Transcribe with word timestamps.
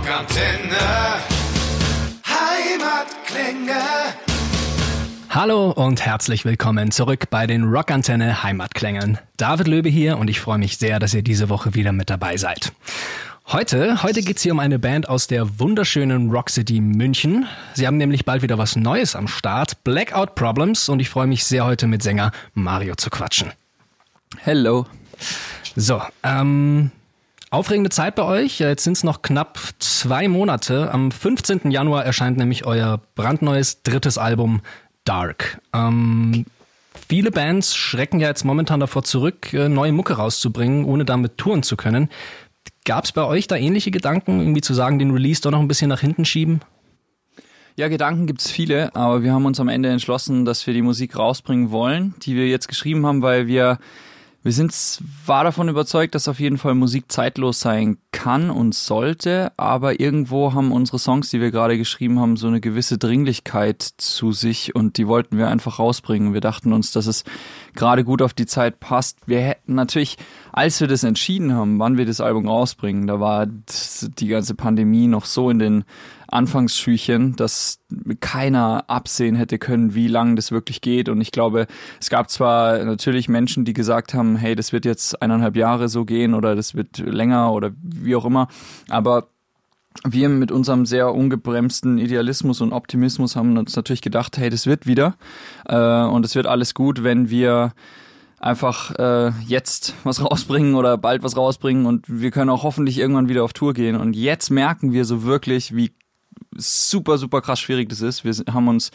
Rockantenne. 0.00 0.78
Heimatklänge. 2.24 3.80
Hallo 5.28 5.72
und 5.72 6.00
herzlich 6.00 6.46
willkommen 6.46 6.90
zurück 6.90 7.28
bei 7.28 7.46
den 7.46 7.64
Rockantenne 7.64 8.42
Heimatklängen. 8.42 9.18
David 9.36 9.68
Löbe 9.68 9.90
hier 9.90 10.16
und 10.16 10.30
ich 10.30 10.40
freue 10.40 10.56
mich 10.56 10.78
sehr, 10.78 11.00
dass 11.00 11.12
ihr 11.12 11.20
diese 11.20 11.50
Woche 11.50 11.74
wieder 11.74 11.92
mit 11.92 12.08
dabei 12.08 12.38
seid. 12.38 12.72
Heute, 13.48 14.02
heute 14.02 14.22
geht's 14.22 14.40
hier 14.40 14.52
um 14.52 14.60
eine 14.60 14.78
Band 14.78 15.06
aus 15.06 15.26
der 15.26 15.60
wunderschönen 15.60 16.30
Rock 16.30 16.48
City 16.48 16.80
München. 16.80 17.46
Sie 17.74 17.86
haben 17.86 17.98
nämlich 17.98 18.24
bald 18.24 18.40
wieder 18.40 18.56
was 18.56 18.76
Neues 18.76 19.14
am 19.14 19.28
Start, 19.28 19.84
Blackout 19.84 20.34
Problems, 20.34 20.88
und 20.88 21.00
ich 21.00 21.10
freue 21.10 21.26
mich 21.26 21.44
sehr, 21.44 21.66
heute 21.66 21.86
mit 21.86 22.02
Sänger 22.02 22.32
Mario 22.54 22.94
zu 22.94 23.10
quatschen. 23.10 23.52
Hello. 24.38 24.86
So, 25.76 26.00
ähm, 26.22 26.90
aufregende 27.50 27.90
Zeit 27.90 28.14
bei 28.14 28.22
euch. 28.22 28.60
Jetzt 28.60 28.84
sind 28.84 28.96
es 28.96 29.04
noch 29.04 29.22
knapp 29.22 29.58
zwei 29.80 30.28
Monate. 30.28 30.92
Am 30.92 31.10
15. 31.10 31.70
Januar 31.70 32.04
erscheint 32.04 32.38
nämlich 32.38 32.64
euer 32.64 33.00
brandneues 33.16 33.82
drittes 33.82 34.18
Album 34.18 34.60
Dark. 35.04 35.60
Ähm, 35.74 36.46
viele 37.08 37.32
Bands 37.32 37.74
schrecken 37.74 38.20
ja 38.20 38.28
jetzt 38.28 38.44
momentan 38.44 38.80
davor 38.80 39.02
zurück, 39.02 39.52
äh, 39.52 39.68
neue 39.68 39.92
Mucke 39.92 40.14
rauszubringen, 40.14 40.84
ohne 40.84 41.04
damit 41.04 41.38
touren 41.38 41.64
zu 41.64 41.76
können. 41.76 42.08
Gab 42.84 43.04
es 43.04 43.12
bei 43.12 43.24
euch 43.24 43.46
da 43.48 43.56
ähnliche 43.56 43.90
Gedanken, 43.90 44.40
irgendwie 44.40 44.60
zu 44.60 44.72
sagen, 44.72 44.98
den 44.98 45.10
Release 45.10 45.42
doch 45.42 45.50
noch 45.50 45.60
ein 45.60 45.68
bisschen 45.68 45.88
nach 45.88 46.00
hinten 46.00 46.24
schieben? 46.24 46.60
Ja, 47.76 47.88
Gedanken 47.88 48.26
gibt's 48.26 48.50
viele, 48.50 48.94
aber 48.94 49.22
wir 49.22 49.32
haben 49.32 49.46
uns 49.46 49.58
am 49.58 49.68
Ende 49.68 49.88
entschlossen, 49.88 50.44
dass 50.44 50.66
wir 50.66 50.74
die 50.74 50.82
Musik 50.82 51.16
rausbringen 51.16 51.70
wollen, 51.70 52.14
die 52.22 52.36
wir 52.36 52.46
jetzt 52.46 52.68
geschrieben 52.68 53.06
haben, 53.06 53.22
weil 53.22 53.46
wir 53.46 53.78
wir 54.42 54.52
sind 54.52 54.72
zwar 54.72 55.44
davon 55.44 55.68
überzeugt, 55.68 56.14
dass 56.14 56.26
auf 56.26 56.40
jeden 56.40 56.56
Fall 56.56 56.74
Musik 56.74 57.12
zeitlos 57.12 57.60
sein 57.60 57.98
kann 58.10 58.50
und 58.50 58.74
sollte, 58.74 59.52
aber 59.58 60.00
irgendwo 60.00 60.54
haben 60.54 60.72
unsere 60.72 60.98
Songs, 60.98 61.28
die 61.28 61.42
wir 61.42 61.50
gerade 61.50 61.76
geschrieben 61.76 62.18
haben, 62.18 62.38
so 62.38 62.48
eine 62.48 62.62
gewisse 62.62 62.96
Dringlichkeit 62.96 63.82
zu 63.82 64.32
sich 64.32 64.74
und 64.74 64.96
die 64.96 65.06
wollten 65.06 65.36
wir 65.36 65.48
einfach 65.48 65.78
rausbringen. 65.78 66.32
Wir 66.32 66.40
dachten 66.40 66.72
uns, 66.72 66.90
dass 66.92 67.06
es 67.06 67.24
gerade 67.74 68.02
gut 68.02 68.22
auf 68.22 68.32
die 68.32 68.46
Zeit 68.46 68.80
passt. 68.80 69.18
Wir 69.26 69.40
hätten 69.42 69.74
natürlich, 69.74 70.16
als 70.52 70.80
wir 70.80 70.88
das 70.88 71.04
entschieden 71.04 71.52
haben, 71.52 71.78
wann 71.78 71.98
wir 71.98 72.06
das 72.06 72.22
Album 72.22 72.48
rausbringen, 72.48 73.06
da 73.06 73.20
war 73.20 73.46
die 73.46 74.28
ganze 74.28 74.54
Pandemie 74.54 75.06
noch 75.06 75.26
so 75.26 75.50
in 75.50 75.58
den 75.58 75.84
Anfangsschüchen, 76.30 77.36
dass 77.36 77.80
keiner 78.20 78.84
absehen 78.88 79.36
hätte 79.36 79.58
können, 79.58 79.94
wie 79.94 80.08
lang 80.08 80.36
das 80.36 80.52
wirklich 80.52 80.80
geht. 80.80 81.08
Und 81.08 81.20
ich 81.20 81.32
glaube, 81.32 81.66
es 82.00 82.10
gab 82.10 82.30
zwar 82.30 82.84
natürlich 82.84 83.28
Menschen, 83.28 83.64
die 83.64 83.72
gesagt 83.72 84.14
haben, 84.14 84.36
hey, 84.36 84.54
das 84.54 84.72
wird 84.72 84.84
jetzt 84.84 85.20
eineinhalb 85.20 85.56
Jahre 85.56 85.88
so 85.88 86.04
gehen 86.04 86.34
oder 86.34 86.54
das 86.54 86.74
wird 86.74 86.98
länger 86.98 87.52
oder 87.52 87.72
wie 87.82 88.16
auch 88.16 88.24
immer, 88.24 88.48
aber 88.88 89.28
wir 90.04 90.28
mit 90.28 90.52
unserem 90.52 90.86
sehr 90.86 91.12
ungebremsten 91.12 91.98
Idealismus 91.98 92.60
und 92.60 92.72
Optimismus 92.72 93.34
haben 93.34 93.58
uns 93.58 93.74
natürlich 93.74 94.02
gedacht, 94.02 94.38
hey, 94.38 94.48
das 94.48 94.66
wird 94.66 94.86
wieder 94.86 95.16
äh, 95.66 96.04
und 96.04 96.24
es 96.24 96.36
wird 96.36 96.46
alles 96.46 96.74
gut, 96.74 97.02
wenn 97.02 97.28
wir 97.28 97.72
einfach 98.38 98.92
äh, 98.98 99.32
jetzt 99.46 99.94
was 100.04 100.24
rausbringen 100.24 100.74
oder 100.74 100.96
bald 100.96 101.22
was 101.22 101.36
rausbringen 101.36 101.86
und 101.86 102.06
wir 102.08 102.30
können 102.30 102.50
auch 102.50 102.62
hoffentlich 102.62 102.98
irgendwann 102.98 103.28
wieder 103.28 103.44
auf 103.44 103.52
Tour 103.52 103.74
gehen. 103.74 103.96
Und 103.96 104.16
jetzt 104.16 104.50
merken 104.50 104.92
wir 104.92 105.04
so 105.04 105.24
wirklich, 105.24 105.76
wie 105.76 105.92
super, 106.56 107.18
super 107.18 107.40
krass 107.40 107.60
schwierig 107.60 107.88
das 107.88 108.00
ist. 108.00 108.24
Wir 108.24 108.32
haben 108.52 108.68
uns 108.68 108.90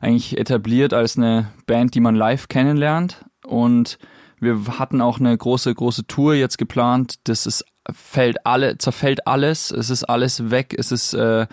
eigentlich 0.00 0.38
etabliert 0.38 0.92
als 0.92 1.16
eine 1.16 1.50
Band, 1.66 1.94
die 1.94 2.00
man 2.00 2.14
live 2.14 2.48
kennenlernt 2.48 3.24
und 3.46 3.98
wir 4.40 4.78
hatten 4.78 5.00
auch 5.00 5.18
eine 5.18 5.36
große, 5.36 5.74
große 5.74 6.06
Tour 6.06 6.34
jetzt 6.34 6.58
geplant. 6.58 7.14
Das 7.24 7.46
ist, 7.46 7.64
fällt 7.92 8.46
alle, 8.46 8.78
zerfällt 8.78 9.26
alles. 9.26 9.70
Es 9.70 9.90
ist 9.90 10.04
alles 10.04 10.50
weg. 10.50 10.74
Es 10.76 10.92
ist 10.92 11.14
äh, 11.14 11.46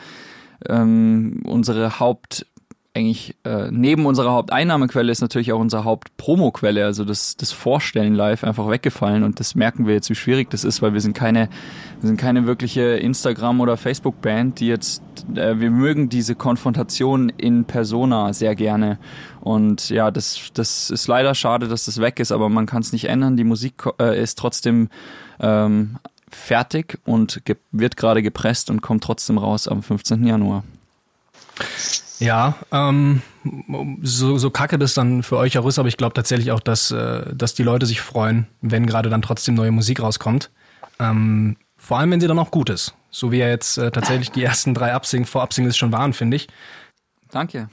ähm, 0.67 1.41
unsere 1.45 1.99
Haupt, 1.99 2.45
eigentlich 2.93 3.35
äh, 3.45 3.69
neben 3.71 4.05
unserer 4.05 4.31
Haupteinnahmequelle 4.31 5.11
ist 5.11 5.21
natürlich 5.21 5.53
auch 5.53 5.59
unsere 5.59 5.85
Hauptpromoquelle, 5.85 6.83
also 6.83 7.05
das, 7.05 7.37
das 7.37 7.53
Vorstellen 7.53 8.15
live 8.15 8.43
einfach 8.43 8.69
weggefallen 8.69 9.23
und 9.23 9.39
das 9.39 9.55
merken 9.55 9.87
wir 9.87 9.93
jetzt, 9.93 10.09
wie 10.09 10.15
schwierig 10.15 10.49
das 10.49 10.65
ist, 10.65 10.81
weil 10.81 10.93
wir 10.93 10.99
sind 10.99 11.13
keine, 11.13 11.47
wir 12.01 12.07
sind 12.07 12.17
keine 12.17 12.45
wirkliche 12.47 12.81
Instagram- 12.81 13.61
oder 13.61 13.77
Facebook-Band, 13.77 14.59
die 14.59 14.67
jetzt, 14.67 15.01
äh, 15.35 15.57
wir 15.59 15.71
mögen 15.71 16.09
diese 16.09 16.35
Konfrontation 16.35 17.29
in 17.29 17.63
Persona 17.63 18.33
sehr 18.33 18.55
gerne 18.55 18.99
und 19.39 19.89
ja, 19.89 20.11
das, 20.11 20.51
das 20.53 20.89
ist 20.89 21.07
leider 21.07 21.33
schade, 21.33 21.69
dass 21.69 21.85
das 21.85 22.01
weg 22.01 22.19
ist, 22.19 22.33
aber 22.33 22.49
man 22.49 22.65
kann 22.65 22.81
es 22.81 22.91
nicht 22.91 23.05
ändern. 23.05 23.37
Die 23.37 23.45
Musik 23.45 23.85
äh, 23.99 24.21
ist 24.21 24.37
trotzdem 24.37 24.89
ähm, 25.39 25.97
fertig 26.29 26.99
und 27.05 27.41
wird 27.71 27.95
gerade 27.95 28.21
gepresst 28.21 28.69
und 28.69 28.81
kommt 28.81 29.03
trotzdem 29.03 29.37
raus 29.37 29.67
am 29.69 29.81
15. 29.81 30.25
Januar. 30.27 30.63
Ja, 32.21 32.55
ähm, 32.71 33.23
so, 34.03 34.37
so 34.37 34.51
kacke 34.51 34.77
das 34.77 34.93
dann 34.93 35.23
für 35.23 35.37
euch 35.37 35.57
auch 35.57 35.65
ist, 35.65 35.79
aber 35.79 35.87
ich 35.87 35.97
glaube 35.97 36.13
tatsächlich 36.13 36.51
auch, 36.51 36.59
dass, 36.59 36.91
äh, 36.91 37.33
dass 37.33 37.55
die 37.55 37.63
Leute 37.63 37.87
sich 37.87 37.99
freuen, 37.99 38.45
wenn 38.61 38.85
gerade 38.85 39.09
dann 39.09 39.23
trotzdem 39.23 39.55
neue 39.55 39.71
Musik 39.71 40.01
rauskommt. 40.01 40.51
Ähm, 40.99 41.57
vor 41.77 41.97
allem, 41.97 42.11
wenn 42.11 42.21
sie 42.21 42.27
dann 42.27 42.37
auch 42.37 42.51
gut 42.51 42.69
ist. 42.69 42.93
So 43.09 43.31
wie 43.31 43.39
ja 43.39 43.47
jetzt 43.47 43.79
äh, 43.79 43.89
tatsächlich 43.89 44.29
die 44.29 44.43
ersten 44.43 44.75
drei 44.75 44.93
Upsing 44.93 45.25
Vorab-Singles 45.25 45.75
schon 45.75 45.91
waren, 45.91 46.13
finde 46.13 46.37
ich. 46.37 46.47
Danke. 47.31 47.69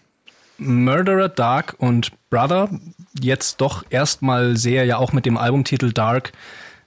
Murderer, 0.57 1.29
Dark 1.29 1.77
und 1.79 2.13
Brother, 2.31 2.71
jetzt 3.21 3.61
doch 3.61 3.85
erstmal 3.91 4.57
sehr, 4.57 4.87
ja 4.87 4.97
auch 4.97 5.13
mit 5.13 5.27
dem 5.27 5.37
Albumtitel 5.37 5.93
Dark, 5.93 6.33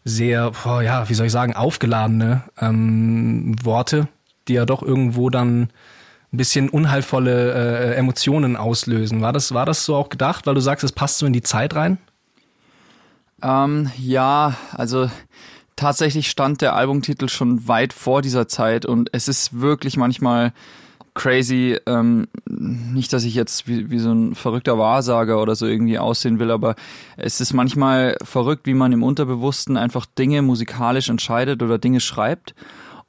sehr, 0.03 0.49
boah, 0.63 0.81
ja, 0.81 1.07
wie 1.09 1.13
soll 1.13 1.27
ich 1.27 1.31
sagen, 1.31 1.55
aufgeladene 1.55 2.41
ähm, 2.59 3.55
Worte, 3.63 4.07
die 4.47 4.53
ja 4.53 4.65
doch 4.65 4.81
irgendwo 4.81 5.29
dann 5.29 5.69
ein 6.33 6.37
bisschen 6.37 6.69
unheilvolle 6.69 7.53
äh, 7.53 7.95
Emotionen 7.95 8.55
auslösen. 8.55 9.21
War 9.21 9.33
das, 9.33 9.53
war 9.53 9.65
das 9.65 9.85
so 9.85 9.95
auch 9.95 10.09
gedacht, 10.09 10.47
weil 10.47 10.55
du 10.55 10.61
sagst, 10.61 10.83
es 10.83 10.93
passt 10.93 11.17
so 11.17 11.25
in 11.25 11.33
die 11.33 11.41
Zeit 11.41 11.75
rein? 11.75 11.97
Ähm, 13.41 13.91
ja, 13.97 14.55
also 14.71 15.09
tatsächlich 15.75 16.29
stand 16.29 16.61
der 16.61 16.75
Albumtitel 16.75 17.27
schon 17.27 17.67
weit 17.67 17.91
vor 17.91 18.21
dieser 18.21 18.47
Zeit 18.47 18.85
und 18.85 19.09
es 19.13 19.27
ist 19.27 19.59
wirklich 19.59 19.97
manchmal 19.97 20.53
crazy. 21.13 21.77
Ähm, 21.85 22.27
nicht, 22.45 23.11
dass 23.11 23.23
ich 23.23 23.35
jetzt 23.35 23.67
wie, 23.67 23.89
wie 23.89 23.99
so 23.99 24.13
ein 24.13 24.35
verrückter 24.35 24.77
Wahrsager 24.77 25.41
oder 25.41 25.55
so 25.55 25.65
irgendwie 25.65 25.99
aussehen 25.99 26.39
will, 26.39 26.51
aber 26.51 26.75
es 27.17 27.41
ist 27.41 27.53
manchmal 27.53 28.15
verrückt, 28.23 28.67
wie 28.67 28.73
man 28.73 28.93
im 28.93 29.03
Unterbewussten 29.03 29.75
einfach 29.75 30.05
Dinge 30.05 30.41
musikalisch 30.41 31.09
entscheidet 31.09 31.61
oder 31.61 31.77
Dinge 31.77 31.99
schreibt 31.99 32.55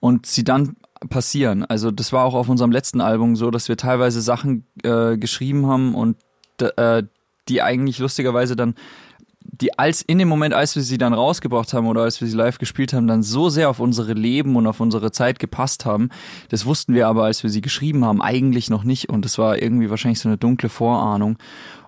und 0.01 0.27
sie 0.27 0.43
dann 0.43 0.75
passieren. 1.09 1.65
Also 1.65 1.91
das 1.91 2.13
war 2.13 2.25
auch 2.25 2.35
auf 2.35 2.49
unserem 2.49 2.73
letzten 2.73 3.01
Album 3.01 3.37
so, 3.37 3.51
dass 3.51 3.69
wir 3.69 3.77
teilweise 3.77 4.21
Sachen 4.21 4.67
äh, 4.83 5.17
geschrieben 5.17 5.67
haben 5.67 5.95
und 5.95 6.17
äh, 6.61 7.03
die 7.49 7.63
eigentlich 7.63 7.99
lustigerweise 7.99 8.57
dann 8.57 8.75
die 9.45 9.77
als 9.79 10.03
in 10.03 10.19
dem 10.19 10.29
Moment, 10.29 10.55
als 10.55 10.77
wir 10.77 10.83
sie 10.83 10.99
dann 10.99 11.13
rausgebracht 11.13 11.73
haben 11.73 11.87
oder 11.87 12.03
als 12.03 12.21
wir 12.21 12.29
sie 12.29 12.37
live 12.37 12.59
gespielt 12.59 12.93
haben, 12.93 13.07
dann 13.07 13.23
so 13.23 13.49
sehr 13.49 13.69
auf 13.71 13.81
unsere 13.81 14.13
Leben 14.13 14.57
und 14.57 14.67
auf 14.67 14.81
unsere 14.81 15.11
Zeit 15.11 15.39
gepasst 15.39 15.85
haben. 15.85 16.11
Das 16.49 16.65
wussten 16.65 16.95
wir 16.95 17.09
aber, 17.09 17.25
als 17.25 17.43
wir 17.43 17.51
sie 17.51 17.61
geschrieben 17.61 18.05
haben, 18.05 18.23
eigentlich 18.23 18.71
noch 18.71 18.85
nicht. 18.85 19.09
Und 19.09 19.25
das 19.25 19.39
war 19.39 19.61
irgendwie 19.61 19.91
wahrscheinlich 19.91 20.21
so 20.21 20.29
eine 20.29 20.39
dunkle 20.39 20.69
Vorahnung. 20.69 21.39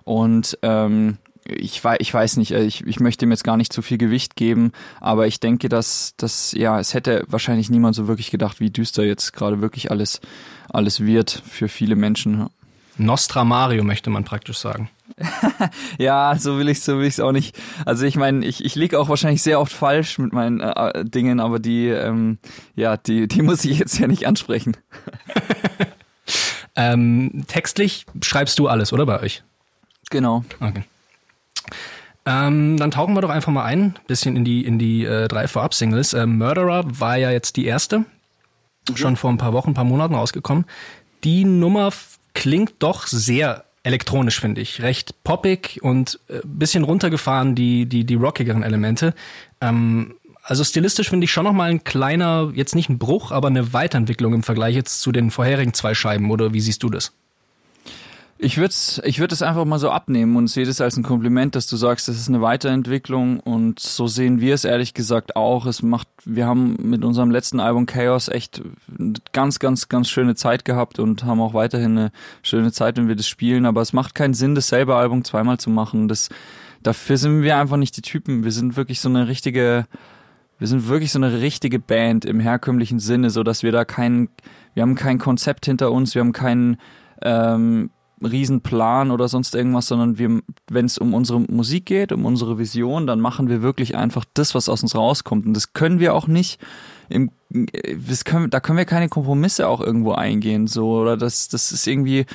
Und 0.03 0.57
ähm, 0.61 1.17
ich 1.47 1.83
weiß, 1.83 1.97
ich 1.99 2.13
weiß 2.13 2.37
nicht, 2.37 2.51
äh, 2.51 2.63
ich, 2.63 2.85
ich 2.85 2.99
möchte 2.99 3.25
ihm 3.25 3.31
jetzt 3.31 3.43
gar 3.43 3.57
nicht 3.57 3.71
zu 3.71 3.81
viel 3.81 3.97
Gewicht 3.97 4.35
geben, 4.35 4.71
aber 4.99 5.27
ich 5.27 5.39
denke, 5.39 5.69
dass, 5.69 6.13
dass, 6.17 6.51
ja, 6.53 6.79
es 6.79 6.93
hätte 6.93 7.23
wahrscheinlich 7.27 7.69
niemand 7.69 7.95
so 7.95 8.07
wirklich 8.07 8.31
gedacht, 8.31 8.59
wie 8.59 8.69
düster 8.69 9.03
jetzt 9.03 9.33
gerade 9.33 9.61
wirklich 9.61 9.91
alles, 9.91 10.21
alles 10.69 11.01
wird 11.01 11.43
für 11.47 11.67
viele 11.67 11.95
Menschen. 11.95 12.47
Nostra 12.97 13.43
Mario 13.43 13.83
möchte 13.83 14.09
man 14.09 14.23
praktisch 14.23 14.57
sagen. 14.57 14.89
ja, 15.97 16.35
so 16.37 16.57
will 16.57 16.69
ich 16.69 16.81
so 16.81 16.97
will 16.97 17.05
ich's 17.05 17.19
auch 17.19 17.31
nicht. 17.31 17.57
Also 17.85 18.05
ich 18.05 18.15
meine, 18.15 18.45
ich, 18.45 18.63
ich 18.63 18.75
liege 18.75 18.99
auch 18.99 19.09
wahrscheinlich 19.09 19.41
sehr 19.41 19.59
oft 19.59 19.71
falsch 19.71 20.17
mit 20.17 20.33
meinen 20.33 20.61
äh, 20.61 20.89
äh, 20.89 21.05
Dingen, 21.05 21.39
aber 21.39 21.59
die 21.59 21.87
ähm, 21.87 22.37
ja, 22.75 22.97
die 22.97 23.27
die 23.27 23.41
muss 23.43 23.65
ich 23.65 23.79
jetzt 23.79 23.97
ja 23.99 24.07
nicht 24.07 24.27
ansprechen. 24.27 24.77
ähm, 26.75 27.43
textlich 27.47 28.05
schreibst 28.21 28.59
du 28.59 28.67
alles, 28.67 28.93
oder 28.93 29.05
bei 29.05 29.21
euch? 29.21 29.43
Genau. 30.09 30.43
Okay. 30.59 30.83
Ähm, 32.25 32.77
dann 32.77 32.91
tauchen 32.91 33.13
wir 33.13 33.21
doch 33.21 33.29
einfach 33.29 33.51
mal 33.51 33.65
ein, 33.65 33.95
bisschen 34.07 34.35
in 34.35 34.43
die, 34.43 34.65
in 34.65 34.79
die 34.79 35.05
äh, 35.05 35.27
drei 35.27 35.47
Vorab-Singles. 35.47 36.13
Äh, 36.13 36.25
Murderer 36.25 36.83
war 36.87 37.17
ja 37.17 37.29
jetzt 37.29 37.55
die 37.55 37.65
erste, 37.65 37.99
mhm. 37.99 38.95
schon 38.95 39.15
vor 39.15 39.29
ein 39.29 39.37
paar 39.37 39.53
Wochen, 39.53 39.71
ein 39.71 39.75
paar 39.75 39.83
Monaten 39.83 40.15
rausgekommen. 40.15 40.65
Die 41.23 41.45
Nummer 41.45 41.91
klingt 42.33 42.73
doch 42.79 43.05
sehr 43.05 43.65
elektronisch, 43.83 44.39
finde 44.39 44.61
ich. 44.61 44.81
Recht 44.81 45.23
poppig 45.23 45.79
und 45.83 46.19
äh, 46.27 46.39
bisschen 46.43 46.83
runtergefahren, 46.83 47.53
die, 47.53 47.85
die, 47.85 48.05
die 48.05 48.15
rockigeren 48.15 48.63
Elemente. 48.63 49.13
Ähm, 49.61 50.15
also 50.41 50.63
stilistisch 50.63 51.09
finde 51.09 51.25
ich 51.25 51.31
schon 51.31 51.43
nochmal 51.43 51.69
ein 51.69 51.83
kleiner, 51.83 52.51
jetzt 52.53 52.75
nicht 52.75 52.89
ein 52.89 52.97
Bruch, 52.97 53.31
aber 53.31 53.47
eine 53.47 53.73
Weiterentwicklung 53.73 54.33
im 54.33 54.43
Vergleich 54.43 54.75
jetzt 54.75 55.01
zu 55.01 55.11
den 55.11 55.31
vorherigen 55.31 55.73
zwei 55.73 55.93
Scheiben, 55.93 56.31
oder 56.31 56.53
wie 56.53 56.61
siehst 56.61 56.83
du 56.83 56.89
das? 56.89 57.13
Ich 58.37 58.57
würde 58.57 58.69
es 58.69 59.01
ich 59.05 59.19
würd 59.19 59.41
einfach 59.41 59.63
mal 59.63 59.79
so 59.79 59.89
abnehmen 59.89 60.35
und 60.35 60.47
sehe 60.47 60.65
das 60.65 60.81
als 60.81 60.97
ein 60.97 61.03
Kompliment, 61.03 61.55
dass 61.55 61.67
du 61.67 61.77
sagst, 61.77 62.09
das 62.09 62.17
ist 62.17 62.27
eine 62.27 62.41
Weiterentwicklung 62.41 63.39
und 63.39 63.79
so 63.79 64.07
sehen 64.07 64.41
wir 64.41 64.53
es 64.53 64.65
ehrlich 64.65 64.93
gesagt 64.93 65.37
auch. 65.37 65.65
Es 65.65 65.81
macht, 65.81 66.09
wir 66.25 66.45
haben 66.45 66.75
mit 66.81 67.05
unserem 67.05 67.31
letzten 67.31 67.61
Album 67.61 67.85
Chaos 67.85 68.27
echt 68.27 68.61
ganz, 69.31 69.59
ganz, 69.59 69.87
ganz 69.87 70.09
schöne 70.09 70.35
Zeit 70.35 70.65
gehabt 70.65 70.99
und 70.99 71.23
haben 71.23 71.39
auch 71.39 71.53
weiterhin 71.53 71.97
eine 71.97 72.11
schöne 72.41 72.73
Zeit, 72.73 72.97
wenn 72.97 73.07
wir 73.07 73.15
das 73.15 73.27
spielen, 73.27 73.65
aber 73.65 73.81
es 73.81 73.93
macht 73.93 74.15
keinen 74.15 74.33
Sinn, 74.33 74.53
dasselbe 74.53 74.95
Album 74.95 75.23
zweimal 75.23 75.57
zu 75.57 75.69
machen. 75.69 76.09
Das, 76.09 76.27
dafür 76.83 77.15
sind 77.15 77.41
wir 77.41 77.57
einfach 77.57 77.77
nicht 77.77 77.95
die 77.95 78.01
Typen. 78.01 78.43
Wir 78.43 78.51
sind 78.51 78.75
wirklich 78.75 78.99
so 78.99 79.07
eine 79.07 79.29
richtige, 79.29 79.85
wir 80.59 80.67
sind 80.67 80.89
wirklich 80.89 81.13
so 81.13 81.19
eine 81.19 81.39
richtige 81.39 81.79
Band 81.79 82.25
im 82.25 82.41
herkömmlichen 82.41 82.99
Sinne, 82.99 83.29
so 83.29 83.43
dass 83.43 83.63
wir 83.63 83.71
da 83.71 83.85
kein, 83.85 84.27
wir 84.73 84.83
haben 84.83 84.95
kein 84.95 85.19
Konzept 85.19 85.65
hinter 85.65 85.93
uns, 85.93 86.15
wir 86.15 86.19
haben 86.19 86.33
keinen, 86.33 86.77
ähm, 87.21 87.91
Riesenplan 88.23 89.11
oder 89.11 89.27
sonst 89.27 89.55
irgendwas, 89.55 89.87
sondern 89.87 90.17
wir, 90.17 90.41
wenn 90.69 90.85
es 90.85 90.97
um 90.97 91.13
unsere 91.13 91.39
Musik 91.39 91.85
geht, 91.85 92.11
um 92.11 92.25
unsere 92.25 92.57
Vision, 92.57 93.07
dann 93.07 93.19
machen 93.19 93.49
wir 93.49 93.61
wirklich 93.61 93.95
einfach 93.95 94.25
das, 94.33 94.55
was 94.55 94.69
aus 94.69 94.83
uns 94.83 94.95
rauskommt. 94.95 95.45
Und 95.45 95.53
das 95.53 95.73
können 95.73 95.99
wir 95.99 96.13
auch 96.13 96.27
nicht 96.27 96.59
im, 97.09 97.31
das 97.49 98.25
können, 98.25 98.49
da 98.49 98.59
können 98.59 98.77
wir 98.77 98.85
keine 98.85 99.09
Kompromisse 99.09 99.67
auch 99.67 99.81
irgendwo 99.81 100.13
eingehen, 100.13 100.67
so, 100.67 101.01
oder 101.01 101.17
das, 101.17 101.49
das 101.49 101.71
ist 101.71 101.85
irgendwie, 101.87 102.25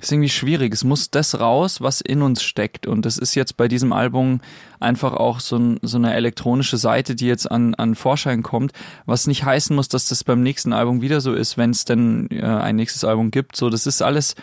ist 0.00 0.12
irgendwie 0.12 0.28
schwierig. 0.28 0.72
Es 0.72 0.84
muss 0.84 1.10
das 1.10 1.40
raus, 1.40 1.80
was 1.80 2.00
in 2.00 2.22
uns 2.22 2.42
steckt. 2.42 2.86
Und 2.86 3.04
das 3.04 3.18
ist 3.18 3.34
jetzt 3.34 3.56
bei 3.56 3.68
diesem 3.68 3.92
Album 3.92 4.40
einfach 4.78 5.12
auch 5.12 5.40
so, 5.40 5.56
ein, 5.56 5.78
so 5.82 5.98
eine 5.98 6.14
elektronische 6.14 6.76
Seite, 6.76 7.14
die 7.14 7.26
jetzt 7.26 7.50
an, 7.50 7.74
an 7.74 7.94
Vorschein 7.94 8.42
kommt, 8.42 8.72
was 9.06 9.26
nicht 9.26 9.44
heißen 9.44 9.74
muss, 9.76 9.88
dass 9.88 10.08
das 10.08 10.24
beim 10.24 10.42
nächsten 10.42 10.72
Album 10.72 11.02
wieder 11.02 11.20
so 11.20 11.34
ist, 11.34 11.58
wenn 11.58 11.70
es 11.70 11.84
denn 11.84 12.28
äh, 12.30 12.42
ein 12.42 12.76
nächstes 12.76 13.04
Album 13.04 13.30
gibt. 13.30 13.56
So, 13.56 13.68
das 13.68 13.86
ist 13.86 14.02
alles, 14.02 14.36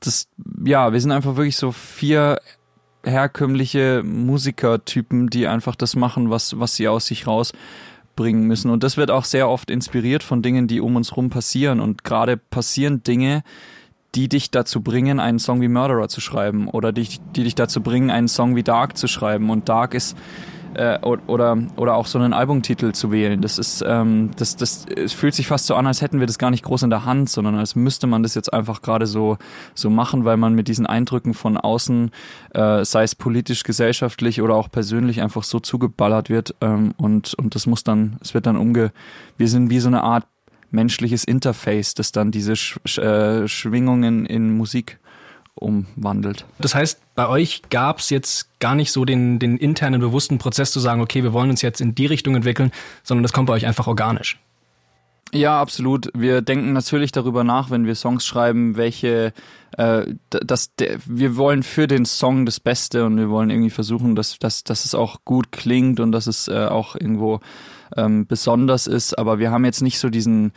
das, 0.00 0.28
ja, 0.64 0.92
wir 0.92 1.00
sind 1.00 1.12
einfach 1.12 1.36
wirklich 1.36 1.56
so 1.56 1.72
vier 1.72 2.40
herkömmliche 3.04 4.02
Musikertypen, 4.04 5.28
die 5.28 5.46
einfach 5.46 5.74
das 5.74 5.96
machen, 5.96 6.30
was, 6.30 6.58
was 6.58 6.76
sie 6.76 6.88
aus 6.88 7.06
sich 7.06 7.26
rausbringen 7.26 8.44
müssen. 8.44 8.70
Und 8.70 8.82
das 8.82 8.96
wird 8.96 9.10
auch 9.10 9.24
sehr 9.24 9.48
oft 9.48 9.70
inspiriert 9.70 10.22
von 10.22 10.42
Dingen, 10.42 10.66
die 10.66 10.80
um 10.80 10.96
uns 10.96 11.16
rum 11.16 11.30
passieren. 11.30 11.80
Und 11.80 12.04
gerade 12.04 12.36
passieren 12.36 13.02
Dinge, 13.02 13.42
die 14.14 14.28
dich 14.28 14.50
dazu 14.50 14.82
bringen, 14.82 15.20
einen 15.20 15.38
Song 15.38 15.60
wie 15.60 15.68
Murderer 15.68 16.08
zu 16.08 16.20
schreiben 16.20 16.68
oder 16.68 16.92
die, 16.92 17.08
die 17.36 17.44
dich 17.44 17.54
dazu 17.54 17.80
bringen, 17.80 18.10
einen 18.10 18.28
Song 18.28 18.56
wie 18.56 18.62
Dark 18.62 18.96
zu 18.96 19.06
schreiben. 19.06 19.50
Und 19.50 19.68
Dark 19.68 19.94
ist 19.94 20.16
äh, 20.80 20.98
oder, 21.02 21.58
oder 21.76 21.94
auch 21.94 22.06
so 22.06 22.18
einen 22.18 22.32
Albumtitel 22.32 22.92
zu 22.92 23.12
wählen. 23.12 23.42
Das 23.42 23.58
ist, 23.58 23.84
ähm, 23.86 24.30
das, 24.36 24.56
das, 24.56 24.86
es 24.86 25.12
fühlt 25.12 25.34
sich 25.34 25.46
fast 25.46 25.66
so 25.66 25.74
an, 25.74 25.86
als 25.86 26.00
hätten 26.00 26.20
wir 26.20 26.26
das 26.26 26.38
gar 26.38 26.50
nicht 26.50 26.64
groß 26.64 26.84
in 26.84 26.90
der 26.90 27.04
Hand, 27.04 27.28
sondern 27.28 27.56
als 27.56 27.76
müsste 27.76 28.06
man 28.06 28.22
das 28.22 28.34
jetzt 28.34 28.50
einfach 28.50 28.80
gerade 28.80 29.06
so, 29.06 29.36
so 29.74 29.90
machen, 29.90 30.24
weil 30.24 30.38
man 30.38 30.54
mit 30.54 30.68
diesen 30.68 30.86
Eindrücken 30.86 31.34
von 31.34 31.58
außen, 31.58 32.10
äh, 32.54 32.84
sei 32.84 33.02
es 33.02 33.14
politisch, 33.14 33.62
gesellschaftlich 33.62 34.40
oder 34.40 34.54
auch 34.54 34.70
persönlich, 34.70 35.20
einfach 35.20 35.42
so 35.42 35.60
zugeballert 35.60 36.30
wird. 36.30 36.54
Ähm, 36.62 36.94
und, 36.96 37.34
und 37.34 37.54
das 37.54 37.66
muss 37.66 37.84
dann, 37.84 38.16
es 38.22 38.32
wird 38.32 38.46
dann 38.46 38.56
umge, 38.56 38.90
wir 39.36 39.48
sind 39.48 39.68
wie 39.68 39.80
so 39.80 39.88
eine 39.88 40.02
Art 40.02 40.26
menschliches 40.70 41.24
Interface, 41.24 41.92
das 41.94 42.12
dann 42.12 42.30
diese 42.30 42.56
Sch 42.56 42.78
äh, 42.96 43.46
Schwingungen 43.48 44.24
in 44.24 44.56
Musik 44.56 44.98
umwandelt. 45.60 46.46
Das 46.58 46.74
heißt, 46.74 47.00
bei 47.14 47.28
euch 47.28 47.62
gab 47.70 47.98
es 47.98 48.10
jetzt 48.10 48.48
gar 48.60 48.74
nicht 48.74 48.92
so 48.92 49.04
den, 49.04 49.38
den 49.38 49.56
internen 49.56 50.00
bewussten 50.00 50.38
Prozess 50.38 50.72
zu 50.72 50.80
sagen, 50.80 51.00
okay, 51.00 51.22
wir 51.22 51.32
wollen 51.32 51.50
uns 51.50 51.62
jetzt 51.62 51.80
in 51.80 51.94
die 51.94 52.06
Richtung 52.06 52.34
entwickeln, 52.34 52.72
sondern 53.02 53.22
das 53.22 53.32
kommt 53.32 53.46
bei 53.46 53.52
euch 53.52 53.66
einfach 53.66 53.86
organisch. 53.86 54.38
Ja, 55.32 55.60
absolut. 55.60 56.10
Wir 56.12 56.42
denken 56.42 56.72
natürlich 56.72 57.12
darüber 57.12 57.44
nach, 57.44 57.70
wenn 57.70 57.86
wir 57.86 57.94
Songs 57.94 58.26
schreiben, 58.26 58.76
welche, 58.76 59.32
äh, 59.76 60.06
dass 60.30 60.74
der, 60.74 60.98
wir 61.06 61.36
wollen 61.36 61.62
für 61.62 61.86
den 61.86 62.04
Song 62.04 62.46
das 62.46 62.58
Beste 62.58 63.04
und 63.04 63.16
wir 63.16 63.30
wollen 63.30 63.50
irgendwie 63.50 63.70
versuchen, 63.70 64.16
dass, 64.16 64.38
dass, 64.40 64.64
dass 64.64 64.84
es 64.84 64.94
auch 64.94 65.20
gut 65.24 65.52
klingt 65.52 66.00
und 66.00 66.10
dass 66.10 66.26
es 66.26 66.48
äh, 66.48 66.66
auch 66.66 66.96
irgendwo 66.96 67.40
ähm, 67.96 68.26
besonders 68.26 68.88
ist. 68.88 69.18
Aber 69.18 69.38
wir 69.38 69.52
haben 69.52 69.64
jetzt 69.64 69.82
nicht 69.82 70.00
so 70.00 70.08
diesen, 70.08 70.52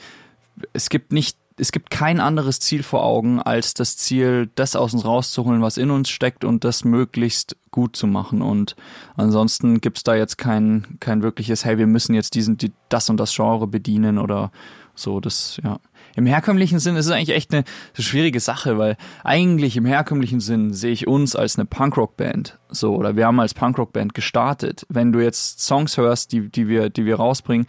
es 0.74 0.90
gibt 0.90 1.14
nicht 1.14 1.38
es 1.64 1.72
gibt 1.72 1.90
kein 1.90 2.20
anderes 2.20 2.60
Ziel 2.60 2.84
vor 2.84 3.06
Augen, 3.06 3.42
als 3.42 3.74
das 3.74 3.96
Ziel, 3.96 4.50
das 4.56 4.76
aus 4.76 4.94
uns 4.94 5.06
rauszuholen, 5.06 5.62
was 5.62 5.78
in 5.78 5.92
uns 5.92 6.10
steckt 6.10 6.44
und 6.44 6.66
das 6.66 6.84
möglichst 6.84 7.56
gut 7.72 7.96
zu 7.96 8.06
machen. 8.06 8.42
Und 8.42 8.76
ansonsten 9.16 9.80
gibt's 9.80 10.04
da 10.04 10.14
jetzt 10.14 10.38
kein, 10.38 10.98
kein 11.00 11.24
wirkliches, 11.24 11.64
hey, 11.64 11.78
wir 11.78 11.88
müssen 11.88 12.16
jetzt 12.16 12.36
diesen, 12.36 12.58
die, 12.58 12.74
das 12.90 13.10
und 13.10 13.16
das 13.16 13.34
Genre 13.34 13.66
bedienen 13.68 14.18
oder 14.18 14.52
so. 14.94 15.22
Das, 15.22 15.58
ja. 15.64 15.80
Im 16.18 16.26
herkömmlichen 16.26 16.80
Sinn 16.80 16.98
ist 16.98 17.06
es 17.06 17.14
eigentlich 17.14 17.36
echt 17.36 17.54
eine, 17.54 17.64
eine 17.96 18.04
schwierige 18.04 18.42
Sache, 18.42 18.78
weil 18.78 18.98
eigentlich 19.24 19.78
im 19.78 19.86
herkömmlichen 19.86 20.42
Sinn 20.42 20.74
sehe 20.74 20.92
ich 20.92 21.08
uns 21.08 21.34
als 21.34 21.58
eine 21.58 21.66
Punkrock-Band. 21.66 22.60
So, 22.72 22.94
oder 22.94 23.16
wir 23.16 23.26
haben 23.26 23.40
als 23.40 23.54
Punkrock-Band 23.54 24.14
gestartet. 24.14 24.86
Wenn 24.90 25.14
du 25.14 25.22
jetzt 25.22 25.62
Songs 25.62 25.96
hörst, 25.96 26.34
die, 26.34 26.50
die 26.50 26.68
wir, 26.68 26.90
die 26.90 27.06
wir 27.06 27.16
rausbringen, 27.16 27.68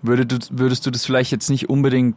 würdest 0.00 0.50
du, 0.50 0.58
würdest 0.58 0.86
du 0.86 0.90
das 0.90 1.04
vielleicht 1.04 1.30
jetzt 1.30 1.50
nicht 1.50 1.68
unbedingt 1.68 2.16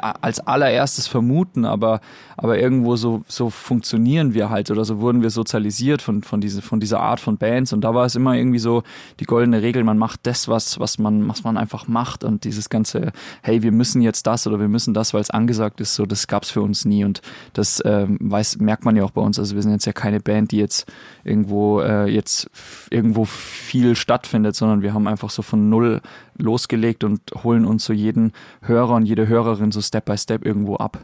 als 0.00 0.40
allererstes 0.40 1.06
vermuten, 1.06 1.64
aber, 1.64 2.00
aber 2.36 2.58
irgendwo 2.58 2.96
so, 2.96 3.22
so 3.26 3.50
funktionieren 3.50 4.34
wir 4.34 4.50
halt 4.50 4.70
oder 4.70 4.84
so 4.84 5.00
wurden 5.00 5.22
wir 5.22 5.30
sozialisiert 5.30 6.02
von, 6.02 6.22
von, 6.22 6.40
diese, 6.40 6.62
von 6.62 6.80
dieser 6.80 7.00
Art 7.00 7.20
von 7.20 7.36
Bands. 7.36 7.72
Und 7.72 7.82
da 7.82 7.94
war 7.94 8.04
es 8.04 8.14
immer 8.14 8.34
irgendwie 8.34 8.58
so 8.58 8.82
die 9.20 9.24
goldene 9.24 9.62
Regel, 9.62 9.84
man 9.84 9.98
macht 9.98 10.20
das, 10.26 10.48
was, 10.48 10.78
was 10.80 10.98
man, 10.98 11.28
was 11.28 11.44
man 11.44 11.56
einfach 11.56 11.88
macht. 11.88 12.24
Und 12.24 12.44
dieses 12.44 12.68
ganze, 12.68 13.12
hey, 13.42 13.62
wir 13.62 13.72
müssen 13.72 14.02
jetzt 14.02 14.26
das 14.26 14.46
oder 14.46 14.60
wir 14.60 14.68
müssen 14.68 14.94
das, 14.94 15.14
weil 15.14 15.20
es 15.20 15.30
angesagt 15.30 15.80
ist, 15.80 15.94
so, 15.94 16.06
das 16.06 16.26
gab's 16.26 16.50
für 16.50 16.62
uns 16.62 16.84
nie. 16.84 17.04
Und 17.04 17.22
das 17.52 17.82
ähm, 17.84 18.18
weiß, 18.20 18.58
merkt 18.58 18.84
man 18.84 18.96
ja 18.96 19.04
auch 19.04 19.10
bei 19.10 19.20
uns, 19.20 19.38
also 19.38 19.54
wir 19.54 19.62
sind 19.62 19.72
jetzt 19.72 19.86
ja 19.86 19.92
keine 19.92 20.20
Band, 20.20 20.52
die 20.52 20.58
jetzt 20.58 20.90
irgendwo, 21.24 21.80
äh, 21.80 22.06
jetzt 22.06 22.50
irgendwo 22.90 23.24
viel 23.24 23.96
stattfindet, 23.96 24.56
sondern 24.56 24.82
wir 24.82 24.94
haben 24.94 25.08
einfach 25.08 25.30
so 25.30 25.42
von 25.42 25.68
null 25.68 26.00
losgelegt 26.38 27.04
und 27.04 27.20
holen 27.42 27.64
uns 27.64 27.84
so 27.84 27.92
jeden 27.92 28.32
Hörer 28.62 28.94
und 28.94 29.04
jede 29.04 29.26
Hörerin 29.26 29.72
so 29.72 29.77
Step 29.82 30.04
by 30.04 30.16
Step 30.16 30.44
irgendwo 30.44 30.76
ab. 30.76 30.98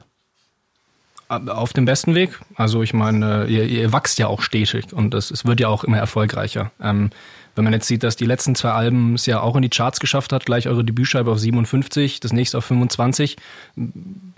Auf 1.29 1.73
dem 1.73 1.85
besten 1.85 2.15
Weg. 2.15 2.39
Also 2.55 2.83
ich 2.83 2.93
meine, 2.93 3.47
ihr, 3.47 3.65
ihr 3.65 3.93
wachst 3.93 4.19
ja 4.19 4.27
auch 4.27 4.43
stetig 4.43 4.93
und 4.93 5.15
es, 5.15 5.31
es 5.31 5.45
wird 5.47 5.59
ja 5.59 5.69
auch 5.69 5.83
immer 5.85 5.99
erfolgreicher. 5.99 6.71
Ähm, 6.81 7.11
wenn 7.55 7.65
man 7.65 7.73
jetzt 7.73 7.87
sieht, 7.87 8.03
dass 8.03 8.17
die 8.17 8.27
letzten 8.27 8.55
zwei 8.55 8.71
Alben 8.71 9.15
es 9.15 9.27
ja 9.27 9.41
auch 9.41 9.55
in 9.57 9.63
die 9.63 9.71
Charts 9.71 10.01
geschafft 10.01 10.33
hat, 10.33 10.45
gleich 10.45 10.69
eure 10.69 10.85
Debütscheibe 10.85 11.31
auf 11.31 11.39
57, 11.39 12.21
das 12.21 12.33
nächste 12.33 12.59
auf 12.59 12.65
25. 12.65 13.37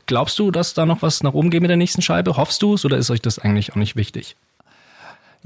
Glaubst 0.07 0.39
du, 0.39 0.51
dass 0.51 0.75
da 0.75 0.87
noch 0.87 1.03
was 1.03 1.23
nach 1.23 1.33
oben 1.33 1.51
geht 1.51 1.63
mit 1.63 1.71
der 1.71 1.79
nächsten 1.79 2.03
Scheibe? 2.03 2.37
Hoffst 2.37 2.63
du 2.63 2.75
es 2.75 2.85
oder 2.85 2.99
ist 2.99 3.11
euch 3.11 3.23
das 3.23 3.39
eigentlich 3.39 3.73
auch 3.73 3.77
nicht 3.77 3.97
wichtig? 3.97 4.37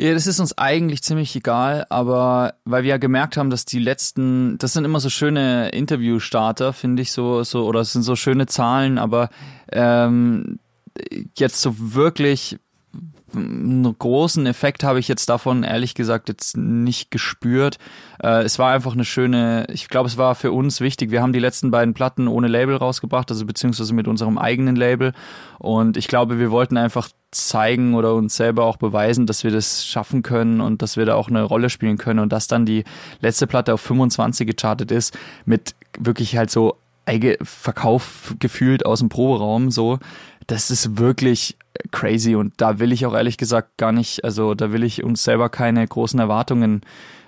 Ja, 0.00 0.14
das 0.14 0.26
ist 0.26 0.41
uns 0.41 0.56
eigentlich 0.56 1.02
ziemlich 1.02 1.37
egal, 1.37 1.85
aber 1.91 2.55
weil 2.64 2.85
wir 2.85 2.88
ja 2.88 2.97
gemerkt 2.97 3.37
haben, 3.37 3.50
dass 3.50 3.67
die 3.67 3.79
letzten, 3.79 4.56
das 4.56 4.73
sind 4.73 4.87
immer 4.87 4.99
so 4.99 5.11
schöne 5.11 5.69
Interviewstarter, 5.73 6.73
finde 6.73 7.02
ich 7.02 7.12
so, 7.12 7.43
so, 7.43 7.67
oder 7.67 7.81
es 7.81 7.93
sind 7.93 8.00
so 8.00 8.17
schöne 8.17 8.47
Zahlen, 8.47 8.96
aber 8.96 9.29
ähm, 9.70 10.58
jetzt 11.36 11.60
so 11.60 11.74
wirklich 11.77 12.58
einen 13.34 13.96
großen 13.99 14.46
Effekt 14.46 14.84
habe 14.84 14.99
ich 14.99 15.08
jetzt 15.08 15.29
davon 15.29 15.63
ehrlich 15.63 15.94
gesagt 15.94 16.29
jetzt 16.29 16.56
nicht 16.56 17.10
gespürt. 17.10 17.79
Äh, 18.22 18.43
es 18.43 18.58
war 18.58 18.72
einfach 18.72 18.93
eine 18.93 19.05
schöne, 19.05 19.67
ich 19.70 19.89
glaube, 19.89 20.08
es 20.08 20.19
war 20.19 20.34
für 20.34 20.53
uns 20.53 20.81
wichtig. 20.81 21.10
Wir 21.10 21.22
haben 21.22 21.32
die 21.32 21.39
letzten 21.39 21.70
beiden 21.70 21.94
Platten 21.94 22.29
ohne 22.29 22.49
Label 22.49 22.77
rausgebracht, 22.77 23.31
also 23.31 23.46
beziehungsweise 23.46 23.94
mit 23.94 24.08
unserem 24.08 24.39
eigenen 24.39 24.77
Label. 24.77 25.13
Und 25.58 25.96
ich 25.96 26.08
glaube, 26.08 26.39
wir 26.39 26.51
wollten 26.51 26.77
einfach 26.77 27.08
zeigen 27.31 27.94
oder 27.94 28.15
uns 28.15 28.37
selber 28.37 28.65
auch 28.65 28.77
beweisen, 28.77 29.27
dass 29.27 29.44
wir 29.44 29.51
das 29.51 29.87
schaffen 29.87 30.22
können 30.22 30.60
und 30.60 30.82
dass 30.82 30.96
wir 30.96 31.06
da 31.06 31.15
auch 31.15 31.29
eine 31.29 31.43
Rolle 31.43 31.70
spielen 31.70 31.96
können 31.96 32.19
und 32.19 32.32
dass 32.32 32.49
dann 32.49 32.67
die 32.67 32.84
letzte 33.20 33.46
Platte 33.46 33.75
auf 33.75 33.81
25 33.81 34.46
gechartet 34.46 34.91
ist 34.91 35.17
mit 35.44 35.75
wirklich 35.99 36.37
halt 36.37 36.51
so 36.51 36.77
Verkauf 37.43 38.34
gefühlt 38.39 38.87
aus 38.87 39.01
dem 39.01 39.08
Proberaum 39.08 39.70
so. 39.70 39.99
Das 40.50 40.69
ist 40.72 40.98
wirklich 40.98 41.56
crazy 41.92 42.34
und 42.34 42.54
da 42.56 42.80
will 42.80 42.90
ich 42.90 43.06
auch 43.06 43.14
ehrlich 43.14 43.36
gesagt 43.36 43.76
gar 43.76 43.92
nicht, 43.92 44.24
also 44.24 44.54
da 44.54 44.72
will 44.72 44.82
ich 44.82 45.04
uns 45.04 45.22
selber 45.22 45.48
keine 45.48 45.86
großen 45.86 46.19
Erwartungen 46.19 46.80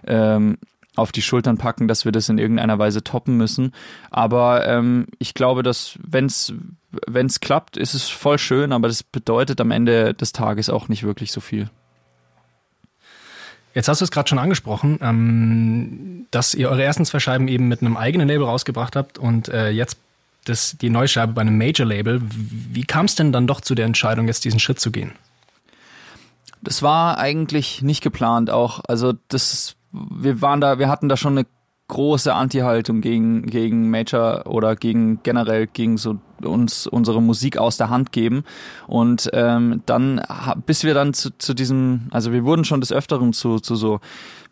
ähm, 0.09 0.59
auf 0.97 1.13
die 1.13 1.23
Schultern 1.23 1.57
packen, 1.57 1.87
dass 1.87 2.05
wir 2.05 2.11
das 2.11 2.29
in 2.29 2.39
irgendeiner 2.39 2.81
Weise 2.81 3.05
toppen 3.05 3.37
müssen. 3.37 3.75
Aber 4.11 4.67
ähm, 4.67 5.07
ich 5.21 5.35
glaube, 5.35 5.63
dass 5.63 6.01
wenn 6.03 6.27
es 6.27 7.41
klappt, 7.41 7.77
ist 7.77 7.95
es 7.95 8.09
voll 8.09 8.39
schön, 8.39 8.73
aber 8.73 8.89
das 8.89 9.05
bedeutet 9.05 9.61
am 9.61 9.71
Ende 9.71 10.15
des 10.15 10.33
Tages 10.33 10.69
auch 10.69 10.89
nicht 10.89 11.05
wirklich 11.05 11.31
so 11.31 11.41
viel. 11.41 11.71
Jetzt 13.73 13.87
hast 13.87 14.01
du 14.01 14.05
es 14.05 14.11
gerade 14.11 14.29
schon 14.29 14.41
angesprochen, 14.41 14.99
ähm, 15.01 16.27
dass 16.33 16.55
ihr 16.55 16.69
eure 16.69 16.83
ersten 16.83 17.05
zwei 17.05 17.21
Scheiben 17.21 17.47
eben 17.47 17.69
mit 17.69 17.83
einem 17.83 17.97
eigenen 17.97 18.27
Label 18.27 18.47
rausgebracht 18.47 18.97
habt 18.97 19.17
und 19.17 19.49
äh, 19.49 19.71
jetzt 19.71 19.97
das, 20.45 20.77
die 20.81 20.91
Neuscheibe 20.91 21.33
bei 21.33 21.43
einem 21.43 21.59
Major-Label. 21.59 22.21
Wie 22.23 22.85
kam 22.85 23.07
es 23.07 23.15
denn 23.15 23.33
dann 23.33 23.47
doch 23.47 23.61
zu 23.61 23.75
der 23.75 23.87
Entscheidung, 23.87 24.27
jetzt 24.27 24.45
diesen 24.45 24.61
Schritt 24.61 24.81
zu 24.81 24.91
gehen? 24.91 25.13
Das 26.63 26.83
war 26.83 27.19
eigentlich 27.19 27.83
nicht 27.83 28.03
geplant 28.03 28.51
auch. 28.51 28.81
Also 28.87 29.15
das, 29.29 29.77
wir 29.93 30.41
waren 30.43 30.61
da, 30.61 30.79
wir 30.79 30.89
hatten 30.89 31.09
da 31.09 31.17
schon 31.17 31.39
eine 31.39 31.47
große 31.89 32.33
Anti-Haltung 32.33 33.01
gegen, 33.01 33.47
gegen 33.47 33.91
Major 33.91 34.47
oder 34.47 34.77
gegen 34.77 35.23
generell 35.23 35.67
gegen 35.67 35.99
so 35.99 36.19
uns 36.45 36.87
unsere 36.87 37.23
Musik 37.23 37.59
aus 37.59 37.77
der 37.77 37.91
Hand 37.91 38.13
geben. 38.13 38.45
Und 38.87 39.31
ähm, 39.33 39.83
dann, 39.87 40.21
bis 40.67 40.85
wir 40.85 40.95
dann 40.95 41.15
zu, 41.15 41.31
zu 41.39 41.55
diesem, 41.55 42.09
also 42.11 42.33
wir 42.33 42.45
wurden 42.45 42.65
schon 42.65 42.81
des 42.81 42.93
Öfteren 42.93 43.33
zu, 43.33 43.59
zu 43.59 43.77
so 43.77 44.01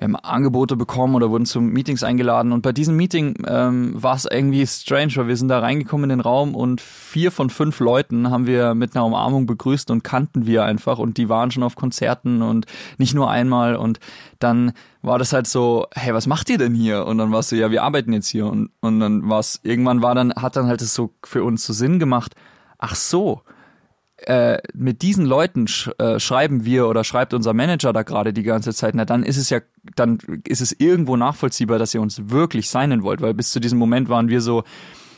wir 0.01 0.07
haben 0.07 0.17
Angebote 0.17 0.77
bekommen 0.77 1.15
oder 1.15 1.31
wurden 1.31 1.45
zu 1.45 1.61
Meetings 1.61 2.03
eingeladen. 2.03 2.53
Und 2.53 2.63
bei 2.63 2.73
diesem 2.73 2.97
Meeting 2.97 3.35
ähm, 3.47 3.93
war 3.95 4.17
es 4.17 4.25
irgendwie 4.25 4.67
strange, 4.67 5.13
weil 5.17 5.29
wir 5.29 5.37
sind 5.37 5.49
da 5.49 5.59
reingekommen 5.59 6.05
in 6.05 6.17
den 6.17 6.21
Raum 6.21 6.55
und 6.55 6.81
vier 6.81 7.31
von 7.31 7.51
fünf 7.51 7.81
Leuten 7.81 8.31
haben 8.31 8.47
wir 8.47 8.75
mit 8.75 8.97
einer 8.97 9.05
Umarmung 9.05 9.45
begrüßt 9.45 9.91
und 9.91 10.03
kannten 10.03 10.47
wir 10.47 10.65
einfach 10.65 10.99
und 10.99 11.19
die 11.19 11.29
waren 11.29 11.51
schon 11.51 11.63
auf 11.63 11.77
Konzerten 11.77 12.41
und 12.41 12.65
nicht 12.97 13.15
nur 13.15 13.31
einmal 13.31 13.77
und 13.77 14.01
dann 14.41 14.73
war 15.03 15.19
das 15.19 15.33
halt 15.33 15.47
so, 15.47 15.87
hey, 15.95 16.13
was 16.13 16.27
macht 16.27 16.51
ihr 16.51 16.59
denn 16.59 16.75
hier? 16.75 17.07
Und 17.07 17.19
dann 17.19 17.33
war 17.33 17.41
es 17.41 17.49
so, 17.49 17.57
ja, 17.57 17.71
wir 17.71 17.83
arbeiten 17.83 18.13
jetzt 18.13 18.29
hier. 18.29 18.47
Und, 18.47 18.71
und 18.81 19.01
dann 19.01 19.29
war 19.29 19.39
es, 19.39 19.61
irgendwann 19.63 20.03
war 20.03 20.15
dann, 20.15 20.35
hat 20.35 20.57
dann 20.57 20.67
halt 20.67 20.83
es 20.83 20.95
so 20.95 21.15
für 21.25 21.45
uns 21.45 21.65
so 21.65 21.73
Sinn 21.73 21.99
gemacht, 21.99 22.35
ach 22.79 22.95
so, 22.95 23.43
äh, 24.27 24.59
mit 24.75 25.01
diesen 25.03 25.25
Leuten 25.25 25.67
sch 25.67 25.91
äh, 25.99 26.19
schreiben 26.19 26.65
wir 26.65 26.89
oder 26.89 27.05
schreibt 27.05 27.33
unser 27.33 27.55
Manager 27.55 27.93
da 27.93 28.03
gerade 28.03 28.35
die 28.35 28.43
ganze 28.43 28.75
Zeit, 28.75 28.95
na 28.95 29.07
dann 29.07 29.23
ist 29.23 29.39
es 29.39 29.49
ja, 29.49 29.61
dann 29.97 30.19
ist 30.47 30.61
es 30.61 30.73
irgendwo 30.79 31.17
nachvollziehbar, 31.17 31.79
dass 31.79 31.95
ihr 31.95 32.03
uns 32.03 32.29
wirklich 32.29 32.69
signen 32.69 33.03
wollt, 33.03 33.23
weil 33.23 33.33
bis 33.33 33.51
zu 33.51 33.61
diesem 33.61 33.79
Moment 33.79 34.11
waren 34.11 34.29
wir 34.29 34.43
so, 34.43 34.65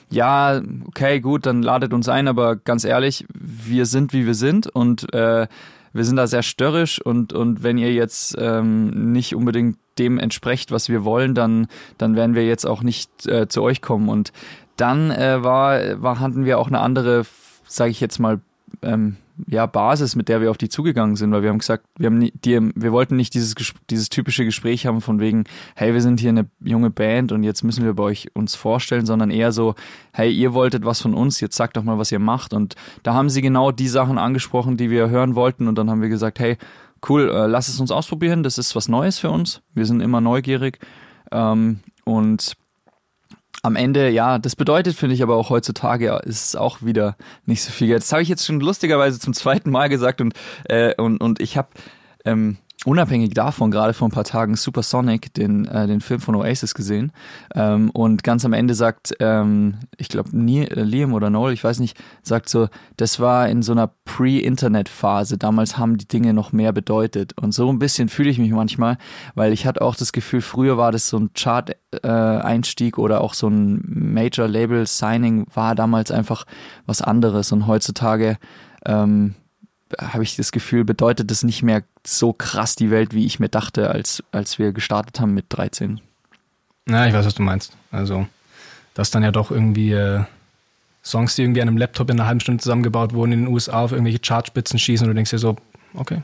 ja, 0.08 0.60
okay, 0.86 1.20
gut, 1.20 1.46
dann 1.46 1.62
ladet 1.62 1.92
uns 1.92 2.08
ein, 2.08 2.28
aber 2.28 2.56
ganz 2.56 2.84
ehrlich, 2.84 3.26
wir 3.32 3.86
sind 3.86 4.12
wie 4.12 4.26
wir 4.26 4.34
sind. 4.34 4.66
Und 4.68 5.12
äh, 5.14 5.48
wir 5.92 6.04
sind 6.04 6.16
da 6.16 6.26
sehr 6.26 6.42
störrisch 6.42 7.00
und, 7.00 7.32
und 7.32 7.62
wenn 7.62 7.78
ihr 7.78 7.92
jetzt 7.92 8.36
ähm, 8.38 9.12
nicht 9.12 9.34
unbedingt 9.34 9.76
dem 9.98 10.18
entsprecht, 10.18 10.70
was 10.70 10.88
wir 10.88 11.04
wollen, 11.04 11.34
dann, 11.34 11.66
dann 11.98 12.16
werden 12.16 12.34
wir 12.34 12.46
jetzt 12.46 12.66
auch 12.66 12.82
nicht 12.82 13.26
äh, 13.26 13.48
zu 13.48 13.62
euch 13.62 13.82
kommen. 13.82 14.08
Und 14.08 14.32
dann 14.76 15.10
äh, 15.10 15.42
war, 15.42 16.02
war, 16.02 16.20
hatten 16.20 16.44
wir 16.44 16.58
auch 16.58 16.68
eine 16.68 16.80
andere, 16.80 17.24
sage 17.66 17.90
ich 17.90 18.00
jetzt 18.00 18.18
mal, 18.18 18.40
ähm, 18.80 19.16
ja, 19.46 19.66
Basis, 19.66 20.16
mit 20.16 20.28
der 20.28 20.40
wir 20.40 20.50
auf 20.50 20.58
die 20.58 20.68
zugegangen 20.68 21.16
sind, 21.16 21.32
weil 21.32 21.42
wir 21.42 21.50
haben 21.50 21.58
gesagt, 21.58 21.86
wir 21.96 22.06
haben 22.06 22.20
die, 22.20 22.60
wir 22.74 22.92
wollten 22.92 23.16
nicht 23.16 23.34
dieses, 23.34 23.54
dieses 23.90 24.08
typische 24.08 24.44
Gespräch 24.44 24.86
haben 24.86 25.00
von 25.00 25.20
wegen, 25.20 25.44
hey, 25.74 25.94
wir 25.94 26.00
sind 26.00 26.20
hier 26.20 26.30
eine 26.30 26.48
junge 26.60 26.90
Band 26.90 27.32
und 27.32 27.42
jetzt 27.42 27.62
müssen 27.62 27.84
wir 27.84 27.94
bei 27.94 28.04
euch 28.04 28.28
uns 28.34 28.54
vorstellen, 28.54 29.06
sondern 29.06 29.30
eher 29.30 29.52
so, 29.52 29.74
hey, 30.12 30.30
ihr 30.30 30.54
wolltet 30.54 30.84
was 30.84 31.00
von 31.00 31.14
uns, 31.14 31.40
jetzt 31.40 31.56
sagt 31.56 31.76
doch 31.76 31.82
mal, 31.82 31.98
was 31.98 32.12
ihr 32.12 32.18
macht. 32.18 32.52
Und 32.52 32.76
da 33.02 33.14
haben 33.14 33.30
sie 33.30 33.42
genau 33.42 33.72
die 33.72 33.88
Sachen 33.88 34.18
angesprochen, 34.18 34.76
die 34.76 34.90
wir 34.90 35.08
hören 35.08 35.34
wollten. 35.34 35.68
Und 35.68 35.76
dann 35.76 35.90
haben 35.90 36.02
wir 36.02 36.08
gesagt, 36.08 36.38
hey, 36.38 36.56
cool, 37.08 37.30
äh, 37.30 37.46
lass 37.46 37.68
es 37.68 37.80
uns 37.80 37.90
ausprobieren, 37.90 38.42
das 38.42 38.58
ist 38.58 38.76
was 38.76 38.88
Neues 38.88 39.18
für 39.18 39.30
uns, 39.30 39.62
wir 39.74 39.86
sind 39.86 40.00
immer 40.00 40.20
neugierig. 40.20 40.78
Ähm, 41.30 41.80
und 42.04 42.54
am 43.62 43.76
Ende, 43.76 44.10
ja, 44.10 44.38
das 44.38 44.56
bedeutet, 44.56 44.96
finde 44.96 45.14
ich 45.14 45.22
aber 45.22 45.36
auch 45.36 45.48
heutzutage, 45.48 46.20
ist 46.24 46.46
es 46.46 46.56
auch 46.56 46.82
wieder 46.82 47.16
nicht 47.46 47.62
so 47.62 47.70
viel 47.70 47.86
Geld. 47.86 48.02
Das 48.02 48.12
habe 48.12 48.22
ich 48.22 48.28
jetzt 48.28 48.44
schon 48.44 48.60
lustigerweise 48.60 49.20
zum 49.20 49.34
zweiten 49.34 49.70
Mal 49.70 49.88
gesagt 49.88 50.20
und, 50.20 50.34
äh, 50.64 50.94
und, 51.00 51.18
und 51.18 51.40
ich 51.40 51.56
habe 51.56 51.68
ähm, 52.24 52.58
unabhängig 52.84 53.34
davon 53.34 53.70
gerade 53.70 53.94
vor 53.94 54.08
ein 54.08 54.12
paar 54.12 54.24
Tagen 54.24 54.56
Supersonic, 54.56 55.32
den, 55.34 55.66
äh, 55.66 55.86
den 55.86 56.00
Film 56.00 56.20
von 56.20 56.34
Oasis 56.34 56.74
gesehen. 56.74 57.12
Ähm, 57.54 57.90
und 57.90 58.24
ganz 58.24 58.44
am 58.44 58.52
Ende 58.52 58.74
sagt, 58.74 59.14
ähm, 59.20 59.76
ich 59.96 60.08
glaube, 60.08 60.30
äh, 60.30 60.82
Liam 60.82 61.12
oder 61.12 61.30
Noel, 61.30 61.52
ich 61.52 61.62
weiß 61.62 61.78
nicht, 61.78 61.96
sagt 62.22 62.48
so, 62.48 62.68
das 62.96 63.20
war 63.20 63.48
in 63.48 63.62
so 63.62 63.72
einer 63.72 63.90
Pre-Internet-Phase. 64.04 65.38
Damals 65.38 65.78
haben 65.78 65.96
die 65.96 66.08
Dinge 66.08 66.34
noch 66.34 66.52
mehr 66.52 66.72
bedeutet. 66.72 67.38
Und 67.38 67.52
so 67.52 67.70
ein 67.70 67.78
bisschen 67.78 68.08
fühle 68.08 68.30
ich 68.30 68.38
mich 68.38 68.50
manchmal, 68.50 68.98
weil 69.34 69.52
ich 69.52 69.66
hatte 69.66 69.82
auch 69.82 69.94
das 69.94 70.12
Gefühl, 70.12 70.40
früher 70.40 70.76
war 70.76 70.92
das 70.92 71.08
so 71.08 71.18
ein 71.18 71.30
Chart-Einstieg 71.34 72.98
äh, 72.98 73.00
oder 73.00 73.20
auch 73.20 73.34
so 73.34 73.48
ein 73.48 73.82
Major-Label-Signing 73.84 75.46
war 75.54 75.74
damals 75.74 76.10
einfach 76.10 76.44
was 76.86 77.00
anderes. 77.00 77.52
Und 77.52 77.66
heutzutage 77.66 78.38
ähm, 78.84 79.34
habe 79.98 80.22
ich 80.22 80.36
das 80.36 80.52
Gefühl, 80.52 80.84
bedeutet 80.84 81.30
das 81.30 81.42
nicht 81.42 81.62
mehr 81.62 81.82
so 82.06 82.32
krass 82.32 82.74
die 82.74 82.90
Welt, 82.90 83.14
wie 83.14 83.26
ich 83.26 83.40
mir 83.40 83.48
dachte, 83.48 83.90
als, 83.90 84.22
als 84.32 84.58
wir 84.58 84.72
gestartet 84.72 85.20
haben 85.20 85.34
mit 85.34 85.46
13. 85.48 86.00
Na, 86.86 87.06
ich 87.06 87.14
weiß, 87.14 87.26
was 87.26 87.34
du 87.34 87.42
meinst. 87.42 87.76
Also, 87.90 88.26
dass 88.94 89.10
dann 89.10 89.22
ja 89.22 89.30
doch 89.30 89.50
irgendwie 89.50 89.92
äh, 89.92 90.24
Songs, 91.04 91.36
die 91.36 91.42
irgendwie 91.42 91.62
an 91.62 91.68
einem 91.68 91.76
Laptop 91.76 92.10
in 92.10 92.18
einer 92.18 92.26
halben 92.26 92.40
Stunde 92.40 92.62
zusammengebaut 92.62 93.12
wurden, 93.12 93.32
in 93.32 93.44
den 93.44 93.52
USA 93.52 93.82
auf 93.82 93.92
irgendwelche 93.92 94.18
Chartspitzen 94.18 94.78
schießen 94.78 95.06
und 95.06 95.10
du 95.10 95.14
denkst 95.14 95.30
dir 95.30 95.38
so, 95.38 95.56
okay, 95.94 96.22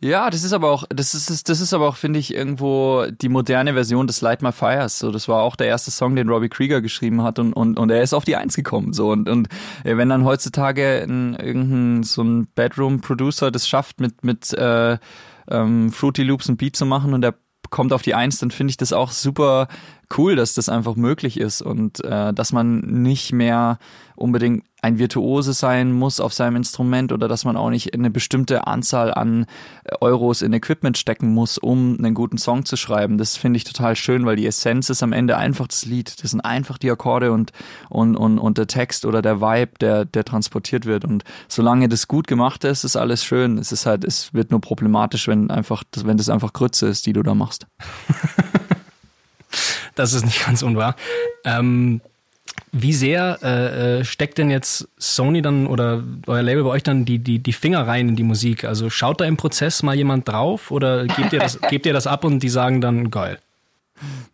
ja, 0.00 0.28
das 0.28 0.44
ist 0.44 0.52
aber 0.52 0.70
auch, 0.70 0.84
das 0.90 1.14
ist, 1.14 1.48
das 1.48 1.60
ist 1.60 1.72
aber 1.72 1.88
auch, 1.88 1.96
finde 1.96 2.18
ich, 2.18 2.34
irgendwo 2.34 3.06
die 3.06 3.30
moderne 3.30 3.72
Version 3.72 4.06
des 4.06 4.20
Light 4.20 4.42
My 4.42 4.52
Fires. 4.52 4.98
So, 4.98 5.10
das 5.10 5.26
war 5.26 5.42
auch 5.42 5.56
der 5.56 5.68
erste 5.68 5.90
Song, 5.90 6.16
den 6.16 6.28
Robbie 6.28 6.50
Krieger 6.50 6.82
geschrieben 6.82 7.22
hat 7.22 7.38
und, 7.38 7.54
und, 7.54 7.78
und 7.78 7.90
er 7.90 8.02
ist 8.02 8.12
auf 8.12 8.24
die 8.24 8.36
Eins 8.36 8.56
gekommen. 8.56 8.92
So, 8.92 9.10
und, 9.10 9.28
und 9.28 9.48
äh, 9.84 9.96
wenn 9.96 10.10
dann 10.10 10.24
heutzutage 10.24 11.02
ein, 11.02 11.34
irgendein 11.34 12.02
so 12.02 12.22
ein 12.22 12.46
Bedroom-Producer 12.54 13.50
das 13.50 13.66
schafft, 13.66 14.00
mit, 14.00 14.22
mit 14.22 14.52
äh, 14.52 14.98
ähm, 15.48 15.90
Fruity 15.90 16.24
Loops 16.24 16.48
ein 16.48 16.58
Beat 16.58 16.76
zu 16.76 16.84
machen 16.84 17.14
und 17.14 17.22
der 17.22 17.34
kommt 17.70 17.92
auf 17.92 18.02
die 18.02 18.14
Eins, 18.14 18.38
dann 18.38 18.50
finde 18.50 18.72
ich 18.72 18.76
das 18.76 18.92
auch 18.92 19.10
super 19.10 19.68
cool, 20.16 20.36
dass 20.36 20.54
das 20.54 20.68
einfach 20.68 20.94
möglich 20.94 21.40
ist 21.40 21.62
und 21.62 22.04
äh, 22.04 22.32
dass 22.34 22.52
man 22.52 22.80
nicht 22.80 23.32
mehr 23.32 23.78
unbedingt 24.14 24.64
ein 24.82 24.98
Virtuose 24.98 25.52
sein 25.52 25.92
muss 25.92 26.20
auf 26.20 26.34
seinem 26.34 26.56
Instrument 26.56 27.10
oder 27.10 27.28
dass 27.28 27.44
man 27.44 27.56
auch 27.56 27.70
nicht 27.70 27.94
eine 27.94 28.10
bestimmte 28.10 28.66
Anzahl 28.66 29.12
an 29.12 29.46
Euros 30.00 30.42
in 30.42 30.52
Equipment 30.52 30.98
stecken 30.98 31.32
muss, 31.32 31.56
um 31.56 31.96
einen 31.98 32.14
guten 32.14 32.36
Song 32.38 32.64
zu 32.66 32.76
schreiben. 32.76 33.16
Das 33.16 33.36
finde 33.36 33.56
ich 33.56 33.64
total 33.64 33.96
schön, 33.96 34.26
weil 34.26 34.36
die 34.36 34.46
Essenz 34.46 34.90
ist 34.90 35.02
am 35.02 35.12
Ende 35.12 35.38
einfach 35.38 35.66
das 35.66 35.86
Lied. 35.86 36.22
Das 36.22 36.30
sind 36.30 36.42
einfach 36.42 36.76
die 36.76 36.90
Akkorde 36.90 37.32
und, 37.32 37.52
und, 37.88 38.16
und, 38.16 38.38
und 38.38 38.58
der 38.58 38.66
Text 38.66 39.06
oder 39.06 39.22
der 39.22 39.40
Vibe, 39.40 39.72
der, 39.80 40.04
der 40.04 40.24
transportiert 40.24 40.84
wird. 40.84 41.04
Und 41.04 41.24
solange 41.48 41.88
das 41.88 42.06
gut 42.06 42.26
gemacht 42.26 42.62
ist, 42.64 42.84
ist 42.84 42.96
alles 42.96 43.24
schön. 43.24 43.58
Es 43.58 43.72
ist 43.72 43.86
halt, 43.86 44.04
es 44.04 44.34
wird 44.34 44.50
nur 44.50 44.60
problematisch, 44.60 45.26
wenn 45.26 45.50
einfach, 45.50 45.84
wenn 45.96 46.18
das 46.18 46.28
einfach 46.28 46.52
Grütze 46.52 46.86
ist, 46.86 47.06
die 47.06 47.14
du 47.14 47.22
da 47.22 47.34
machst. 47.34 47.66
das 49.94 50.12
ist 50.12 50.26
nicht 50.26 50.44
ganz 50.44 50.62
unwahr. 50.62 50.96
Ähm, 51.44 52.02
wie 52.72 52.92
sehr 52.92 53.38
äh, 53.42 54.00
äh, 54.00 54.04
steckt 54.04 54.38
denn 54.38 54.50
jetzt 54.50 54.88
Sony 54.98 55.42
dann 55.42 55.66
oder 55.66 56.02
euer 56.26 56.42
Label 56.42 56.64
bei 56.64 56.70
euch 56.70 56.82
dann 56.82 57.04
die, 57.04 57.18
die, 57.18 57.38
die 57.38 57.52
Finger 57.52 57.86
rein 57.86 58.10
in 58.10 58.16
die 58.16 58.22
Musik? 58.22 58.64
Also 58.64 58.90
schaut 58.90 59.20
da 59.20 59.24
im 59.24 59.36
Prozess 59.36 59.82
mal 59.82 59.94
jemand 59.94 60.28
drauf 60.28 60.70
oder 60.70 61.06
gebt 61.06 61.32
ihr 61.32 61.38
das, 61.38 61.60
gebt 61.70 61.86
ihr 61.86 61.92
das 61.92 62.06
ab 62.06 62.24
und 62.24 62.40
die 62.42 62.48
sagen 62.48 62.80
dann 62.80 63.10
geil? 63.10 63.38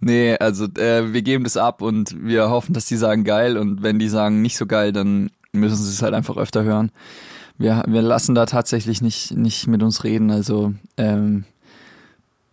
Nee, 0.00 0.36
also 0.38 0.64
äh, 0.76 1.12
wir 1.12 1.22
geben 1.22 1.44
das 1.44 1.56
ab 1.56 1.82
und 1.82 2.16
wir 2.20 2.50
hoffen, 2.50 2.72
dass 2.72 2.86
die 2.86 2.96
sagen 2.96 3.22
geil 3.24 3.56
und 3.56 3.82
wenn 3.82 3.98
die 3.98 4.08
sagen 4.08 4.42
nicht 4.42 4.56
so 4.56 4.66
geil, 4.66 4.92
dann 4.92 5.30
müssen 5.52 5.76
sie 5.76 5.90
es 5.90 6.02
halt 6.02 6.14
einfach 6.14 6.36
öfter 6.36 6.64
hören. 6.64 6.90
Wir, 7.58 7.84
wir 7.86 8.02
lassen 8.02 8.34
da 8.34 8.46
tatsächlich 8.46 9.02
nicht, 9.02 9.36
nicht 9.36 9.68
mit 9.68 9.82
uns 9.82 10.02
reden. 10.02 10.30
Also 10.32 10.74
ähm, 10.96 11.44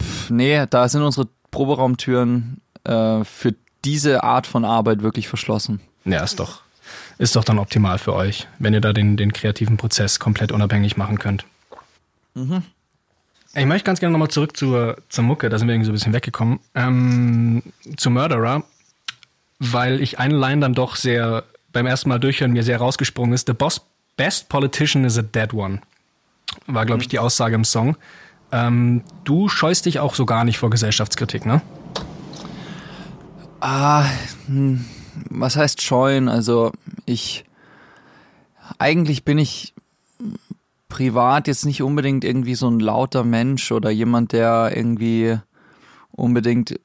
pff, 0.01 0.29
nee, 0.29 0.63
da 0.69 0.87
sind 0.87 1.01
unsere 1.01 1.27
Proberaumtüren 1.49 2.61
äh, 2.83 3.23
für 3.23 3.55
diese 3.89 4.23
Art 4.23 4.45
von 4.45 4.65
Arbeit 4.65 5.01
wirklich 5.01 5.27
verschlossen. 5.27 5.79
Ja, 6.05 6.23
ist 6.23 6.39
doch, 6.39 6.61
ist 7.17 7.35
doch 7.35 7.43
dann 7.43 7.57
optimal 7.57 7.97
für 7.97 8.13
euch, 8.13 8.47
wenn 8.59 8.73
ihr 8.73 8.81
da 8.81 8.93
den, 8.93 9.17
den 9.17 9.33
kreativen 9.33 9.77
Prozess 9.77 10.19
komplett 10.19 10.51
unabhängig 10.51 10.95
machen 10.95 11.17
könnt. 11.17 11.43
Mhm. 12.35 12.61
Ich 13.55 13.65
möchte 13.65 13.85
ganz 13.85 13.99
gerne 13.99 14.11
nochmal 14.13 14.29
zurück 14.29 14.55
zur, 14.55 14.97
zur 15.09 15.23
Mucke, 15.23 15.49
da 15.49 15.57
sind 15.57 15.67
wir 15.67 15.73
irgendwie 15.73 15.87
so 15.87 15.91
ein 15.91 15.95
bisschen 15.95 16.13
weggekommen, 16.13 16.59
ähm, 16.75 17.63
zu 17.97 18.11
Murderer, 18.11 18.63
weil 19.57 20.01
ich 20.01 20.19
eine 20.19 20.37
Line 20.37 20.61
dann 20.61 20.75
doch 20.75 20.95
sehr, 20.95 21.45
beim 21.73 21.87
ersten 21.87 22.09
Mal 22.09 22.19
durchhören 22.19 22.51
mir 22.51 22.63
sehr 22.63 22.77
rausgesprungen 22.77 23.33
ist. 23.33 23.47
The 23.47 23.53
boss, 23.53 23.81
best 24.17 24.49
politician 24.49 25.03
is 25.03 25.17
a 25.17 25.23
dead 25.23 25.51
one. 25.51 25.81
War, 26.67 26.85
glaube 26.85 27.01
ich, 27.01 27.07
die 27.07 27.17
Aussage 27.17 27.55
im 27.55 27.63
Song. 27.63 27.97
Ähm, 28.51 29.03
du 29.23 29.49
scheust 29.49 29.87
dich 29.87 29.99
auch 29.99 30.13
so 30.13 30.27
gar 30.27 30.43
nicht 30.43 30.59
vor 30.59 30.69
Gesellschaftskritik, 30.69 31.45
ne? 31.45 31.61
Ah, 33.61 34.05
hm, 34.47 34.85
was 35.29 35.57
heißt 35.57 35.81
scheuen? 35.81 36.29
Also 36.29 36.71
ich 37.05 37.43
eigentlich 38.77 39.25
bin 39.25 39.37
ich 39.37 39.73
privat 40.87 41.47
jetzt 41.47 41.65
nicht 41.65 41.81
unbedingt 41.81 42.23
irgendwie 42.23 42.55
so 42.55 42.69
ein 42.69 42.79
lauter 42.79 43.23
Mensch 43.23 43.71
oder 43.71 43.89
jemand, 43.89 44.31
der 44.31 44.71
irgendwie 44.75 45.37
unbedingt 46.11 46.79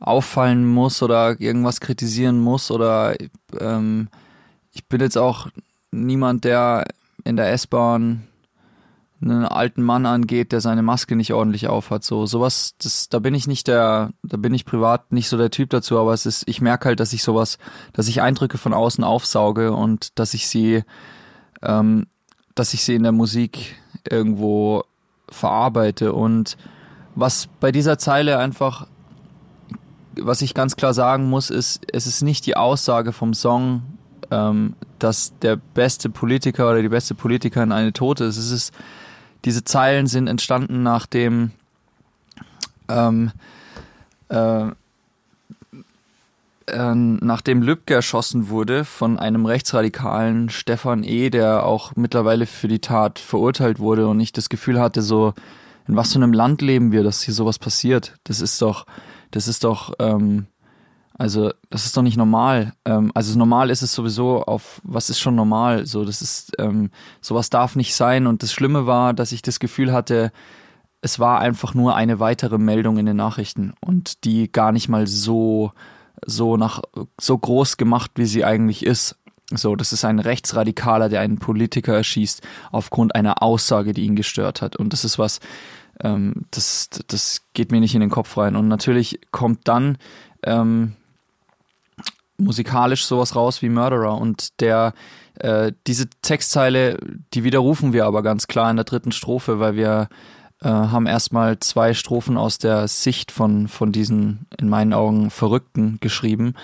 auffallen 0.00 0.66
muss 0.66 1.02
oder 1.02 1.40
irgendwas 1.40 1.80
kritisieren 1.80 2.40
muss 2.40 2.70
oder 2.70 3.16
ähm, 3.58 4.08
ich 4.72 4.86
bin 4.86 5.00
jetzt 5.00 5.18
auch 5.18 5.48
niemand, 5.90 6.44
der 6.44 6.86
in 7.24 7.36
der 7.36 7.52
S-Bahn 7.52 8.26
einen 9.22 9.44
alten 9.44 9.82
Mann 9.82 10.06
angeht, 10.06 10.52
der 10.52 10.60
seine 10.60 10.82
Maske 10.82 11.14
nicht 11.14 11.32
ordentlich 11.34 11.68
aufhat. 11.68 12.04
So 12.04 12.26
sowas, 12.26 12.74
das, 12.82 13.08
da 13.08 13.18
bin 13.18 13.34
ich 13.34 13.46
nicht 13.46 13.68
der, 13.68 14.10
da 14.22 14.36
bin 14.36 14.54
ich 14.54 14.64
privat 14.64 15.12
nicht 15.12 15.28
so 15.28 15.36
der 15.36 15.50
Typ 15.50 15.70
dazu, 15.70 15.98
aber 15.98 16.14
es 16.14 16.24
ist, 16.24 16.48
ich 16.48 16.60
merke 16.60 16.86
halt, 16.86 17.00
dass 17.00 17.12
ich 17.12 17.22
sowas, 17.22 17.58
dass 17.92 18.08
ich 18.08 18.22
Eindrücke 18.22 18.56
von 18.56 18.72
außen 18.72 19.04
aufsauge 19.04 19.72
und 19.72 20.18
dass 20.18 20.32
ich 20.32 20.48
sie, 20.48 20.82
ähm, 21.62 22.06
dass 22.54 22.72
ich 22.72 22.82
sie 22.82 22.94
in 22.94 23.02
der 23.02 23.12
Musik 23.12 23.76
irgendwo 24.08 24.84
verarbeite 25.28 26.12
und 26.12 26.56
was 27.14 27.48
bei 27.60 27.72
dieser 27.72 27.98
Zeile 27.98 28.38
einfach, 28.38 28.86
was 30.16 30.42
ich 30.42 30.54
ganz 30.54 30.76
klar 30.76 30.94
sagen 30.94 31.28
muss, 31.28 31.50
ist, 31.50 31.82
es 31.92 32.06
ist 32.06 32.22
nicht 32.22 32.46
die 32.46 32.56
Aussage 32.56 33.12
vom 33.12 33.34
Song, 33.34 33.82
ähm, 34.30 34.74
dass 34.98 35.38
der 35.40 35.56
beste 35.56 36.08
Politiker 36.08 36.70
oder 36.70 36.82
die 36.82 36.88
beste 36.88 37.14
Politikerin 37.14 37.72
eine 37.72 37.92
Tote 37.92 38.24
ist. 38.24 38.36
Es 38.36 38.50
ist 38.50 38.72
diese 39.44 39.64
Zeilen 39.64 40.06
sind 40.06 40.26
entstanden 40.26 40.82
nach 40.82 41.06
ähm, 42.88 43.32
äh, 44.28 44.66
äh, 46.66 46.94
nachdem 46.94 47.62
Lübcke 47.62 47.94
erschossen 47.94 48.48
wurde 48.48 48.84
von 48.84 49.18
einem 49.18 49.46
rechtsradikalen 49.46 50.50
Stefan 50.50 51.04
E., 51.04 51.30
der 51.30 51.64
auch 51.64 51.96
mittlerweile 51.96 52.46
für 52.46 52.68
die 52.68 52.78
Tat 52.78 53.18
verurteilt 53.18 53.78
wurde 53.78 54.08
und 54.08 54.20
ich 54.20 54.32
das 54.32 54.48
Gefühl 54.48 54.80
hatte, 54.80 55.02
so 55.02 55.34
in 55.88 55.96
was 55.96 56.12
für 56.12 56.18
einem 56.18 56.32
Land 56.32 56.62
leben 56.62 56.92
wir, 56.92 57.02
dass 57.02 57.22
hier 57.22 57.34
sowas 57.34 57.58
passiert. 57.58 58.14
Das 58.24 58.40
ist 58.40 58.62
doch, 58.62 58.86
das 59.32 59.48
ist 59.48 59.64
doch, 59.64 59.94
ähm, 59.98 60.46
also 61.20 61.52
das 61.68 61.84
ist 61.84 61.94
doch 61.98 62.02
nicht 62.02 62.16
normal. 62.16 62.72
Ähm, 62.86 63.12
also 63.12 63.38
normal 63.38 63.68
ist 63.68 63.82
es 63.82 63.92
sowieso 63.92 64.42
auf, 64.42 64.80
was 64.84 65.10
ist 65.10 65.20
schon 65.20 65.34
normal? 65.34 65.84
So, 65.84 66.06
das 66.06 66.22
ist, 66.22 66.52
ähm, 66.58 66.90
sowas 67.20 67.50
darf 67.50 67.76
nicht 67.76 67.94
sein. 67.94 68.26
Und 68.26 68.42
das 68.42 68.54
Schlimme 68.54 68.86
war, 68.86 69.12
dass 69.12 69.30
ich 69.30 69.42
das 69.42 69.60
Gefühl 69.60 69.92
hatte, 69.92 70.32
es 71.02 71.18
war 71.18 71.38
einfach 71.40 71.74
nur 71.74 71.94
eine 71.94 72.20
weitere 72.20 72.56
Meldung 72.56 72.96
in 72.96 73.04
den 73.04 73.18
Nachrichten 73.18 73.74
und 73.82 74.24
die 74.24 74.50
gar 74.50 74.72
nicht 74.72 74.88
mal 74.88 75.06
so 75.06 75.72
so 76.24 76.56
nach 76.56 76.80
so 77.20 77.36
groß 77.36 77.76
gemacht, 77.76 78.12
wie 78.14 78.24
sie 78.24 78.46
eigentlich 78.46 78.86
ist. 78.86 79.16
So, 79.50 79.76
das 79.76 79.92
ist 79.92 80.06
ein 80.06 80.20
Rechtsradikaler, 80.20 81.10
der 81.10 81.20
einen 81.20 81.38
Politiker 81.38 81.96
erschießt 81.96 82.40
aufgrund 82.72 83.14
einer 83.14 83.42
Aussage, 83.42 83.92
die 83.92 84.06
ihn 84.06 84.16
gestört 84.16 84.62
hat. 84.62 84.76
Und 84.76 84.94
das 84.94 85.04
ist 85.04 85.18
was, 85.18 85.40
ähm, 86.02 86.46
das, 86.50 86.88
das 87.08 87.42
geht 87.52 87.72
mir 87.72 87.80
nicht 87.80 87.94
in 87.94 88.00
den 88.00 88.10
Kopf 88.10 88.38
rein. 88.38 88.56
Und 88.56 88.68
natürlich 88.68 89.20
kommt 89.32 89.68
dann 89.68 89.98
ähm, 90.44 90.94
musikalisch 92.40 93.04
sowas 93.04 93.36
raus 93.36 93.62
wie 93.62 93.68
Murderer. 93.68 94.18
Und 94.18 94.60
der, 94.60 94.94
äh, 95.34 95.72
diese 95.86 96.08
Textzeile, 96.22 96.98
die 97.34 97.44
widerrufen 97.44 97.92
wir 97.92 98.06
aber 98.06 98.22
ganz 98.22 98.46
klar 98.46 98.70
in 98.70 98.76
der 98.76 98.84
dritten 98.84 99.12
Strophe, 99.12 99.60
weil 99.60 99.76
wir 99.76 100.08
äh, 100.62 100.68
haben 100.68 101.06
erstmal 101.06 101.58
zwei 101.60 101.94
Strophen 101.94 102.36
aus 102.36 102.58
der 102.58 102.88
Sicht 102.88 103.32
von, 103.32 103.68
von 103.68 103.92
diesen, 103.92 104.46
in 104.58 104.68
meinen 104.68 104.92
Augen, 104.92 105.30
Verrückten 105.30 105.98
geschrieben. 106.00 106.54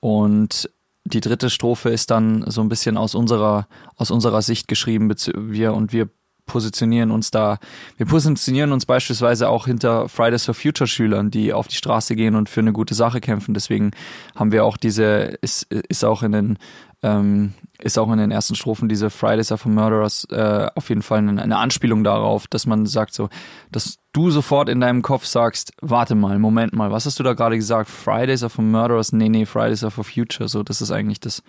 Und 0.00 0.70
die 1.04 1.20
dritte 1.20 1.50
Strophe 1.50 1.90
ist 1.90 2.10
dann 2.10 2.44
so 2.48 2.62
ein 2.62 2.68
bisschen 2.68 2.96
aus 2.96 3.14
unserer, 3.14 3.68
aus 3.96 4.10
unserer 4.10 4.42
Sicht 4.42 4.68
geschrieben, 4.68 5.12
wir 5.36 5.74
und 5.74 5.92
wir 5.92 6.08
positionieren 6.46 7.10
uns 7.10 7.30
da, 7.30 7.58
wir 7.96 8.06
positionieren 8.06 8.72
uns 8.72 8.86
beispielsweise 8.86 9.48
auch 9.48 9.66
hinter 9.66 10.08
Fridays 10.08 10.44
for 10.44 10.54
Future 10.54 10.86
Schülern, 10.86 11.30
die 11.30 11.52
auf 11.52 11.68
die 11.68 11.76
Straße 11.76 12.16
gehen 12.16 12.34
und 12.34 12.48
für 12.48 12.60
eine 12.60 12.72
gute 12.72 12.94
Sache 12.94 13.20
kämpfen. 13.20 13.54
Deswegen 13.54 13.92
haben 14.34 14.52
wir 14.52 14.64
auch 14.64 14.76
diese, 14.76 15.36
ist, 15.40 15.64
ist 15.72 16.04
auch 16.04 16.22
in 16.22 16.32
den 16.32 16.58
ähm, 17.04 17.52
ist 17.78 17.98
auch 17.98 18.10
in 18.10 18.18
den 18.18 18.30
ersten 18.30 18.54
Strophen 18.54 18.88
diese 18.88 19.10
Fridays 19.10 19.52
are 19.52 19.58
for 19.58 19.70
Murderers 19.70 20.26
äh, 20.30 20.68
auf 20.74 20.88
jeden 20.88 21.02
Fall 21.02 21.18
eine, 21.18 21.42
eine, 21.42 21.58
Anspielung 21.58 22.02
darauf, 22.02 22.46
dass 22.46 22.66
man 22.66 22.86
sagt 22.86 23.12
so, 23.12 23.28
dass 23.70 23.98
du 24.14 24.30
sofort 24.30 24.70
in 24.70 24.80
deinem 24.80 25.02
Kopf 25.02 25.26
sagst, 25.26 25.72
warte 25.82 26.14
mal, 26.14 26.38
Moment 26.38 26.72
mal, 26.72 26.90
was 26.90 27.04
hast 27.04 27.18
du 27.18 27.22
da 27.22 27.34
gerade 27.34 27.56
gesagt? 27.56 27.90
Fridays 27.90 28.42
are 28.42 28.48
for 28.48 28.64
Murderers? 28.64 29.12
Nee, 29.12 29.28
nee, 29.28 29.44
Fridays 29.44 29.84
are 29.84 29.90
for 29.90 30.04
Future. 30.04 30.48
So, 30.48 30.62
das 30.62 30.80
ist 30.80 30.92
eigentlich 30.92 31.20
das, 31.20 31.42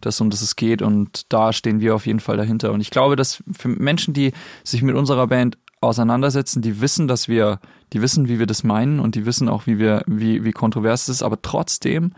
das 0.00 0.20
um 0.20 0.30
das 0.30 0.40
es 0.40 0.56
geht 0.56 0.80
und 0.80 1.30
da 1.30 1.52
stehen 1.52 1.80
wir 1.80 1.94
auf 1.94 2.06
jeden 2.06 2.20
Fall 2.20 2.38
dahinter. 2.38 2.72
Und 2.72 2.80
ich 2.80 2.90
glaube, 2.90 3.16
dass 3.16 3.42
für 3.52 3.68
Menschen, 3.68 4.14
die 4.14 4.32
sich 4.64 4.82
mit 4.82 4.94
unserer 4.94 5.26
Band 5.26 5.58
auseinandersetzen, 5.82 6.62
die 6.62 6.80
wissen, 6.80 7.08
dass 7.08 7.28
wir, 7.28 7.58
die 7.92 8.02
wissen, 8.02 8.28
wie 8.28 8.38
wir 8.38 8.46
das 8.46 8.64
meinen 8.64 9.00
und 9.00 9.14
die 9.14 9.26
wissen 9.26 9.48
auch, 9.48 9.66
wie 9.66 9.78
wir, 9.78 10.02
wie, 10.06 10.44
wie 10.44 10.52
kontrovers 10.52 11.02
es 11.02 11.16
ist, 11.16 11.22
aber 11.22 11.42
trotzdem 11.42 12.12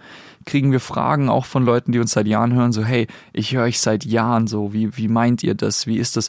kriegen 0.45 0.73
wir 0.73 0.81
Fragen 0.81 1.29
auch 1.29 1.47
von 1.47 1.65
Leuten, 1.65 1.93
die 1.93 1.99
uns 1.99 2.13
seit 2.13 2.27
Jahren 2.27 2.53
hören, 2.53 2.73
so, 2.73 2.85
hey, 2.85 3.07
ich 3.33 3.55
höre 3.55 3.65
euch 3.65 3.81
seit 3.81 4.05
Jahren 4.05 4.47
so, 4.47 4.73
wie, 4.73 4.97
wie 4.97 5.09
meint 5.09 5.43
ihr 5.43 5.55
das? 5.55 5.87
Wie 5.87 5.97
ist 5.97 6.17
das? 6.17 6.29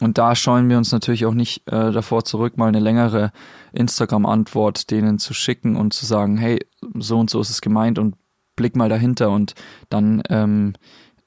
Und 0.00 0.18
da 0.18 0.36
scheuen 0.36 0.68
wir 0.68 0.78
uns 0.78 0.92
natürlich 0.92 1.26
auch 1.26 1.34
nicht 1.34 1.66
äh, 1.66 1.90
davor 1.90 2.24
zurück, 2.24 2.56
mal 2.56 2.68
eine 2.68 2.80
längere 2.80 3.32
Instagram-Antwort 3.72 4.90
denen 4.90 5.18
zu 5.18 5.34
schicken 5.34 5.76
und 5.76 5.92
zu 5.92 6.06
sagen, 6.06 6.36
hey, 6.36 6.64
so 6.94 7.18
und 7.18 7.30
so 7.30 7.40
ist 7.40 7.50
es 7.50 7.60
gemeint 7.60 7.98
und 7.98 8.14
blick 8.54 8.76
mal 8.76 8.88
dahinter 8.88 9.30
und 9.30 9.54
dann 9.88 10.22
ähm, 10.28 10.74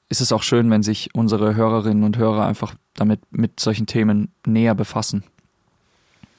ist 0.08 0.20
es 0.20 0.32
auch 0.32 0.42
schön, 0.42 0.70
wenn 0.70 0.82
sich 0.82 1.14
unsere 1.14 1.54
Hörerinnen 1.54 2.04
und 2.04 2.18
Hörer 2.18 2.46
einfach 2.46 2.74
damit 2.94 3.20
mit 3.30 3.58
solchen 3.58 3.86
Themen 3.86 4.34
näher 4.46 4.74
befassen. 4.74 5.24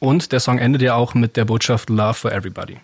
Und 0.04 0.34
der 0.34 0.42
Song 0.42 0.58
endet 0.58 0.82
ja 0.82 0.96
auch 0.96 1.14
mit 1.14 1.38
der 1.38 1.46
Botschaft 1.46 1.90
Love 1.90 2.16
for 2.16 2.32
Everybody. 2.34 2.78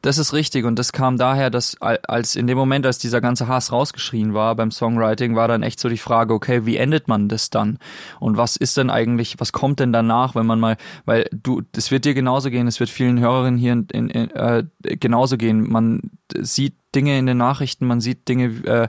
Das 0.00 0.16
ist 0.16 0.32
richtig 0.32 0.64
und 0.64 0.78
das 0.78 0.90
kam 0.90 1.18
daher, 1.18 1.50
dass 1.50 1.76
als 1.82 2.34
in 2.34 2.46
dem 2.46 2.56
Moment, 2.56 2.86
als 2.86 2.96
dieser 2.96 3.20
ganze 3.20 3.46
Hass 3.46 3.72
rausgeschrien 3.72 4.32
war 4.32 4.54
beim 4.54 4.70
Songwriting, 4.70 5.36
war 5.36 5.48
dann 5.48 5.62
echt 5.62 5.78
so 5.78 5.90
die 5.90 5.98
Frage, 5.98 6.32
okay, 6.32 6.64
wie 6.64 6.78
endet 6.78 7.08
man 7.08 7.28
das 7.28 7.50
dann? 7.50 7.78
Und 8.20 8.38
was 8.38 8.56
ist 8.56 8.78
denn 8.78 8.88
eigentlich, 8.88 9.38
was 9.38 9.52
kommt 9.52 9.80
denn 9.80 9.92
danach, 9.92 10.34
wenn 10.34 10.46
man 10.46 10.58
mal, 10.58 10.78
weil 11.04 11.28
du, 11.30 11.60
das 11.72 11.90
wird 11.90 12.06
dir 12.06 12.14
genauso 12.14 12.48
gehen, 12.48 12.66
es 12.66 12.80
wird 12.80 12.88
vielen 12.88 13.20
Hörerinnen 13.20 13.58
hier 13.58 13.72
in, 13.72 14.08
in, 14.08 14.30
äh, 14.30 14.64
genauso 14.82 15.36
gehen. 15.36 15.70
Man 15.70 16.10
sieht 16.34 16.74
Dinge 16.94 17.18
in 17.18 17.26
den 17.26 17.36
Nachrichten, 17.36 17.86
man 17.86 18.00
sieht 18.00 18.28
Dinge, 18.28 18.46
äh, 18.64 18.88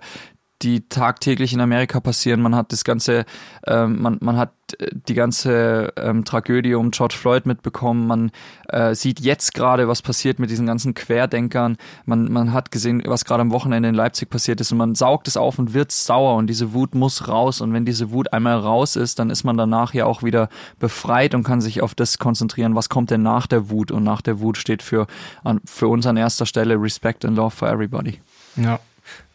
die 0.61 0.87
tagtäglich 0.87 1.53
in 1.53 1.61
Amerika 1.61 1.99
passieren. 1.99 2.41
Man 2.41 2.55
hat 2.55 2.71
das 2.71 2.83
ganze, 2.83 3.25
ähm, 3.65 4.01
man, 4.01 4.17
man 4.21 4.37
hat 4.37 4.53
äh, 4.79 4.89
die 4.91 5.13
ganze 5.13 5.93
ähm, 5.97 6.25
Tragödie 6.25 6.75
um 6.75 6.91
George 6.91 7.15
Floyd 7.17 7.45
mitbekommen. 7.45 8.07
Man 8.07 8.31
äh, 8.69 8.93
sieht 8.95 9.19
jetzt 9.19 9.53
gerade, 9.53 9.87
was 9.87 10.01
passiert 10.01 10.39
mit 10.39 10.49
diesen 10.49 10.65
ganzen 10.65 10.93
Querdenkern. 10.93 11.77
Man, 12.05 12.31
man 12.31 12.53
hat 12.53 12.71
gesehen, 12.71 13.01
was 13.05 13.25
gerade 13.25 13.41
am 13.41 13.51
Wochenende 13.51 13.89
in 13.89 13.95
Leipzig 13.95 14.29
passiert 14.29 14.61
ist 14.61 14.71
und 14.71 14.77
man 14.77 14.95
saugt 14.95 15.27
es 15.27 15.37
auf 15.37 15.59
und 15.59 15.73
wird 15.73 15.91
sauer 15.91 16.35
und 16.35 16.47
diese 16.47 16.73
Wut 16.73 16.95
muss 16.95 17.27
raus. 17.27 17.61
Und 17.61 17.73
wenn 17.73 17.85
diese 17.85 18.11
Wut 18.11 18.33
einmal 18.33 18.57
raus 18.57 18.95
ist, 18.95 19.19
dann 19.19 19.29
ist 19.29 19.43
man 19.43 19.57
danach 19.57 19.93
ja 19.93 20.05
auch 20.05 20.23
wieder 20.23 20.49
befreit 20.79 21.33
und 21.35 21.43
kann 21.43 21.61
sich 21.61 21.81
auf 21.81 21.95
das 21.95 22.19
konzentrieren, 22.19 22.75
was 22.75 22.89
kommt 22.89 23.11
denn 23.11 23.23
nach 23.23 23.47
der 23.47 23.69
Wut. 23.69 23.91
Und 23.91 24.03
nach 24.03 24.21
der 24.21 24.39
Wut 24.39 24.57
steht 24.57 24.83
für, 24.83 25.07
an, 25.43 25.61
für 25.65 25.87
uns 25.87 26.05
an 26.05 26.17
erster 26.17 26.45
Stelle 26.45 26.75
Respect 26.75 27.25
and 27.25 27.37
Love 27.37 27.51
for 27.51 27.67
Everybody. 27.67 28.19
Ja, 28.55 28.79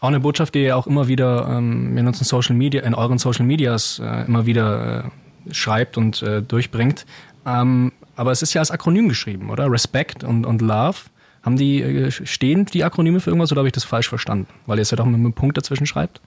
auch 0.01 0.09
eine 0.09 0.21
Botschaft, 0.21 0.55
die 0.55 0.65
ihr 0.65 0.77
auch 0.77 0.87
immer 0.87 1.09
wieder 1.09 1.49
ähm, 1.49 1.97
in 1.97 2.07
unseren 2.07 2.25
Social 2.25 2.55
Media, 2.55 2.83
in 2.83 2.95
euren 2.95 3.19
Social 3.19 3.47
Medias 3.47 4.01
äh, 4.03 4.27
immer 4.27 4.47
wieder 4.47 5.05
äh, 5.05 5.55
schreibt 5.55 5.97
und 5.97 6.23
äh, 6.23 6.43
durchbringt. 6.43 7.07
Ähm, 7.47 7.93
aber 8.17 8.33
es 8.33 8.43
ist 8.43 8.55
ja 8.55 8.61
als 8.61 8.71
Akronym 8.71 9.09
geschrieben, 9.09 9.51
oder? 9.51 9.71
Respect 9.71 10.25
und, 10.25 10.45
und 10.45 10.63
Love. 10.63 10.99
Haben 11.43 11.57
die, 11.57 11.81
äh, 11.83 12.11
stehen 12.11 12.67
die 12.67 12.83
Akronyme 12.83 13.21
für 13.21 13.31
irgendwas 13.31 13.53
oder 13.53 13.61
habe 13.61 13.69
ich 13.69 13.73
das 13.73 13.85
falsch 13.85 14.09
verstanden? 14.09 14.49
Weil 14.67 14.79
ihr 14.79 14.83
es 14.83 14.91
ja 14.91 14.97
doch 14.97 15.07
mit 15.07 15.15
einem 15.15 15.33
Punkt 15.33 15.57
dazwischen 15.57 15.87
schreibt? 15.87 16.21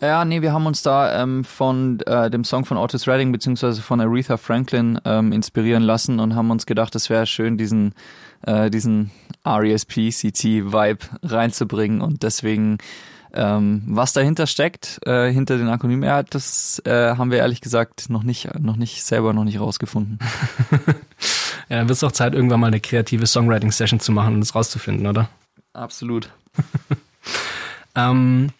Ja, 0.00 0.24
nee, 0.24 0.42
wir 0.42 0.52
haben 0.52 0.66
uns 0.66 0.82
da 0.82 1.22
ähm, 1.22 1.44
von 1.44 2.00
äh, 2.00 2.30
dem 2.30 2.44
Song 2.44 2.64
von 2.64 2.76
Otis 2.76 3.08
Redding 3.08 3.32
beziehungsweise 3.32 3.82
von 3.82 4.00
Aretha 4.00 4.36
Franklin 4.36 5.00
ähm, 5.04 5.32
inspirieren 5.32 5.82
lassen 5.82 6.20
und 6.20 6.36
haben 6.36 6.50
uns 6.50 6.66
gedacht, 6.66 6.94
es 6.94 7.10
wäre 7.10 7.26
schön, 7.26 7.58
diesen, 7.58 7.94
äh, 8.42 8.70
diesen 8.70 9.10
RESP-CT-Vibe 9.44 10.98
reinzubringen 11.22 12.00
und 12.00 12.22
deswegen 12.22 12.78
ähm, 13.34 13.82
was 13.86 14.14
dahinter 14.14 14.46
steckt, 14.46 15.00
äh, 15.06 15.30
hinter 15.30 15.58
den 15.58 15.68
Akronymen, 15.68 16.04
ja, 16.04 16.22
das 16.22 16.80
äh, 16.86 17.14
haben 17.16 17.30
wir 17.30 17.38
ehrlich 17.38 17.60
gesagt 17.60 18.08
noch 18.08 18.22
nicht, 18.22 18.48
noch 18.58 18.76
nicht 18.76 19.04
selber 19.04 19.32
noch 19.32 19.44
nicht 19.44 19.60
rausgefunden. 19.60 20.18
ja, 21.68 21.76
dann 21.76 21.88
wird 21.88 21.96
es 21.96 22.04
auch 22.04 22.12
Zeit, 22.12 22.34
irgendwann 22.34 22.60
mal 22.60 22.68
eine 22.68 22.80
kreative 22.80 23.26
Songwriting-Session 23.26 24.00
zu 24.00 24.12
machen 24.12 24.34
und 24.34 24.42
es 24.42 24.54
rauszufinden, 24.54 25.06
oder? 25.06 25.28
Absolut. 25.74 26.30
ähm, 27.94 28.50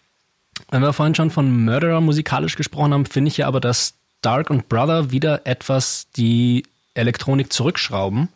wenn 0.69 0.81
wir 0.81 0.93
vorhin 0.93 1.15
schon 1.15 1.31
von 1.31 1.65
Murderer 1.65 1.99
musikalisch 1.99 2.55
gesprochen 2.55 2.93
haben, 2.93 3.05
finde 3.05 3.29
ich 3.29 3.37
ja 3.37 3.47
aber, 3.47 3.59
dass 3.59 3.95
Dark 4.21 4.49
und 4.49 4.69
Brother 4.69 5.11
wieder 5.11 5.47
etwas 5.47 6.07
die 6.15 6.63
Elektronik 6.93 7.51
zurückschrauben 7.51 8.29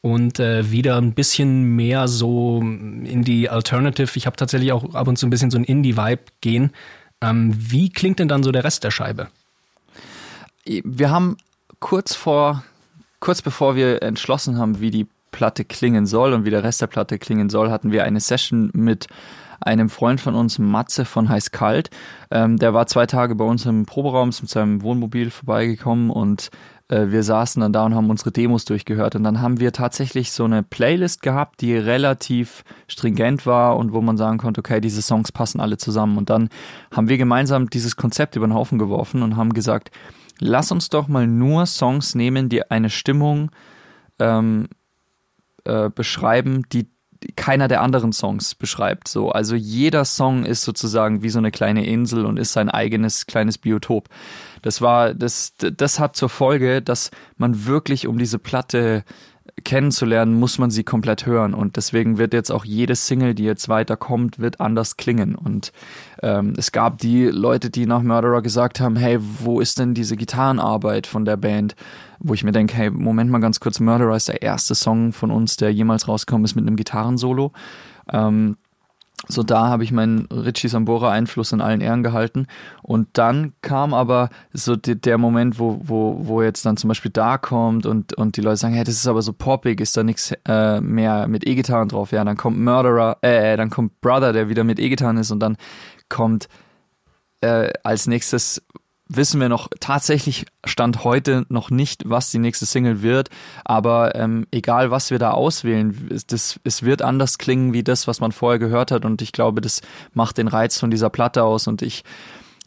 und 0.00 0.38
äh, 0.38 0.70
wieder 0.70 0.96
ein 0.96 1.14
bisschen 1.14 1.74
mehr 1.76 2.08
so 2.08 2.60
in 2.60 3.22
die 3.22 3.48
Alternative. 3.48 4.10
Ich 4.14 4.26
habe 4.26 4.36
tatsächlich 4.36 4.72
auch 4.72 4.94
ab 4.94 5.08
und 5.08 5.16
zu 5.16 5.26
ein 5.26 5.30
bisschen 5.30 5.50
so 5.50 5.58
ein 5.58 5.64
Indie-Vibe 5.64 6.22
gehen. 6.40 6.72
Ähm, 7.20 7.54
wie 7.56 7.90
klingt 7.90 8.18
denn 8.18 8.28
dann 8.28 8.42
so 8.42 8.52
der 8.52 8.64
Rest 8.64 8.84
der 8.84 8.90
Scheibe? 8.90 9.28
Wir 10.64 11.10
haben 11.10 11.36
kurz 11.80 12.14
vor, 12.14 12.64
kurz 13.20 13.42
bevor 13.42 13.76
wir 13.76 14.02
entschlossen 14.02 14.58
haben, 14.58 14.80
wie 14.80 14.90
die 14.90 15.06
Platte 15.30 15.64
klingen 15.64 16.06
soll 16.06 16.32
und 16.32 16.44
wie 16.44 16.50
der 16.50 16.64
Rest 16.64 16.80
der 16.80 16.86
Platte 16.86 17.18
klingen 17.18 17.50
soll, 17.50 17.70
hatten 17.70 17.92
wir 17.92 18.04
eine 18.04 18.20
Session 18.20 18.70
mit 18.72 19.06
einem 19.60 19.88
Freund 19.88 20.20
von 20.20 20.34
uns, 20.34 20.58
Matze 20.58 21.04
von 21.04 21.28
Heiß 21.28 21.50
Kalt. 21.50 21.90
Ähm, 22.30 22.56
der 22.56 22.74
war 22.74 22.86
zwei 22.86 23.06
Tage 23.06 23.34
bei 23.34 23.44
uns 23.44 23.66
im 23.66 23.86
Proberaum, 23.86 24.28
ist 24.30 24.42
mit 24.42 24.50
seinem 24.50 24.82
Wohnmobil 24.82 25.30
vorbeigekommen 25.30 26.10
und 26.10 26.50
äh, 26.88 27.06
wir 27.08 27.22
saßen 27.22 27.60
dann 27.60 27.72
da 27.72 27.84
und 27.84 27.94
haben 27.94 28.10
unsere 28.10 28.32
Demos 28.32 28.64
durchgehört. 28.64 29.16
Und 29.16 29.24
dann 29.24 29.40
haben 29.40 29.60
wir 29.60 29.72
tatsächlich 29.72 30.32
so 30.32 30.44
eine 30.44 30.62
Playlist 30.62 31.22
gehabt, 31.22 31.60
die 31.60 31.76
relativ 31.76 32.64
stringent 32.88 33.46
war 33.46 33.76
und 33.76 33.92
wo 33.92 34.00
man 34.00 34.16
sagen 34.16 34.38
konnte, 34.38 34.60
okay, 34.60 34.80
diese 34.80 35.02
Songs 35.02 35.32
passen 35.32 35.60
alle 35.60 35.78
zusammen. 35.78 36.18
Und 36.18 36.30
dann 36.30 36.48
haben 36.92 37.08
wir 37.08 37.18
gemeinsam 37.18 37.70
dieses 37.70 37.96
Konzept 37.96 38.36
über 38.36 38.46
den 38.46 38.54
Haufen 38.54 38.78
geworfen 38.78 39.22
und 39.22 39.36
haben 39.36 39.52
gesagt, 39.52 39.90
lass 40.38 40.70
uns 40.70 40.88
doch 40.88 41.08
mal 41.08 41.26
nur 41.26 41.66
Songs 41.66 42.14
nehmen, 42.14 42.48
die 42.48 42.70
eine 42.70 42.90
Stimmung 42.90 43.50
ähm, 44.18 44.68
äh, 45.64 45.90
beschreiben, 45.90 46.62
die 46.72 46.88
keiner 47.36 47.68
der 47.68 47.82
anderen 47.82 48.12
Songs 48.12 48.54
beschreibt. 48.54 49.08
So, 49.08 49.30
also 49.30 49.54
jeder 49.54 50.04
Song 50.04 50.44
ist 50.44 50.62
sozusagen 50.62 51.22
wie 51.22 51.30
so 51.30 51.38
eine 51.38 51.50
kleine 51.50 51.86
Insel 51.86 52.24
und 52.24 52.38
ist 52.38 52.52
sein 52.52 52.70
eigenes 52.70 53.26
kleines 53.26 53.58
Biotop. 53.58 54.08
Das 54.62 54.80
war, 54.80 55.14
das, 55.14 55.54
das 55.58 55.98
hat 55.98 56.16
zur 56.16 56.28
Folge, 56.28 56.82
dass 56.82 57.10
man 57.36 57.66
wirklich 57.66 58.06
um 58.06 58.18
diese 58.18 58.38
Platte 58.38 59.04
kennenzulernen, 59.64 60.38
muss 60.38 60.58
man 60.58 60.70
sie 60.70 60.84
komplett 60.84 61.26
hören. 61.26 61.54
Und 61.54 61.76
deswegen 61.76 62.18
wird 62.18 62.34
jetzt 62.34 62.50
auch 62.50 62.64
jede 62.64 62.94
Single, 62.94 63.34
die 63.34 63.44
jetzt 63.44 63.68
weiterkommt, 63.68 64.38
wird 64.38 64.60
anders 64.60 64.96
klingen. 64.96 65.34
Und 65.34 65.72
ähm, 66.22 66.54
es 66.56 66.72
gab 66.72 66.98
die 66.98 67.24
Leute, 67.24 67.70
die 67.70 67.86
nach 67.86 68.02
Murderer 68.02 68.42
gesagt 68.42 68.80
haben, 68.80 68.96
hey, 68.96 69.18
wo 69.20 69.60
ist 69.60 69.78
denn 69.78 69.94
diese 69.94 70.16
Gitarrenarbeit 70.16 71.06
von 71.06 71.24
der 71.24 71.36
Band? 71.36 71.74
Wo 72.18 72.34
ich 72.34 72.44
mir 72.44 72.52
denke, 72.52 72.74
hey, 72.76 72.90
Moment 72.90 73.30
mal 73.30 73.40
ganz 73.40 73.60
kurz, 73.60 73.80
Murderer 73.80 74.16
ist 74.16 74.28
der 74.28 74.42
erste 74.42 74.74
Song 74.74 75.12
von 75.12 75.30
uns, 75.30 75.56
der 75.56 75.72
jemals 75.72 76.06
rausgekommen 76.06 76.44
ist 76.44 76.54
mit 76.54 76.66
einem 76.66 76.76
Gitarrensolo. 76.76 77.52
Ähm, 78.12 78.56
so 79.28 79.42
da 79.42 79.68
habe 79.68 79.82
ich 79.82 79.92
meinen 79.92 80.26
Richie 80.26 80.68
Sambora 80.68 81.10
Einfluss 81.10 81.52
in 81.52 81.60
allen 81.60 81.80
Ehren 81.80 82.02
gehalten. 82.02 82.46
Und 82.82 83.08
dann 83.14 83.54
kam 83.62 83.94
aber 83.94 84.28
so 84.52 84.76
die, 84.76 85.00
der 85.00 85.18
Moment, 85.18 85.58
wo, 85.58 85.80
wo, 85.82 86.18
wo 86.22 86.42
jetzt 86.42 86.66
dann 86.66 86.76
zum 86.76 86.88
Beispiel 86.88 87.10
da 87.10 87.38
kommt 87.38 87.86
und, 87.86 88.12
und 88.14 88.36
die 88.36 88.42
Leute 88.42 88.58
sagen, 88.58 88.74
hey, 88.74 88.84
das 88.84 88.94
ist 88.94 89.06
aber 89.06 89.22
so 89.22 89.32
poppig, 89.32 89.80
ist 89.80 89.96
da 89.96 90.02
nichts 90.02 90.34
äh, 90.46 90.80
mehr 90.80 91.28
mit 91.28 91.46
E-Gitarren 91.46 91.88
drauf. 91.88 92.12
Ja, 92.12 92.24
dann 92.24 92.36
kommt 92.36 92.58
Murderer, 92.58 93.16
äh, 93.22 93.54
äh, 93.54 93.56
dann 93.56 93.70
kommt 93.70 94.00
Brother, 94.00 94.32
der 94.32 94.48
wieder 94.48 94.64
mit 94.64 94.78
E-Gitarren 94.78 95.16
ist 95.16 95.30
und 95.30 95.40
dann 95.40 95.56
kommt 96.08 96.48
äh, 97.40 97.72
als 97.82 98.06
nächstes 98.06 98.62
wissen 99.08 99.40
wir 99.40 99.48
noch 99.48 99.68
tatsächlich 99.80 100.46
Stand 100.64 101.04
heute 101.04 101.46
noch 101.48 101.70
nicht, 101.70 102.02
was 102.06 102.30
die 102.30 102.38
nächste 102.38 102.66
Single 102.66 103.02
wird. 103.02 103.30
Aber 103.64 104.14
ähm, 104.14 104.46
egal, 104.50 104.90
was 104.90 105.10
wir 105.10 105.18
da 105.18 105.30
auswählen, 105.30 106.08
das, 106.26 106.58
es 106.64 106.82
wird 106.82 107.02
anders 107.02 107.38
klingen 107.38 107.72
wie 107.72 107.84
das, 107.84 108.06
was 108.08 108.20
man 108.20 108.32
vorher 108.32 108.58
gehört 108.58 108.90
hat. 108.90 109.04
Und 109.04 109.22
ich 109.22 109.32
glaube, 109.32 109.60
das 109.60 109.80
macht 110.12 110.38
den 110.38 110.48
Reiz 110.48 110.78
von 110.78 110.90
dieser 110.90 111.10
Platte 111.10 111.44
aus. 111.44 111.68
Und 111.68 111.82
ich, 111.82 112.02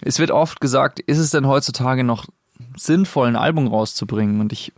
es 0.02 0.20
wird 0.20 0.32
oft 0.32 0.62
gesagt, 0.62 1.00
ist 1.00 1.18
es 1.18 1.32
denn 1.32 1.48
heutzutage 1.48 2.04
noch 2.04 2.26
sinnvoll, 2.78 3.28
ein 3.28 3.36
Album 3.36 3.68
rauszubringen? 3.68 4.40
Und 4.40 4.54
ich, 4.54 4.72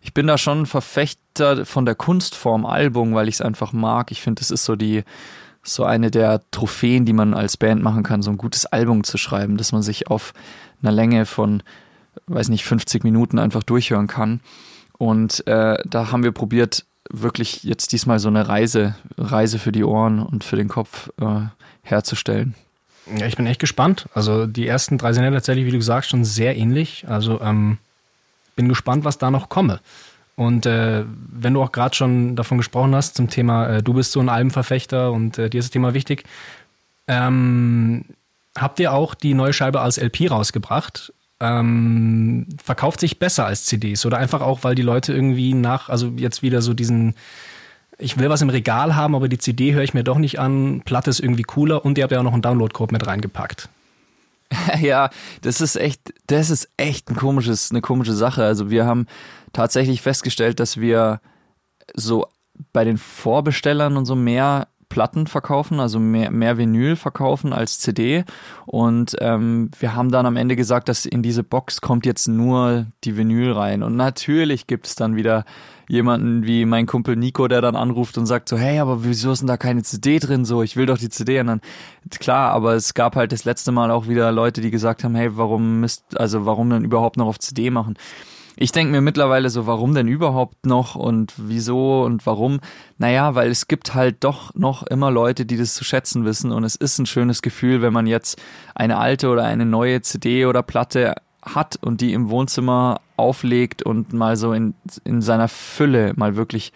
ich 0.00 0.12
bin 0.12 0.26
da 0.26 0.38
schon 0.38 0.66
Verfechter 0.66 1.64
von 1.64 1.86
der 1.86 1.94
Kunstform 1.94 2.66
Album, 2.66 3.14
weil 3.14 3.28
ich 3.28 3.36
es 3.36 3.40
einfach 3.40 3.72
mag. 3.72 4.10
Ich 4.10 4.22
finde, 4.22 4.40
das 4.40 4.50
ist 4.50 4.64
so 4.64 4.74
die 4.74 5.04
so 5.68 5.84
eine 5.84 6.10
der 6.10 6.42
Trophäen, 6.50 7.04
die 7.04 7.12
man 7.12 7.34
als 7.34 7.56
Band 7.56 7.82
machen 7.82 8.02
kann, 8.02 8.22
so 8.22 8.30
ein 8.30 8.38
gutes 8.38 8.66
Album 8.66 9.04
zu 9.04 9.18
schreiben, 9.18 9.56
dass 9.56 9.72
man 9.72 9.82
sich 9.82 10.08
auf 10.08 10.32
einer 10.82 10.92
Länge 10.92 11.26
von, 11.26 11.62
weiß 12.26 12.48
nicht, 12.48 12.64
50 12.64 13.04
Minuten 13.04 13.38
einfach 13.38 13.62
durchhören 13.62 14.06
kann. 14.06 14.40
Und 14.98 15.46
äh, 15.46 15.78
da 15.84 16.10
haben 16.10 16.22
wir 16.22 16.32
probiert, 16.32 16.84
wirklich 17.10 17.62
jetzt 17.62 17.92
diesmal 17.92 18.18
so 18.18 18.28
eine 18.28 18.48
Reise, 18.48 18.96
Reise 19.16 19.58
für 19.58 19.72
die 19.72 19.84
Ohren 19.84 20.20
und 20.20 20.44
für 20.44 20.56
den 20.56 20.68
Kopf 20.68 21.10
äh, 21.20 21.42
herzustellen. 21.82 22.54
Ja, 23.16 23.26
ich 23.26 23.36
bin 23.36 23.46
echt 23.46 23.60
gespannt. 23.60 24.08
Also 24.14 24.46
die 24.46 24.66
ersten 24.66 24.98
drei 24.98 25.12
sind 25.12 25.22
ja 25.22 25.30
tatsächlich, 25.30 25.66
wie 25.66 25.70
du 25.70 25.80
sagst, 25.80 26.10
schon 26.10 26.24
sehr 26.24 26.56
ähnlich. 26.56 27.04
Also 27.08 27.40
ähm, 27.40 27.78
bin 28.56 28.68
gespannt, 28.68 29.04
was 29.04 29.18
da 29.18 29.30
noch 29.30 29.48
komme. 29.48 29.80
Und 30.34 30.66
äh, 30.66 31.04
wenn 31.06 31.54
du 31.54 31.62
auch 31.62 31.72
gerade 31.72 31.94
schon 31.94 32.36
davon 32.36 32.58
gesprochen 32.58 32.94
hast 32.94 33.16
zum 33.16 33.30
Thema, 33.30 33.68
äh, 33.68 33.82
du 33.82 33.94
bist 33.94 34.12
so 34.12 34.20
ein 34.20 34.28
Albenverfechter 34.28 35.12
und 35.12 35.38
äh, 35.38 35.48
dir 35.48 35.58
ist 35.58 35.66
das 35.66 35.70
Thema 35.72 35.94
wichtig, 35.94 36.24
ähm, 37.06 38.04
habt 38.56 38.80
ihr 38.80 38.92
auch 38.92 39.14
die 39.14 39.34
neue 39.34 39.52
Scheibe 39.52 39.80
als 39.80 39.98
LP 39.98 40.30
rausgebracht. 40.30 41.12
Ähm, 41.38 42.46
verkauft 42.62 43.00
sich 43.00 43.18
besser 43.18 43.44
als 43.44 43.66
CDs 43.66 44.06
oder 44.06 44.16
einfach 44.16 44.40
auch, 44.40 44.64
weil 44.64 44.74
die 44.74 44.82
Leute 44.82 45.12
irgendwie 45.12 45.52
nach, 45.52 45.90
also 45.90 46.12
jetzt 46.16 46.42
wieder 46.42 46.62
so 46.62 46.72
diesen, 46.72 47.14
ich 47.98 48.18
will 48.18 48.30
was 48.30 48.40
im 48.40 48.48
Regal 48.48 48.96
haben, 48.96 49.14
aber 49.14 49.28
die 49.28 49.36
CD 49.36 49.74
höre 49.74 49.82
ich 49.82 49.92
mir 49.92 50.02
doch 50.02 50.16
nicht 50.16 50.38
an, 50.38 50.80
Platte 50.86 51.10
ist 51.10 51.20
irgendwie 51.20 51.42
cooler 51.42 51.84
und 51.84 51.98
ihr 51.98 52.04
habt 52.04 52.12
ja 52.12 52.20
auch 52.20 52.24
noch 52.24 52.32
einen 52.32 52.42
Download-Code 52.42 52.92
mit 52.92 53.06
reingepackt. 53.06 53.68
Ja, 54.80 55.10
das 55.42 55.60
ist 55.60 55.76
echt, 55.76 56.14
das 56.28 56.50
ist 56.50 56.68
echt 56.76 57.10
ein 57.10 57.16
komisches, 57.16 57.70
eine 57.70 57.80
komische 57.80 58.12
Sache. 58.12 58.44
Also 58.44 58.70
wir 58.70 58.86
haben 58.86 59.06
tatsächlich 59.52 60.02
festgestellt, 60.02 60.60
dass 60.60 60.80
wir 60.80 61.20
so 61.94 62.28
bei 62.72 62.84
den 62.84 62.96
Vorbestellern 62.96 63.96
und 63.96 64.06
so 64.06 64.14
mehr 64.14 64.68
Platten 64.96 65.26
verkaufen, 65.26 65.78
also 65.78 66.00
mehr, 66.00 66.30
mehr 66.30 66.56
Vinyl 66.56 66.96
verkaufen 66.96 67.52
als 67.52 67.78
CD. 67.78 68.24
Und 68.64 69.14
ähm, 69.20 69.70
wir 69.78 69.94
haben 69.94 70.10
dann 70.10 70.24
am 70.24 70.36
Ende 70.36 70.56
gesagt, 70.56 70.88
dass 70.88 71.04
in 71.04 71.22
diese 71.22 71.42
Box 71.42 71.82
kommt 71.82 72.06
jetzt 72.06 72.28
nur 72.28 72.86
die 73.04 73.18
Vinyl 73.18 73.52
rein. 73.52 73.82
Und 73.82 73.94
natürlich 73.94 74.66
gibt 74.66 74.86
es 74.86 74.94
dann 74.94 75.14
wieder 75.14 75.44
jemanden 75.86 76.46
wie 76.46 76.64
mein 76.64 76.86
Kumpel 76.86 77.14
Nico, 77.14 77.46
der 77.46 77.60
dann 77.60 77.76
anruft 77.76 78.16
und 78.16 78.24
sagt 78.24 78.48
so, 78.48 78.56
hey, 78.56 78.78
aber 78.78 79.04
wieso 79.04 79.32
ist 79.32 79.40
denn 79.40 79.48
da 79.48 79.58
keine 79.58 79.82
CD 79.82 80.18
drin? 80.18 80.46
So, 80.46 80.62
ich 80.62 80.76
will 80.78 80.86
doch 80.86 80.96
die 80.96 81.10
CD. 81.10 81.40
Und 81.40 81.48
dann, 81.48 81.60
klar, 82.18 82.52
aber 82.52 82.72
es 82.72 82.94
gab 82.94 83.16
halt 83.16 83.32
das 83.32 83.44
letzte 83.44 83.72
Mal 83.72 83.90
auch 83.90 84.08
wieder 84.08 84.32
Leute, 84.32 84.62
die 84.62 84.70
gesagt 84.70 85.04
haben, 85.04 85.14
hey, 85.14 85.36
warum 85.36 85.80
müsst, 85.80 86.18
also 86.18 86.46
warum 86.46 86.70
denn 86.70 86.84
überhaupt 86.84 87.18
noch 87.18 87.26
auf 87.26 87.38
CD 87.38 87.68
machen? 87.68 87.98
Ich 88.58 88.72
denke 88.72 88.90
mir 88.90 89.02
mittlerweile 89.02 89.50
so, 89.50 89.66
warum 89.66 89.94
denn 89.94 90.08
überhaupt 90.08 90.64
noch 90.64 90.94
und 90.94 91.34
wieso 91.36 92.04
und 92.04 92.24
warum? 92.24 92.60
Naja, 92.96 93.34
weil 93.34 93.50
es 93.50 93.68
gibt 93.68 93.94
halt 93.94 94.24
doch 94.24 94.54
noch 94.54 94.82
immer 94.84 95.10
Leute, 95.10 95.44
die 95.44 95.58
das 95.58 95.74
zu 95.74 95.84
schätzen 95.84 96.24
wissen 96.24 96.52
und 96.52 96.64
es 96.64 96.74
ist 96.74 96.98
ein 96.98 97.04
schönes 97.04 97.42
Gefühl, 97.42 97.82
wenn 97.82 97.92
man 97.92 98.06
jetzt 98.06 98.40
eine 98.74 98.96
alte 98.96 99.28
oder 99.28 99.44
eine 99.44 99.66
neue 99.66 100.00
CD 100.00 100.46
oder 100.46 100.62
Platte 100.62 101.16
hat 101.42 101.76
und 101.76 102.00
die 102.00 102.14
im 102.14 102.30
Wohnzimmer 102.30 103.02
auflegt 103.16 103.82
und 103.82 104.14
mal 104.14 104.36
so 104.36 104.54
in, 104.54 104.74
in 105.04 105.20
seiner 105.20 105.48
Fülle 105.48 106.14
mal 106.16 106.36
wirklich 106.36 106.72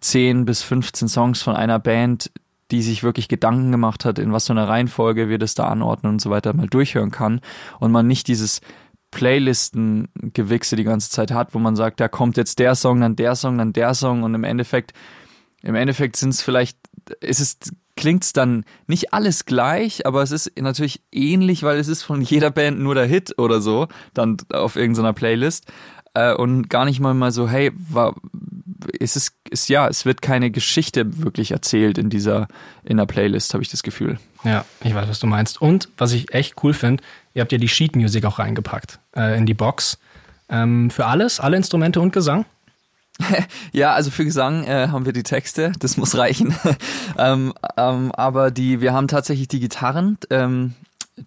10 0.00 0.44
bis 0.44 0.62
15 0.62 1.08
Songs 1.08 1.42
von 1.42 1.56
einer 1.56 1.78
Band, 1.78 2.30
die 2.70 2.82
sich 2.82 3.02
wirklich 3.02 3.28
Gedanken 3.28 3.70
gemacht 3.72 4.04
hat, 4.04 4.18
in 4.18 4.32
was 4.32 4.46
für 4.46 4.52
einer 4.52 4.68
Reihenfolge 4.68 5.28
wir 5.28 5.38
das 5.38 5.54
da 5.54 5.68
anordnen 5.68 6.12
und 6.12 6.20
so 6.20 6.30
weiter, 6.30 6.52
mal 6.52 6.66
durchhören 6.66 7.10
kann 7.10 7.40
und 7.78 7.92
man 7.92 8.06
nicht 8.06 8.28
dieses 8.28 8.60
Playlisten-Gewichse 9.10 10.76
die 10.76 10.84
ganze 10.84 11.10
Zeit 11.10 11.30
hat, 11.30 11.54
wo 11.54 11.58
man 11.58 11.76
sagt, 11.76 12.00
da 12.00 12.08
kommt 12.08 12.36
jetzt 12.36 12.58
der 12.58 12.74
Song, 12.74 13.00
dann 13.00 13.16
der 13.16 13.34
Song, 13.34 13.58
dann 13.58 13.72
der 13.72 13.94
Song 13.94 14.22
und 14.22 14.34
im 14.34 14.44
Endeffekt, 14.44 14.92
im 15.62 15.74
Endeffekt 15.74 16.16
sind 16.16 16.30
es 16.30 16.42
vielleicht, 16.42 16.78
ist 17.20 17.40
es, 17.40 17.58
klingt 17.96 18.24
es 18.24 18.32
dann 18.32 18.64
nicht 18.86 19.14
alles 19.14 19.46
gleich, 19.46 20.06
aber 20.06 20.22
es 20.22 20.30
ist 20.30 20.52
natürlich 20.60 21.02
ähnlich, 21.12 21.62
weil 21.62 21.78
es 21.78 21.88
ist 21.88 22.02
von 22.02 22.20
jeder 22.20 22.50
Band 22.50 22.78
nur 22.78 22.94
der 22.94 23.06
Hit 23.06 23.38
oder 23.38 23.60
so, 23.60 23.88
dann 24.12 24.36
auf 24.52 24.76
irgendeiner 24.76 25.12
Playlist 25.14 25.72
äh, 26.14 26.34
und 26.34 26.68
gar 26.68 26.84
nicht 26.84 27.00
mal 27.00 27.14
mal 27.14 27.32
so, 27.32 27.48
hey, 27.48 27.72
war, 27.76 28.14
es 29.00 29.16
ist, 29.16 29.32
ist 29.50 29.68
ja, 29.68 29.88
es 29.88 30.04
wird 30.04 30.22
keine 30.22 30.50
Geschichte 30.50 31.22
wirklich 31.22 31.50
erzählt 31.50 31.98
in 31.98 32.10
dieser, 32.10 32.48
in 32.84 32.96
der 32.96 33.06
Playlist, 33.06 33.54
habe 33.54 33.62
ich 33.62 33.70
das 33.70 33.82
Gefühl. 33.82 34.18
Ja, 34.44 34.64
ich 34.82 34.94
weiß, 34.94 35.08
was 35.08 35.18
du 35.18 35.26
meinst. 35.26 35.60
Und 35.60 35.88
was 35.96 36.12
ich 36.12 36.32
echt 36.32 36.62
cool 36.62 36.72
finde, 36.72 37.02
Ihr 37.36 37.42
habt 37.42 37.52
ja 37.52 37.58
die 37.58 37.68
Sheet 37.68 37.94
Music 37.94 38.24
auch 38.24 38.38
reingepackt 38.38 38.98
äh, 39.14 39.36
in 39.36 39.44
die 39.44 39.52
Box. 39.52 39.98
Ähm, 40.48 40.88
für 40.88 41.04
alles, 41.04 41.38
alle 41.38 41.58
Instrumente 41.58 42.00
und 42.00 42.14
Gesang? 42.14 42.46
ja, 43.72 43.92
also 43.92 44.10
für 44.10 44.24
Gesang 44.24 44.64
äh, 44.64 44.88
haben 44.88 45.04
wir 45.04 45.12
die 45.12 45.22
Texte, 45.22 45.72
das 45.78 45.98
muss 45.98 46.16
reichen. 46.16 46.56
ähm, 47.18 47.52
ähm, 47.76 48.10
aber 48.12 48.50
die, 48.50 48.80
wir 48.80 48.94
haben 48.94 49.06
tatsächlich 49.06 49.48
die 49.48 49.60
Gitarren, 49.60 50.16
ähm, 50.30 50.72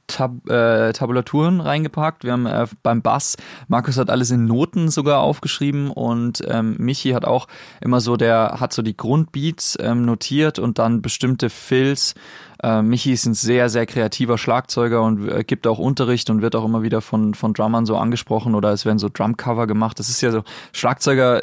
Tab 0.08 0.47
äh, 0.49 0.93
Tabulaturen 0.93 1.62
reingepackt. 1.62 2.23
Wir 2.23 2.34
haben 2.34 2.45
äh, 2.45 2.67
beim 2.84 3.02
Bass, 3.02 3.38
Markus 3.67 3.97
hat 3.97 4.10
alles 4.10 4.30
in 4.30 4.45
Noten 4.45 4.89
sogar 4.89 5.21
aufgeschrieben 5.21 5.89
und 5.89 6.43
ähm, 6.47 6.75
Michi 6.78 7.12
hat 7.12 7.25
auch 7.25 7.47
immer 7.82 7.99
so, 7.99 8.15
der 8.15 8.58
hat 8.60 8.71
so 8.71 8.82
die 8.82 8.95
Grundbeats 8.95 9.78
ähm, 9.80 10.06
notiert 10.06 10.60
und 10.60 10.78
dann 10.78 11.02
bestimmte 11.02 11.49
Fills. 11.49 12.13
Äh, 12.62 12.84
Michi 12.84 13.13
ist 13.13 13.25
ein 13.25 13.34
sehr, 13.34 13.69
sehr 13.69 13.88
kreativer 13.88 14.38
Schlagzeuger 14.38 15.02
und 15.02 15.28
äh, 15.28 15.43
gibt 15.43 15.65
auch 15.65 15.80
Unterricht 15.80 16.30
und 16.30 16.41
wird 16.41 16.56
auch 16.56 16.65
immer 16.65 16.84
wieder 16.84 17.02
von, 17.02 17.34
von 17.34 17.54
Drummern 17.54 17.86
so 17.86 17.97
angesprochen 17.97 18.54
oder 18.54 18.71
es 18.71 18.86
werden 18.86 18.99
so 18.99 19.10
Drumcover 19.12 19.65
gemacht. 19.65 19.97
Das 19.97 20.10
ist 20.10 20.21
ja 20.21 20.32
so, 20.32 20.43
Schlagzeuger 20.71 21.41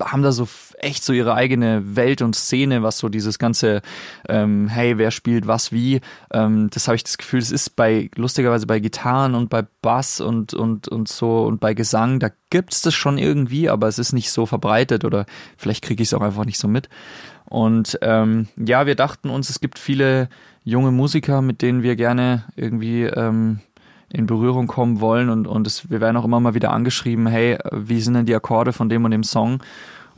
haben 0.00 0.22
da 0.22 0.32
so 0.32 0.48
echt 0.78 1.04
so 1.04 1.12
ihre 1.12 1.34
eigene 1.34 1.96
Welt 1.96 2.22
und 2.22 2.34
Szene, 2.34 2.82
was 2.82 2.98
so 2.98 3.08
dieses 3.08 3.38
ganze, 3.38 3.82
ähm, 4.28 4.68
hey, 4.68 4.98
wer 4.98 5.10
spielt 5.10 5.46
was 5.46 5.72
wie, 5.72 6.00
ähm, 6.32 6.70
das 6.70 6.88
habe 6.88 6.96
ich 6.96 7.04
das 7.04 7.18
Gefühl, 7.18 7.40
es 7.40 7.50
ist 7.50 7.76
bei, 7.76 8.10
lustigerweise 8.14 8.66
bei 8.66 8.80
Gitarren 8.80 9.34
und 9.34 9.50
bei 9.50 9.64
Bass 9.82 10.20
und, 10.20 10.54
und, 10.54 10.88
und 10.88 11.08
so 11.08 11.44
und 11.44 11.60
bei 11.60 11.74
Gesang, 11.74 12.18
da 12.20 12.30
gibt's 12.50 12.82
das 12.82 12.94
schon 12.94 13.18
irgendwie, 13.18 13.68
aber 13.68 13.88
es 13.88 13.98
ist 13.98 14.12
nicht 14.12 14.30
so 14.30 14.46
verbreitet 14.46 15.04
oder 15.04 15.26
vielleicht 15.56 15.84
kriege 15.84 16.02
ich 16.02 16.08
es 16.08 16.14
auch 16.14 16.22
einfach 16.22 16.44
nicht 16.44 16.58
so 16.58 16.68
mit. 16.68 16.88
Und 17.44 17.98
ähm, 18.00 18.48
ja, 18.56 18.86
wir 18.86 18.94
dachten 18.94 19.28
uns, 19.28 19.50
es 19.50 19.60
gibt 19.60 19.78
viele 19.78 20.28
junge 20.64 20.90
Musiker, 20.90 21.42
mit 21.42 21.60
denen 21.60 21.82
wir 21.82 21.96
gerne 21.96 22.44
irgendwie 22.56 23.02
ähm, 23.02 23.60
in 24.12 24.26
Berührung 24.26 24.66
kommen 24.66 25.00
wollen 25.00 25.30
und, 25.30 25.46
und 25.46 25.66
es, 25.66 25.90
wir 25.90 26.00
werden 26.00 26.16
auch 26.16 26.24
immer 26.24 26.40
mal 26.40 26.54
wieder 26.54 26.72
angeschrieben, 26.72 27.26
hey, 27.26 27.58
wie 27.72 28.00
sind 28.00 28.14
denn 28.14 28.26
die 28.26 28.34
Akkorde 28.34 28.72
von 28.72 28.88
dem 28.88 29.04
und 29.04 29.10
dem 29.10 29.24
Song? 29.24 29.62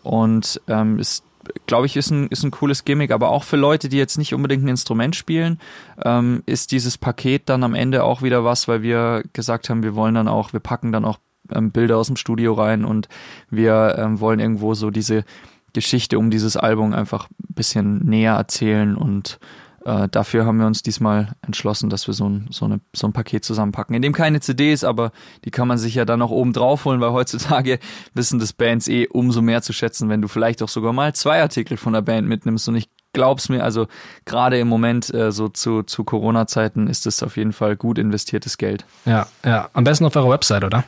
Und 0.02 0.60
ähm, 0.68 0.98
ist, 0.98 1.24
glaube 1.66 1.86
ich, 1.86 1.96
ist 1.96 2.10
ein, 2.10 2.26
ist 2.28 2.42
ein 2.42 2.50
cooles 2.50 2.84
Gimmick, 2.84 3.10
aber 3.12 3.30
auch 3.30 3.44
für 3.44 3.56
Leute, 3.56 3.88
die 3.88 3.96
jetzt 3.96 4.18
nicht 4.18 4.34
unbedingt 4.34 4.64
ein 4.64 4.68
Instrument 4.68 5.14
spielen, 5.14 5.60
ähm, 6.04 6.42
ist 6.46 6.72
dieses 6.72 6.98
Paket 6.98 7.48
dann 7.48 7.62
am 7.62 7.74
Ende 7.74 8.04
auch 8.04 8.22
wieder 8.22 8.44
was, 8.44 8.66
weil 8.68 8.82
wir 8.82 9.22
gesagt 9.32 9.70
haben, 9.70 9.82
wir 9.82 9.94
wollen 9.94 10.14
dann 10.14 10.28
auch, 10.28 10.52
wir 10.52 10.60
packen 10.60 10.92
dann 10.92 11.04
auch 11.04 11.18
ähm, 11.52 11.70
Bilder 11.70 11.96
aus 11.96 12.08
dem 12.08 12.16
Studio 12.16 12.54
rein 12.54 12.84
und 12.84 13.08
wir 13.50 13.96
ähm, 13.98 14.20
wollen 14.20 14.40
irgendwo 14.40 14.74
so 14.74 14.90
diese 14.90 15.24
Geschichte 15.72 16.18
um 16.18 16.30
dieses 16.30 16.56
Album 16.56 16.92
einfach 16.92 17.28
ein 17.28 17.54
bisschen 17.54 17.98
näher 18.04 18.34
erzählen 18.34 18.96
und 18.96 19.38
äh, 19.84 20.08
dafür 20.08 20.46
haben 20.46 20.58
wir 20.58 20.66
uns 20.66 20.82
diesmal 20.82 21.34
entschlossen, 21.42 21.90
dass 21.90 22.06
wir 22.06 22.14
so 22.14 22.28
ein, 22.28 22.48
so, 22.50 22.64
eine, 22.64 22.80
so 22.94 23.06
ein 23.06 23.12
Paket 23.12 23.44
zusammenpacken, 23.44 23.94
in 23.94 24.02
dem 24.02 24.12
keine 24.12 24.40
CD 24.40 24.72
ist, 24.72 24.84
aber 24.84 25.12
die 25.44 25.50
kann 25.50 25.68
man 25.68 25.78
sich 25.78 25.94
ja 25.94 26.04
dann 26.04 26.18
noch 26.18 26.30
oben 26.30 26.52
drauf 26.52 26.84
holen, 26.84 27.00
weil 27.00 27.12
heutzutage 27.12 27.78
wissen 28.14 28.38
das 28.38 28.52
Bands 28.52 28.88
eh 28.88 29.06
umso 29.06 29.42
mehr 29.42 29.62
zu 29.62 29.72
schätzen, 29.72 30.08
wenn 30.08 30.22
du 30.22 30.28
vielleicht 30.28 30.62
auch 30.62 30.68
sogar 30.68 30.92
mal 30.92 31.14
zwei 31.14 31.40
Artikel 31.42 31.76
von 31.76 31.92
der 31.92 32.02
Band 32.02 32.26
mitnimmst 32.26 32.68
und 32.68 32.76
ich 32.76 32.88
glaub's 33.12 33.48
mir, 33.48 33.62
also 33.62 33.86
gerade 34.24 34.58
im 34.58 34.68
Moment 34.68 35.12
äh, 35.14 35.32
so 35.32 35.48
zu, 35.48 35.82
zu 35.82 36.04
Corona-Zeiten 36.04 36.88
ist 36.88 37.06
das 37.06 37.22
auf 37.22 37.36
jeden 37.36 37.52
Fall 37.52 37.76
gut 37.76 37.98
investiertes 37.98 38.58
Geld. 38.58 38.84
Ja, 39.04 39.26
ja. 39.44 39.70
Am 39.72 39.84
besten 39.84 40.04
auf 40.04 40.16
eurer 40.16 40.30
Website, 40.30 40.64
oder? 40.64 40.84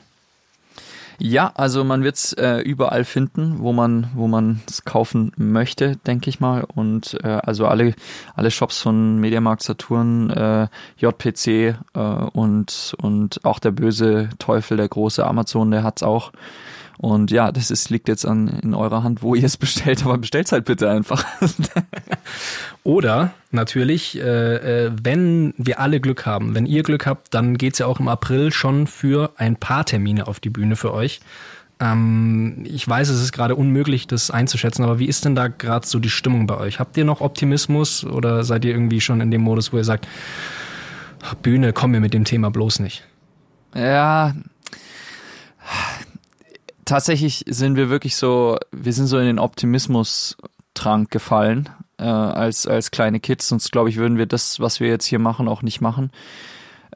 Ja, 1.19 1.53
also 1.55 1.85
man 1.85 2.03
wird 2.03 2.17
es 2.17 2.33
äh, 2.35 2.59
überall 2.61 3.05
finden, 3.05 3.59
wo 3.59 3.73
man 3.73 4.09
wo 4.15 4.29
man 4.29 4.61
es 4.69 4.85
kaufen 4.85 5.33
möchte, 5.37 5.97
denke 6.07 6.29
ich 6.29 6.41
mal. 6.41 6.65
Und 6.65 7.19
äh, 7.23 7.29
also 7.29 7.67
alle 7.67 7.95
alle 8.35 8.51
Shops 8.51 8.81
von 8.81 9.19
Mediamarkt, 9.19 9.63
Saturn, 9.63 10.31
äh, 10.31 10.69
JPC 10.99 11.47
äh, 11.47 12.01
und 12.33 12.95
und 13.01 13.45
auch 13.45 13.59
der 13.59 13.71
böse 13.71 14.29
Teufel, 14.39 14.77
der 14.77 14.89
große 14.89 15.27
Amazon, 15.27 15.71
der 15.71 15.83
hat's 15.83 16.03
auch. 16.03 16.33
Und 16.99 17.31
ja, 17.31 17.53
das 17.53 17.71
ist, 17.71 17.91
liegt 17.91 18.09
jetzt 18.09 18.25
an, 18.25 18.49
in 18.49 18.75
eurer 18.75 19.03
Hand, 19.03 19.23
wo 19.23 19.35
ihr 19.35 19.45
es 19.45 19.57
bestellt, 19.59 20.05
aber 20.05 20.17
bestellt 20.19 20.51
halt 20.51 20.65
bitte 20.65 20.91
einfach. 20.91 21.25
Oder 22.87 23.33
natürlich, 23.51 24.17
äh, 24.17 24.85
äh, 24.85 24.93
wenn 25.03 25.55
wir 25.57 25.81
alle 25.81 25.99
Glück 25.99 26.25
haben, 26.25 26.55
wenn 26.55 26.67
ihr 26.67 26.85
Glück 26.85 27.05
habt, 27.05 27.35
dann 27.35 27.59
geht's 27.59 27.81
ja 27.81 27.87
auch 27.87 27.99
im 27.99 28.07
April 28.07 28.53
schon 28.53 28.87
für 28.87 29.33
ein 29.39 29.57
paar 29.57 29.85
Termine 29.85 30.29
auf 30.29 30.39
die 30.39 30.51
Bühne 30.51 30.77
für 30.77 30.95
euch. 30.95 31.19
Ähm, 31.81 32.65
ich 32.65 32.87
weiß, 32.87 33.09
es 33.09 33.21
ist 33.21 33.33
gerade 33.33 33.57
unmöglich, 33.57 34.07
das 34.07 34.31
einzuschätzen, 34.31 34.85
aber 34.85 35.01
wie 35.01 35.07
ist 35.07 35.25
denn 35.25 35.35
da 35.35 35.49
gerade 35.49 35.85
so 35.85 35.99
die 35.99 36.11
Stimmung 36.11 36.47
bei 36.47 36.59
euch? 36.59 36.79
Habt 36.79 36.97
ihr 36.97 37.05
noch 37.05 37.23
Optimismus 37.23 38.05
oder 38.05 38.45
seid 38.45 38.65
ihr 38.65 38.71
irgendwie 38.71 39.01
schon 39.01 39.21
in 39.21 39.33
dem 39.33 39.41
Modus, 39.41 39.73
wo 39.73 39.79
ihr 39.79 39.85
sagt, 39.85 40.07
Bühne, 41.43 41.73
komm 41.73 41.91
mir 41.91 42.01
mit 42.01 42.15
dem 42.15 42.25
Thema 42.25 42.53
bloß 42.53 42.79
nicht? 42.79 43.03
Ja, 43.75 44.33
tatsächlich 46.85 47.45
sind 47.49 47.75
wir 47.75 47.91
wirklich 47.91 48.15
so, 48.15 48.59
wir 48.71 48.93
sind 48.93 49.09
so 49.09 49.19
in 49.19 49.27
den 49.27 49.41
Optimismus-Trank 49.41 51.11
gefallen 51.11 51.69
äh, 51.99 52.05
als, 52.05 52.67
als 52.67 52.91
kleine 52.91 53.21
Kids, 53.21 53.49
sonst 53.49 53.73
glaube 53.73 53.89
ich, 53.89 53.97
würden 53.97 54.19
wir 54.19 54.27
das, 54.27 54.61
was 54.61 54.81
wir 54.81 54.89
jetzt 54.89 55.07
hier 55.07 55.19
machen, 55.19 55.49
auch 55.49 55.63
nicht 55.63 55.81
machen. 55.81 56.11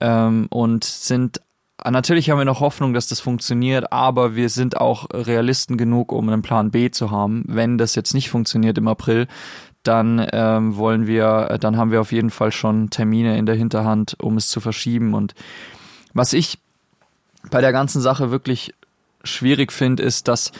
Ähm, 0.00 0.46
und 0.50 0.84
sind 0.84 1.40
Natürlich 1.88 2.28
haben 2.28 2.36
wir 2.36 2.44
noch 2.44 2.60
Hoffnung, 2.60 2.92
dass 2.92 3.06
das 3.06 3.20
funktioniert, 3.20 3.90
aber 3.90 4.34
wir 4.36 4.50
sind 4.50 4.76
auch 4.76 5.06
Realisten 5.12 5.78
genug, 5.78 6.12
um 6.12 6.28
einen 6.28 6.42
Plan 6.42 6.70
B 6.70 6.90
zu 6.90 7.10
haben. 7.10 7.44
Wenn 7.46 7.78
das 7.78 7.94
jetzt 7.94 8.12
nicht 8.12 8.28
funktioniert 8.28 8.76
im 8.76 8.86
April, 8.86 9.28
dann 9.82 10.26
ähm, 10.32 10.76
wollen 10.76 11.06
wir, 11.06 11.56
dann 11.58 11.78
haben 11.78 11.90
wir 11.90 12.02
auf 12.02 12.12
jeden 12.12 12.30
Fall 12.30 12.52
schon 12.52 12.90
Termine 12.90 13.38
in 13.38 13.46
der 13.46 13.54
Hinterhand, 13.54 14.16
um 14.20 14.36
es 14.36 14.48
zu 14.48 14.60
verschieben. 14.60 15.14
Und 15.14 15.34
was 16.12 16.34
ich 16.34 16.58
bei 17.50 17.62
der 17.62 17.72
ganzen 17.72 18.02
Sache 18.02 18.30
wirklich 18.30 18.74
schwierig 19.24 19.72
finde, 19.72 20.02
ist, 20.02 20.28
dass 20.28 20.52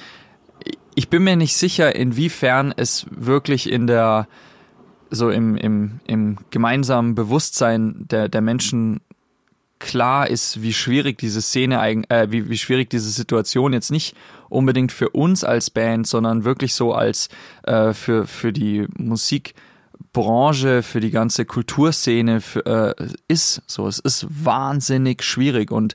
ich 0.95 1.09
bin 1.09 1.25
mir 1.25 1.37
nicht 1.37 1.57
sicher, 1.57 1.95
inwiefern 1.95 2.75
es 2.77 3.07
wirklich 3.11 3.71
in 3.71 3.87
der 3.87 4.27
so 5.11 5.31
im, 5.31 5.57
im, 5.57 6.01
im 6.07 6.39
gemeinsamen 6.51 7.17
Bewusstsein 7.17 8.07
der, 8.11 8.29
der 8.29 8.41
Menschen 8.41 9.01
klar 9.81 10.29
ist, 10.29 10.63
wie 10.63 10.73
schwierig 10.73 11.19
diese 11.19 11.43
Szene 11.43 11.81
äh, 12.11 12.31
wie, 12.31 12.49
wie 12.49 12.59
schwierig 12.59 12.91
diese 12.91 13.11
Situation 13.11 13.73
jetzt 13.73 13.91
nicht 13.91 14.15
unbedingt 14.49 14.93
für 14.93 15.09
uns 15.09 15.43
als 15.43 15.71
Band, 15.71 16.07
sondern 16.07 16.45
wirklich 16.45 16.75
so 16.75 16.93
als 16.93 17.29
äh, 17.65 17.93
für, 17.93 18.27
für 18.27 18.53
die 18.53 18.87
Musikbranche, 18.99 20.83
für 20.83 21.01
die 21.01 21.11
ganze 21.11 21.45
Kulturszene 21.45 22.41
für, 22.41 22.95
äh, 22.99 23.07
ist. 23.27 23.63
So, 23.67 23.89
es 23.89 23.99
ist 23.99 24.27
wahnsinnig 24.29 25.23
schwierig 25.23 25.73
und 25.73 25.95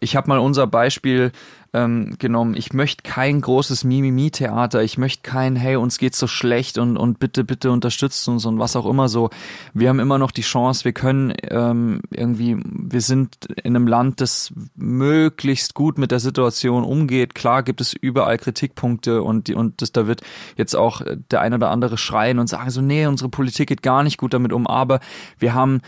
ich 0.00 0.14
habe 0.14 0.28
mal 0.28 0.38
unser 0.38 0.66
Beispiel 0.66 1.32
ähm, 1.72 2.16
genommen. 2.18 2.54
Ich 2.56 2.72
möchte 2.72 3.02
kein 3.02 3.40
großes 3.40 3.84
Mimimi-Theater. 3.84 4.82
Ich 4.82 4.98
möchte 4.98 5.22
kein, 5.22 5.54
hey, 5.56 5.76
uns 5.76 5.98
geht's 5.98 6.18
so 6.18 6.26
schlecht 6.26 6.78
und, 6.78 6.96
und 6.96 7.20
bitte, 7.20 7.44
bitte 7.44 7.70
unterstützt 7.70 8.26
uns 8.28 8.44
und 8.44 8.58
was 8.58 8.74
auch 8.74 8.86
immer 8.86 9.08
so. 9.08 9.30
Wir 9.72 9.88
haben 9.88 10.00
immer 10.00 10.18
noch 10.18 10.32
die 10.32 10.42
Chance, 10.42 10.84
wir 10.84 10.92
können 10.92 11.32
ähm, 11.42 12.00
irgendwie, 12.10 12.56
wir 12.64 13.00
sind 13.00 13.46
in 13.62 13.76
einem 13.76 13.86
Land, 13.86 14.20
das 14.20 14.52
möglichst 14.74 15.74
gut 15.74 15.98
mit 15.98 16.10
der 16.10 16.20
Situation 16.20 16.82
umgeht. 16.82 17.34
Klar 17.34 17.62
gibt 17.62 17.80
es 17.80 17.92
überall 17.92 18.38
Kritikpunkte 18.38 19.22
und, 19.22 19.46
die, 19.46 19.54
und 19.54 19.80
das, 19.80 19.92
da 19.92 20.06
wird 20.06 20.22
jetzt 20.56 20.74
auch 20.74 21.02
der 21.30 21.40
ein 21.40 21.54
oder 21.54 21.70
andere 21.70 21.98
schreien 21.98 22.40
und 22.40 22.48
sagen 22.48 22.70
so, 22.70 22.80
nee, 22.80 23.06
unsere 23.06 23.30
Politik 23.30 23.68
geht 23.68 23.82
gar 23.82 24.02
nicht 24.02 24.18
gut 24.18 24.34
damit 24.34 24.52
um, 24.52 24.66
aber 24.66 25.00
wir 25.38 25.54
haben 25.54 25.80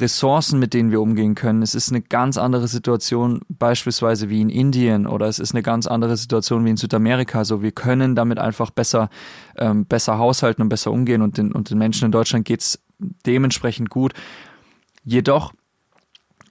Ressourcen, 0.00 0.58
mit 0.58 0.74
denen 0.74 0.90
wir 0.90 1.00
umgehen 1.00 1.34
können. 1.34 1.62
Es 1.62 1.74
ist 1.74 1.90
eine 1.90 2.02
ganz 2.02 2.36
andere 2.36 2.68
Situation 2.68 3.40
beispielsweise 3.48 4.28
wie 4.28 4.40
in 4.40 4.50
Indien 4.50 5.06
oder 5.06 5.26
es 5.26 5.38
ist 5.38 5.52
eine 5.52 5.62
ganz 5.62 5.86
andere 5.86 6.16
Situation 6.16 6.64
wie 6.64 6.70
in 6.70 6.76
Südamerika. 6.76 7.44
So, 7.44 7.62
wir 7.62 7.72
können 7.72 8.14
damit 8.14 8.38
einfach 8.38 8.70
besser, 8.70 9.10
ähm, 9.56 9.86
besser 9.86 10.18
haushalten 10.18 10.62
und 10.62 10.68
besser 10.68 10.90
umgehen 10.90 11.22
und 11.22 11.38
den, 11.38 11.52
und 11.52 11.70
den 11.70 11.78
Menschen 11.78 12.06
in 12.06 12.12
Deutschland 12.12 12.44
geht's 12.44 12.78
dementsprechend 12.98 13.90
gut. 13.90 14.12
Jedoch 15.04 15.52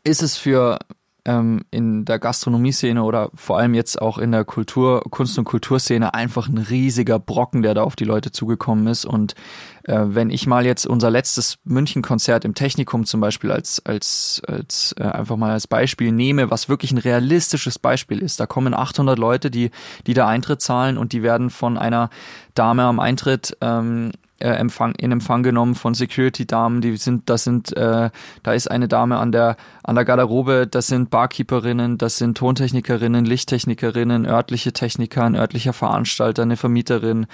ist 0.03 0.23
es 0.23 0.38
für 0.38 0.79
ähm, 1.27 1.61
in 1.71 2.05
der 2.05 2.19
Gastronomie-Szene 2.19 3.03
oder 3.03 3.29
vor 3.35 3.59
allem 3.59 3.73
jetzt 3.73 4.01
auch 4.01 4.17
in 4.17 4.31
der 4.31 4.45
Kultur, 4.45 5.03
Kunst- 5.09 5.37
und 5.37 5.43
Kulturszene 5.43 6.13
einfach 6.13 6.47
ein 6.47 6.57
riesiger 6.57 7.19
Brocken, 7.19 7.61
der 7.61 7.73
da 7.73 7.83
auf 7.83 7.95
die 7.97 8.05
Leute 8.05 8.31
zugekommen 8.31 8.87
ist. 8.87 9.05
Und 9.05 9.35
äh, 9.83 9.99
wenn 10.07 10.29
ich 10.29 10.47
mal 10.47 10.65
jetzt 10.65 10.87
unser 10.87 11.11
letztes 11.11 11.57
München-Konzert 11.65 12.45
im 12.45 12.55
Technikum 12.55 13.05
zum 13.05 13.19
Beispiel 13.19 13.51
als, 13.51 13.85
als, 13.85 14.41
als 14.47 14.95
äh, 14.97 15.03
einfach 15.03 15.35
mal 15.35 15.51
als 15.51 15.67
Beispiel 15.67 16.13
nehme, 16.13 16.49
was 16.49 16.69
wirklich 16.69 16.93
ein 16.93 16.97
realistisches 16.97 17.77
Beispiel 17.77 18.19
ist, 18.19 18.39
da 18.39 18.45
kommen 18.45 18.73
800 18.73 19.19
Leute, 19.19 19.51
die, 19.51 19.71
die 20.07 20.13
da 20.13 20.27
Eintritt 20.27 20.61
zahlen 20.61 20.97
und 20.97 21.11
die 21.11 21.23
werden 21.23 21.49
von 21.49 21.77
einer 21.77 22.09
Dame 22.55 22.83
am 22.83 22.99
Eintritt 23.01 23.57
ähm, 23.59 24.11
äh, 24.39 24.50
Empfang, 24.50 24.93
in 24.95 25.12
Empfang 25.12 25.43
genommen 25.43 25.76
von 25.76 25.93
Security-Damen, 25.93 26.82
die 26.82 26.95
sind, 26.97 27.30
das 27.30 27.43
sind, 27.43 27.76
äh, 27.76 28.10
da 28.43 28.54
ist 28.54 28.69
eine 28.69 28.88
Dame 28.88 29.17
an 29.17 29.32
der, 29.32 29.58
an 29.84 29.95
der 29.95 30.06
Garderobe, 30.06 30.67
das 30.69 30.88
sind 30.88 31.10
Barkeeperinnen, 31.10 31.97
das 31.97 32.17
sind 32.17 32.38
Tontechnikerinnen, 32.38 33.26
Lichttechnikerinnen, 33.26 34.26
örtliche 34.26 34.73
Techniker, 34.73 35.23
ein 35.23 35.36
örtlicher 35.36 35.73
Veranstalter, 35.73 36.43
eine 36.43 36.58
Vermieterin. 36.58 37.28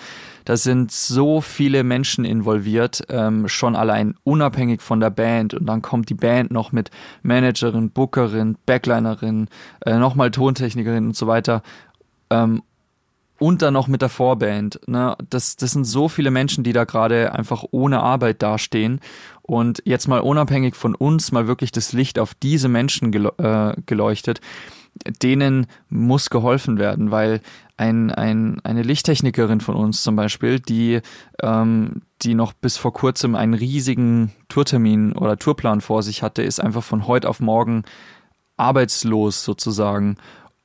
Da 0.46 0.58
sind 0.58 0.92
so 0.92 1.42
viele 1.42 1.84
Menschen 1.84 2.26
involviert, 2.26 3.04
ähm, 3.10 3.48
schon 3.48 3.76
allein 3.76 4.16
unabhängig 4.24 4.82
von 4.82 5.00
der 5.00 5.10
Band. 5.10 5.54
Und 5.54 5.66
dann 5.68 5.82
kommt 5.82 6.10
die 6.10 6.16
Band 6.16 6.52
noch 6.52 6.72
mit 6.72 6.92
Managerin, 7.22 7.92
Bookerin, 7.92 8.58
Backlinerin, 8.66 9.48
äh, 9.86 9.98
nochmal 9.98 10.32
Tontechnikerin 10.32 11.08
und 11.08 11.16
so 11.16 11.28
weiter. 11.28 11.64
Ähm, 12.30 12.62
und 13.44 13.62
dann 13.62 13.74
noch 13.74 13.90
mit 13.90 14.02
der 14.02 14.08
Vorband. 14.08 14.80
Ne? 14.88 15.18
Das, 15.30 15.58
das 15.58 15.72
sind 15.72 15.84
so 15.84 16.08
viele 16.08 16.32
Menschen, 16.32 16.64
die 16.64 16.72
da 16.72 16.86
gerade 16.86 17.34
einfach 17.34 17.66
ohne 17.72 18.02
Arbeit 18.02 18.42
dastehen. 18.42 19.02
Und 19.42 19.84
jetzt 19.84 20.08
mal 20.08 20.22
unabhängig 20.22 20.76
von 20.76 20.96
uns, 20.96 21.34
mal 21.34 21.46
wirklich 21.46 21.74
das 21.74 21.92
Licht 21.92 22.20
auf 22.20 22.36
diese 22.36 22.70
Menschen 22.70 23.14
äh, 23.14 23.74
geleuchtet, 23.86 24.40
denen 25.22 25.68
muss 25.90 26.30
geholfen 26.30 26.78
werden, 26.78 27.12
weil 27.12 27.42
ein, 27.76 28.12
ein, 28.12 28.62
eine 28.64 28.82
Lichttechnikerin 28.82 29.60
von 29.60 29.76
uns 29.76 30.04
zum 30.04 30.16
Beispiel, 30.16 30.62
die, 30.62 31.02
ähm, 31.42 32.04
die 32.22 32.36
noch 32.36 32.54
bis 32.54 32.78
vor 32.78 32.94
kurzem 32.94 33.36
einen 33.36 33.56
riesigen 33.56 34.32
Tourtermin 34.48 35.18
oder 35.18 35.38
Tourplan 35.38 35.82
vor 35.82 36.02
sich 36.02 36.24
hatte, 36.24 36.44
ist 36.44 36.62
einfach 36.62 36.84
von 36.84 37.08
heute 37.08 37.28
auf 37.28 37.42
morgen 37.42 37.84
arbeitslos 38.56 39.44
sozusagen. 39.44 40.16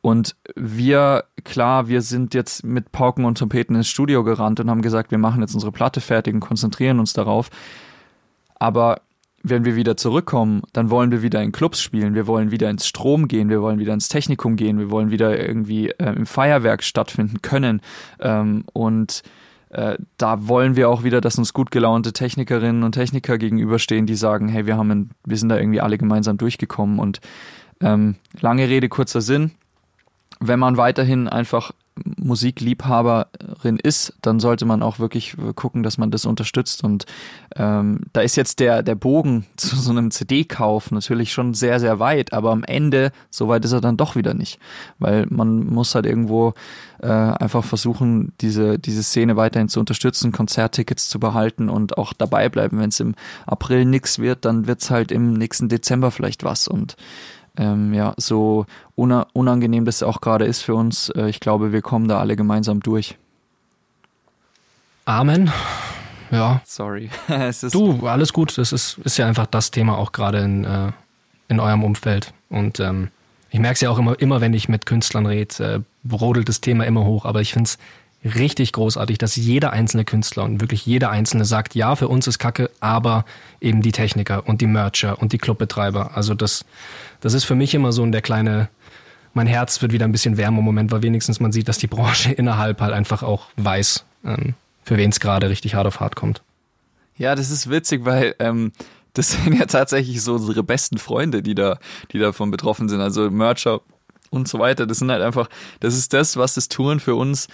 Und 0.08 0.36
wir, 0.56 1.24
klar, 1.44 1.88
wir 1.88 2.00
sind 2.00 2.32
jetzt 2.32 2.64
mit 2.64 2.92
Pauken 2.92 3.26
und 3.26 3.36
Trompeten 3.36 3.76
ins 3.76 3.88
Studio 3.90 4.24
gerannt 4.24 4.58
und 4.58 4.70
haben 4.70 4.80
gesagt, 4.80 5.10
wir 5.10 5.18
machen 5.18 5.42
jetzt 5.42 5.52
unsere 5.52 5.70
Platte 5.70 6.00
fertig 6.00 6.32
und 6.32 6.40
konzentrieren 6.40 6.98
uns 6.98 7.12
darauf. 7.12 7.50
Aber 8.54 9.02
wenn 9.42 9.66
wir 9.66 9.76
wieder 9.76 9.98
zurückkommen, 9.98 10.62
dann 10.72 10.88
wollen 10.88 11.10
wir 11.10 11.20
wieder 11.20 11.42
in 11.42 11.52
Clubs 11.52 11.82
spielen, 11.82 12.14
wir 12.14 12.26
wollen 12.26 12.50
wieder 12.50 12.70
ins 12.70 12.86
Strom 12.86 13.28
gehen, 13.28 13.50
wir 13.50 13.60
wollen 13.60 13.78
wieder 13.78 13.92
ins 13.92 14.08
Technikum 14.08 14.56
gehen, 14.56 14.78
wir 14.78 14.90
wollen 14.90 15.10
wieder 15.10 15.38
irgendwie 15.38 15.90
äh, 15.90 16.14
im 16.14 16.24
Feuerwerk 16.24 16.84
stattfinden 16.84 17.42
können. 17.42 17.82
Ähm, 18.18 18.64
und 18.72 19.22
äh, 19.68 19.98
da 20.16 20.48
wollen 20.48 20.74
wir 20.74 20.88
auch 20.88 21.02
wieder, 21.02 21.20
dass 21.20 21.36
uns 21.36 21.52
gut 21.52 21.70
gelaunte 21.70 22.14
Technikerinnen 22.14 22.82
und 22.82 22.92
Techniker 22.92 23.36
gegenüberstehen, 23.36 24.06
die 24.06 24.14
sagen, 24.14 24.48
hey, 24.48 24.64
wir 24.64 24.78
haben, 24.78 24.90
ein, 24.90 25.10
wir 25.26 25.36
sind 25.36 25.50
da 25.50 25.58
irgendwie 25.58 25.82
alle 25.82 25.98
gemeinsam 25.98 26.38
durchgekommen. 26.38 26.98
Und 26.98 27.20
ähm, 27.82 28.14
lange 28.40 28.70
Rede, 28.70 28.88
kurzer 28.88 29.20
Sinn 29.20 29.50
wenn 30.40 30.58
man 30.58 30.76
weiterhin 30.76 31.28
einfach 31.28 31.72
Musikliebhaberin 32.16 33.78
ist, 33.82 34.14
dann 34.22 34.40
sollte 34.40 34.64
man 34.64 34.82
auch 34.82 34.98
wirklich 34.98 35.36
gucken, 35.54 35.82
dass 35.82 35.98
man 35.98 36.10
das 36.10 36.26
unterstützt. 36.26 36.84
Und 36.84 37.06
ähm, 37.56 38.02
da 38.12 38.20
ist 38.20 38.36
jetzt 38.36 38.60
der, 38.60 38.82
der 38.82 38.94
Bogen 38.94 39.46
zu 39.56 39.76
so 39.76 39.90
einem 39.90 40.10
CD-Kauf 40.10 40.90
natürlich 40.90 41.32
schon 41.32 41.54
sehr, 41.54 41.80
sehr 41.80 41.98
weit, 41.98 42.32
aber 42.32 42.50
am 42.50 42.64
Ende, 42.64 43.12
so 43.30 43.48
weit 43.48 43.64
ist 43.64 43.72
er 43.72 43.80
dann 43.80 43.96
doch 43.96 44.16
wieder 44.16 44.34
nicht. 44.34 44.58
Weil 44.98 45.26
man 45.28 45.66
muss 45.66 45.94
halt 45.94 46.06
irgendwo 46.06 46.54
äh, 47.00 47.06
einfach 47.08 47.64
versuchen, 47.64 48.32
diese, 48.40 48.78
diese 48.78 49.02
Szene 49.02 49.36
weiterhin 49.36 49.68
zu 49.68 49.80
unterstützen, 49.80 50.32
Konzerttickets 50.32 51.08
zu 51.08 51.20
behalten 51.20 51.68
und 51.68 51.98
auch 51.98 52.12
dabei 52.12 52.48
bleiben. 52.48 52.78
Wenn 52.78 52.90
es 52.90 53.00
im 53.00 53.14
April 53.46 53.84
nix 53.84 54.18
wird, 54.18 54.44
dann 54.44 54.66
wird's 54.66 54.90
halt 54.90 55.12
im 55.12 55.32
nächsten 55.32 55.68
Dezember 55.68 56.10
vielleicht 56.10 56.44
was. 56.44 56.68
Und 56.68 56.96
ähm, 57.58 57.92
ja, 57.92 58.14
so 58.16 58.64
unangenehm 58.94 59.84
das 59.84 60.02
auch 60.02 60.20
gerade 60.20 60.46
ist 60.46 60.62
für 60.62 60.74
uns, 60.74 61.10
äh, 61.10 61.28
ich 61.28 61.40
glaube, 61.40 61.72
wir 61.72 61.82
kommen 61.82 62.08
da 62.08 62.18
alle 62.20 62.36
gemeinsam 62.36 62.80
durch. 62.80 63.18
Amen. 65.04 65.50
Ja. 66.30 66.60
Sorry. 66.64 67.10
du, 67.72 68.06
alles 68.06 68.32
gut. 68.32 68.56
Das 68.58 68.72
ist, 68.72 68.98
ist 69.04 69.16
ja 69.16 69.26
einfach 69.26 69.46
das 69.46 69.70
Thema 69.70 69.96
auch 69.96 70.12
gerade 70.12 70.38
in, 70.38 70.64
äh, 70.64 70.92
in 71.48 71.60
eurem 71.60 71.82
Umfeld. 71.82 72.32
Und 72.50 72.78
ähm, 72.80 73.08
ich 73.50 73.58
merke 73.58 73.74
es 73.74 73.80
ja 73.80 73.90
auch 73.90 73.98
immer, 73.98 74.18
immer, 74.20 74.40
wenn 74.40 74.52
ich 74.52 74.68
mit 74.68 74.86
Künstlern 74.86 75.26
rede, 75.26 75.64
äh, 75.64 75.80
brodelt 76.04 76.48
das 76.48 76.60
Thema 76.60 76.84
immer 76.84 77.04
hoch. 77.04 77.24
Aber 77.24 77.40
ich 77.40 77.52
finde 77.52 77.68
es 77.68 77.78
richtig 78.24 78.72
großartig, 78.72 79.18
dass 79.18 79.36
jeder 79.36 79.72
einzelne 79.72 80.04
Künstler 80.04 80.44
und 80.44 80.60
wirklich 80.60 80.84
jeder 80.86 81.10
einzelne 81.10 81.44
sagt, 81.44 81.74
ja, 81.74 81.94
für 81.96 82.08
uns 82.08 82.26
ist 82.26 82.38
Kacke, 82.38 82.70
aber 82.80 83.24
eben 83.60 83.82
die 83.82 83.92
Techniker 83.92 84.48
und 84.48 84.60
die 84.60 84.66
Mercher 84.66 85.20
und 85.20 85.32
die 85.32 85.38
Clubbetreiber. 85.38 86.16
Also 86.16 86.34
das, 86.34 86.64
das 87.20 87.34
ist 87.34 87.44
für 87.44 87.54
mich 87.54 87.74
immer 87.74 87.92
so 87.92 88.04
der 88.06 88.22
kleine, 88.22 88.68
mein 89.34 89.46
Herz 89.46 89.80
wird 89.82 89.92
wieder 89.92 90.04
ein 90.04 90.12
bisschen 90.12 90.36
wärmer 90.36 90.58
im 90.58 90.64
Moment, 90.64 90.90
weil 90.90 91.02
wenigstens 91.02 91.38
man 91.40 91.52
sieht, 91.52 91.68
dass 91.68 91.78
die 91.78 91.86
Branche 91.86 92.32
innerhalb 92.36 92.80
halt 92.80 92.92
einfach 92.92 93.22
auch 93.22 93.46
weiß, 93.56 94.04
ähm, 94.24 94.54
für 94.82 94.96
wen 94.96 95.10
es 95.10 95.20
gerade 95.20 95.48
richtig 95.48 95.74
hart 95.74 95.86
auf 95.86 96.00
hart 96.00 96.16
kommt. 96.16 96.42
Ja, 97.16 97.34
das 97.34 97.50
ist 97.50 97.70
witzig, 97.70 98.04
weil 98.04 98.34
ähm, 98.38 98.72
das 99.14 99.30
sind 99.44 99.58
ja 99.58 99.66
tatsächlich 99.66 100.22
so 100.22 100.34
unsere 100.34 100.64
besten 100.64 100.98
Freunde, 100.98 101.42
die 101.42 101.54
da, 101.54 101.78
die 102.12 102.18
davon 102.18 102.50
betroffen 102.50 102.88
sind. 102.88 103.00
Also 103.00 103.30
Mercher 103.30 103.80
und 104.30 104.48
so 104.48 104.58
weiter. 104.58 104.86
Das 104.86 104.98
sind 104.98 105.10
halt 105.10 105.22
einfach, 105.22 105.48
das 105.80 105.94
ist 105.96 106.12
das, 106.12 106.36
was 106.36 106.54
das 106.54 106.68
Touren 106.68 107.00
für 107.00 107.14
uns 107.14 107.48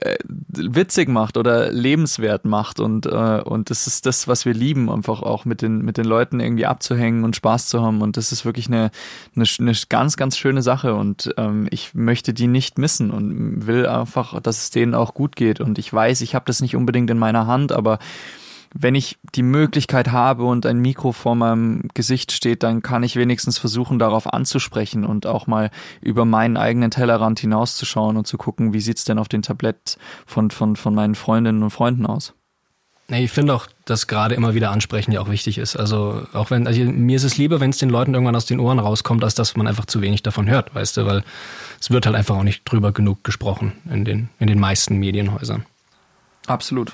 äh, 0.00 0.18
witzig 0.48 1.08
macht 1.08 1.36
oder 1.36 1.70
lebenswert 1.70 2.44
macht 2.44 2.80
und 2.80 3.06
äh, 3.06 3.40
und 3.42 3.70
das 3.70 3.86
ist 3.86 4.06
das, 4.06 4.28
was 4.28 4.44
wir 4.44 4.54
lieben, 4.54 4.90
einfach 4.90 5.22
auch 5.22 5.44
mit 5.44 5.62
den 5.62 5.82
mit 5.82 5.96
den 5.96 6.04
Leuten 6.04 6.40
irgendwie 6.40 6.66
abzuhängen 6.66 7.24
und 7.24 7.36
Spaß 7.36 7.66
zu 7.66 7.82
haben 7.82 8.02
und 8.02 8.16
das 8.16 8.32
ist 8.32 8.44
wirklich 8.44 8.68
eine 8.68 8.90
eine, 9.34 9.46
eine 9.58 9.72
ganz 9.88 10.16
ganz 10.16 10.36
schöne 10.38 10.62
Sache 10.62 10.94
und 10.94 11.34
ähm, 11.36 11.68
ich 11.70 11.94
möchte 11.94 12.34
die 12.34 12.46
nicht 12.46 12.78
missen 12.78 13.10
und 13.10 13.66
will 13.66 13.86
einfach, 13.86 14.40
dass 14.40 14.62
es 14.62 14.70
denen 14.70 14.94
auch 14.94 15.14
gut 15.14 15.36
geht 15.36 15.60
und 15.60 15.78
ich 15.78 15.92
weiß, 15.92 16.20
ich 16.20 16.34
habe 16.34 16.44
das 16.46 16.60
nicht 16.60 16.76
unbedingt 16.76 17.10
in 17.10 17.18
meiner 17.18 17.46
Hand, 17.46 17.72
aber 17.72 17.98
wenn 18.78 18.94
ich 18.94 19.18
die 19.34 19.42
Möglichkeit 19.42 20.12
habe 20.12 20.44
und 20.44 20.66
ein 20.66 20.78
Mikro 20.78 21.12
vor 21.12 21.34
meinem 21.34 21.88
Gesicht 21.94 22.32
steht, 22.32 22.62
dann 22.62 22.82
kann 22.82 23.02
ich 23.02 23.16
wenigstens 23.16 23.58
versuchen, 23.58 23.98
darauf 23.98 24.32
anzusprechen 24.32 25.04
und 25.04 25.26
auch 25.26 25.46
mal 25.46 25.70
über 26.00 26.24
meinen 26.24 26.56
eigenen 26.56 26.90
Tellerrand 26.90 27.40
hinauszuschauen 27.40 28.16
und 28.16 28.26
zu 28.26 28.36
gucken, 28.38 28.72
wie 28.72 28.80
sieht's 28.80 29.04
denn 29.04 29.18
auf 29.18 29.28
dem 29.28 29.42
Tablett 29.42 29.98
von, 30.26 30.50
von, 30.50 30.76
von 30.76 30.94
meinen 30.94 31.14
Freundinnen 31.14 31.62
und 31.62 31.70
Freunden 31.70 32.06
aus. 32.06 32.34
Ich 33.08 33.30
finde 33.30 33.54
auch, 33.54 33.68
dass 33.84 34.08
gerade 34.08 34.34
immer 34.34 34.54
wieder 34.54 34.72
ansprechen 34.72 35.12
ja 35.12 35.20
auch 35.20 35.30
wichtig 35.30 35.58
ist. 35.58 35.76
Also 35.76 36.26
auch 36.32 36.50
wenn, 36.50 36.66
also 36.66 36.82
mir 36.82 37.16
ist 37.16 37.22
es 37.22 37.38
lieber, 37.38 37.60
wenn 37.60 37.70
es 37.70 37.78
den 37.78 37.88
Leuten 37.88 38.14
irgendwann 38.14 38.34
aus 38.34 38.46
den 38.46 38.58
Ohren 38.58 38.80
rauskommt, 38.80 39.22
als 39.22 39.36
dass 39.36 39.56
man 39.56 39.68
einfach 39.68 39.84
zu 39.84 40.00
wenig 40.00 40.24
davon 40.24 40.50
hört, 40.50 40.74
weißt 40.74 40.96
du, 40.96 41.06
weil 41.06 41.22
es 41.80 41.90
wird 41.90 42.06
halt 42.06 42.16
einfach 42.16 42.36
auch 42.36 42.42
nicht 42.42 42.64
drüber 42.64 42.90
genug 42.90 43.22
gesprochen 43.22 43.72
in 43.88 44.04
den, 44.04 44.28
in 44.40 44.48
den 44.48 44.58
meisten 44.58 44.96
Medienhäusern. 44.96 45.64
Absolut. 46.48 46.92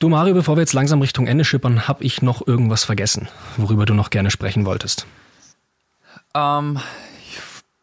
Du 0.00 0.08
Mario, 0.08 0.32
bevor 0.32 0.56
wir 0.56 0.62
jetzt 0.62 0.72
langsam 0.72 1.02
Richtung 1.02 1.26
Ende 1.26 1.44
schippern, 1.44 1.86
habe 1.86 2.04
ich 2.04 2.22
noch 2.22 2.46
irgendwas 2.46 2.84
vergessen, 2.84 3.28
worüber 3.58 3.84
du 3.84 3.92
noch 3.92 4.08
gerne 4.08 4.30
sprechen 4.30 4.64
wolltest. 4.64 5.06
Ähm, 6.34 6.78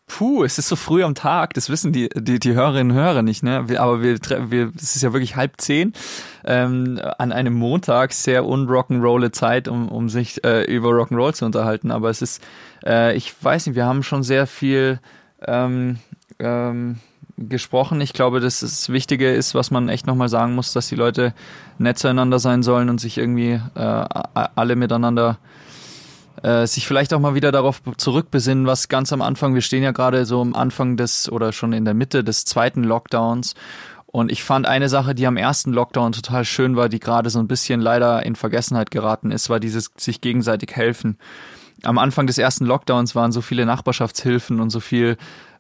puh, 0.08 0.44
es 0.44 0.58
ist 0.58 0.68
so 0.68 0.76
früh 0.76 1.04
am 1.04 1.14
Tag, 1.14 1.54
das 1.54 1.70
wissen 1.70 1.94
die, 1.94 2.10
die, 2.10 2.40
die 2.40 2.54
Hörerinnen 2.56 2.98
und 2.98 3.04
Hörer 3.04 3.22
nicht, 3.22 3.44
ne? 3.44 3.68
Aber 3.78 4.02
wir, 4.02 4.18
wir 4.50 4.72
es 4.76 4.96
ist 4.96 5.04
ja 5.04 5.14
wirklich 5.14 5.36
halb 5.36 5.62
zehn 5.62 5.94
ähm, 6.44 7.00
an 7.20 7.32
einem 7.32 7.54
Montag, 7.54 8.14
sehr 8.14 8.42
unrock'n'rolle 8.46 9.32
Zeit, 9.32 9.68
um, 9.68 9.88
um 9.88 10.10
sich 10.10 10.44
äh, 10.44 10.64
über 10.64 10.90
Rock'n'Roll 10.90 11.34
zu 11.34 11.46
unterhalten. 11.46 11.92
Aber 11.92 12.10
es 12.10 12.24
ist, 12.24 12.44
äh, 12.84 13.16
ich 13.16 13.32
weiß 13.40 13.68
nicht, 13.68 13.76
wir 13.76 13.86
haben 13.86 14.02
schon 14.02 14.24
sehr 14.24 14.48
viel 14.48 15.00
ähm, 15.46 16.00
ähm, 16.40 16.98
gesprochen. 17.38 18.02
Ich 18.02 18.14
glaube, 18.14 18.40
dass 18.40 18.62
das 18.62 18.90
Wichtige 18.90 19.32
ist, 19.32 19.56
was 19.56 19.72
man 19.72 19.90
echt 19.90 20.08
nochmal 20.08 20.30
sagen 20.30 20.56
muss, 20.56 20.74
dass 20.74 20.88
die 20.88 20.96
Leute 20.96 21.34
nett 21.78 22.00
zueinander 22.00 22.40
sein 22.40 22.64
sollen 22.64 22.90
und 22.90 23.00
sich 23.00 23.18
irgendwie 23.18 23.62
äh, 23.76 24.06
alle 24.56 24.76
miteinander 24.76 25.38
äh, 26.44 26.68
sich 26.68 26.88
vielleicht 26.88 27.14
auch 27.14 27.20
mal 27.20 27.36
wieder 27.36 27.52
darauf 27.52 27.82
zurückbesinnen, 27.98 28.66
was 28.66 28.90
ganz 28.90 29.14
am 29.14 29.22
Anfang, 29.22 29.54
wir 29.54 29.62
stehen 29.62 29.84
ja 29.84 29.92
gerade 29.92 30.26
so 30.26 30.42
am 30.42 30.56
Anfang 30.56 30.98
des 30.98 31.32
oder 31.32 31.52
schon 31.52 31.74
in 31.74 31.86
der 31.86 31.94
Mitte 31.94 32.24
des 32.24 32.46
zweiten 32.46 32.84
Lockdowns 32.84 33.56
und 34.08 34.32
ich 34.32 34.44
fand 34.44 34.66
eine 34.66 34.90
Sache, 34.90 35.14
die 35.14 35.28
am 35.28 35.38
ersten 35.38 35.74
Lockdown 35.74 36.14
total 36.14 36.46
schön 36.46 36.76
war, 36.76 36.90
die 36.90 37.00
gerade 37.00 37.30
so 37.30 37.40
ein 37.40 37.48
bisschen 37.48 37.82
leider 37.82 38.26
in 38.26 38.36
Vergessenheit 38.36 38.90
geraten 38.90 39.32
ist, 39.32 39.50
war 39.50 39.60
dieses 39.60 39.92
sich 39.98 40.22
gegenseitig 40.22 40.76
helfen. 40.76 41.18
Am 41.84 42.00
Anfang 42.00 42.26
des 42.26 42.38
ersten 42.40 42.66
Lockdowns 42.66 43.14
waren 43.14 43.32
so 43.32 43.42
viele 43.42 43.66
Nachbarschaftshilfen 43.66 44.60
und 44.60 44.72
so 44.72 44.80
viel 44.80 45.18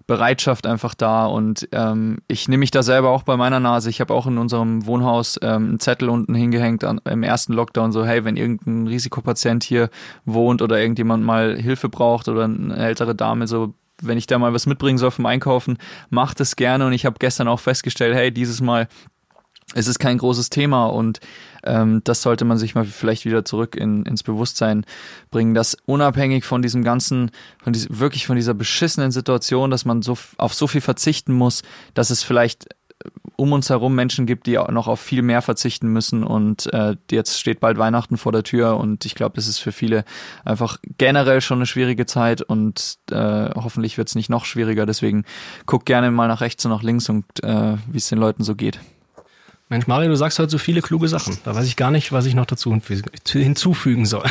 Bereitschaft 0.07 0.65
einfach 0.65 0.95
da 0.95 1.25
und 1.25 1.67
ähm, 1.73 2.19
ich 2.29 2.47
nehme 2.47 2.61
mich 2.61 2.71
da 2.71 2.81
selber 2.81 3.09
auch 3.09 3.23
bei 3.23 3.35
meiner 3.35 3.59
Nase. 3.59 3.89
Ich 3.89 3.99
habe 3.99 4.13
auch 4.13 4.25
in 4.25 4.37
unserem 4.37 4.85
Wohnhaus 4.85 5.37
ähm, 5.41 5.67
einen 5.67 5.79
Zettel 5.81 6.09
unten 6.09 6.33
hingehängt 6.33 6.85
an, 6.85 7.01
im 7.03 7.23
ersten 7.23 7.51
Lockdown 7.51 7.91
so, 7.91 8.05
hey, 8.05 8.23
wenn 8.23 8.37
irgendein 8.37 8.87
Risikopatient 8.87 9.63
hier 9.63 9.89
wohnt 10.23 10.61
oder 10.61 10.79
irgendjemand 10.79 11.25
mal 11.25 11.57
Hilfe 11.57 11.89
braucht 11.89 12.29
oder 12.29 12.45
eine 12.45 12.77
ältere 12.77 13.15
Dame, 13.15 13.47
so 13.47 13.73
wenn 14.01 14.17
ich 14.17 14.27
da 14.27 14.39
mal 14.39 14.53
was 14.53 14.65
mitbringen 14.65 14.97
soll 14.97 15.11
vom 15.11 15.25
Einkaufen, 15.25 15.77
macht 16.09 16.39
es 16.39 16.55
gerne 16.55 16.87
und 16.87 16.93
ich 16.93 17.05
habe 17.05 17.17
gestern 17.19 17.49
auch 17.49 17.59
festgestellt, 17.59 18.15
hey, 18.15 18.31
dieses 18.31 18.61
Mal 18.61 18.87
es 19.75 19.87
ist 19.87 19.99
kein 19.99 20.17
großes 20.17 20.49
Thema 20.49 20.85
und 20.85 21.19
ähm, 21.67 22.01
das 22.03 22.21
sollte 22.21 22.45
man 22.45 22.57
sich 22.57 22.75
mal 22.75 22.85
vielleicht 22.85 23.25
wieder 23.25 23.45
zurück 23.45 23.75
in, 23.75 24.05
ins 24.05 24.23
Bewusstsein 24.23 24.85
bringen, 25.31 25.53
dass 25.53 25.77
unabhängig 25.85 26.45
von 26.45 26.61
diesem 26.61 26.83
ganzen, 26.83 27.31
von 27.61 27.73
diesem, 27.73 27.99
wirklich 27.99 28.25
von 28.25 28.35
dieser 28.35 28.53
beschissenen 28.53 29.11
Situation, 29.11 29.69
dass 29.69 29.85
man 29.85 30.01
so 30.01 30.17
auf 30.37 30.53
so 30.53 30.67
viel 30.67 30.81
verzichten 30.81 31.33
muss, 31.33 31.63
dass 31.93 32.09
es 32.09 32.23
vielleicht 32.23 32.65
äh, 32.65 33.09
um 33.35 33.51
uns 33.51 33.69
herum 33.69 33.93
Menschen 33.93 34.25
gibt, 34.25 34.47
die 34.47 34.57
auch 34.57 34.69
noch 34.69 34.87
auf 34.87 34.99
viel 34.99 35.21
mehr 35.21 35.43
verzichten 35.43 35.89
müssen 35.89 36.23
und 36.23 36.73
äh, 36.73 36.95
jetzt 37.11 37.39
steht 37.39 37.59
bald 37.59 37.77
Weihnachten 37.77 38.17
vor 38.17 38.31
der 38.31 38.43
Tür 38.43 38.77
und 38.77 39.05
ich 39.05 39.13
glaube, 39.13 39.35
das 39.35 39.47
ist 39.47 39.59
für 39.59 39.71
viele 39.71 40.05
einfach 40.43 40.79
generell 40.97 41.41
schon 41.41 41.59
eine 41.59 41.67
schwierige 41.67 42.05
Zeit 42.07 42.41
und 42.41 42.97
äh, 43.11 43.49
hoffentlich 43.53 43.97
wird 43.97 44.07
es 44.07 44.15
nicht 44.15 44.29
noch 44.29 44.45
schwieriger. 44.45 44.85
Deswegen 44.87 45.25
guck 45.65 45.85
gerne 45.85 46.09
mal 46.09 46.27
nach 46.27 46.41
rechts 46.41 46.65
und 46.65 46.71
nach 46.71 46.83
links 46.83 47.09
und 47.09 47.25
äh, 47.43 47.75
wie 47.91 47.97
es 47.97 48.09
den 48.09 48.17
Leuten 48.17 48.43
so 48.43 48.55
geht. 48.55 48.79
Mensch, 49.69 49.85
Mario, 49.85 50.09
du 50.09 50.15
sagst 50.15 50.39
heute 50.39 50.49
so 50.49 50.57
viele 50.57 50.81
kluge 50.81 51.09
Sachen. 51.09 51.37
Da 51.43 51.53
weiß 51.53 51.67
ich 51.67 51.75
gar 51.75 51.91
nicht, 51.91 52.13
was 52.13 52.25
ich 52.25 52.35
noch 52.35 52.45
dazu 52.45 52.73
hinzufügen 53.33 54.05
soll. 54.05 54.25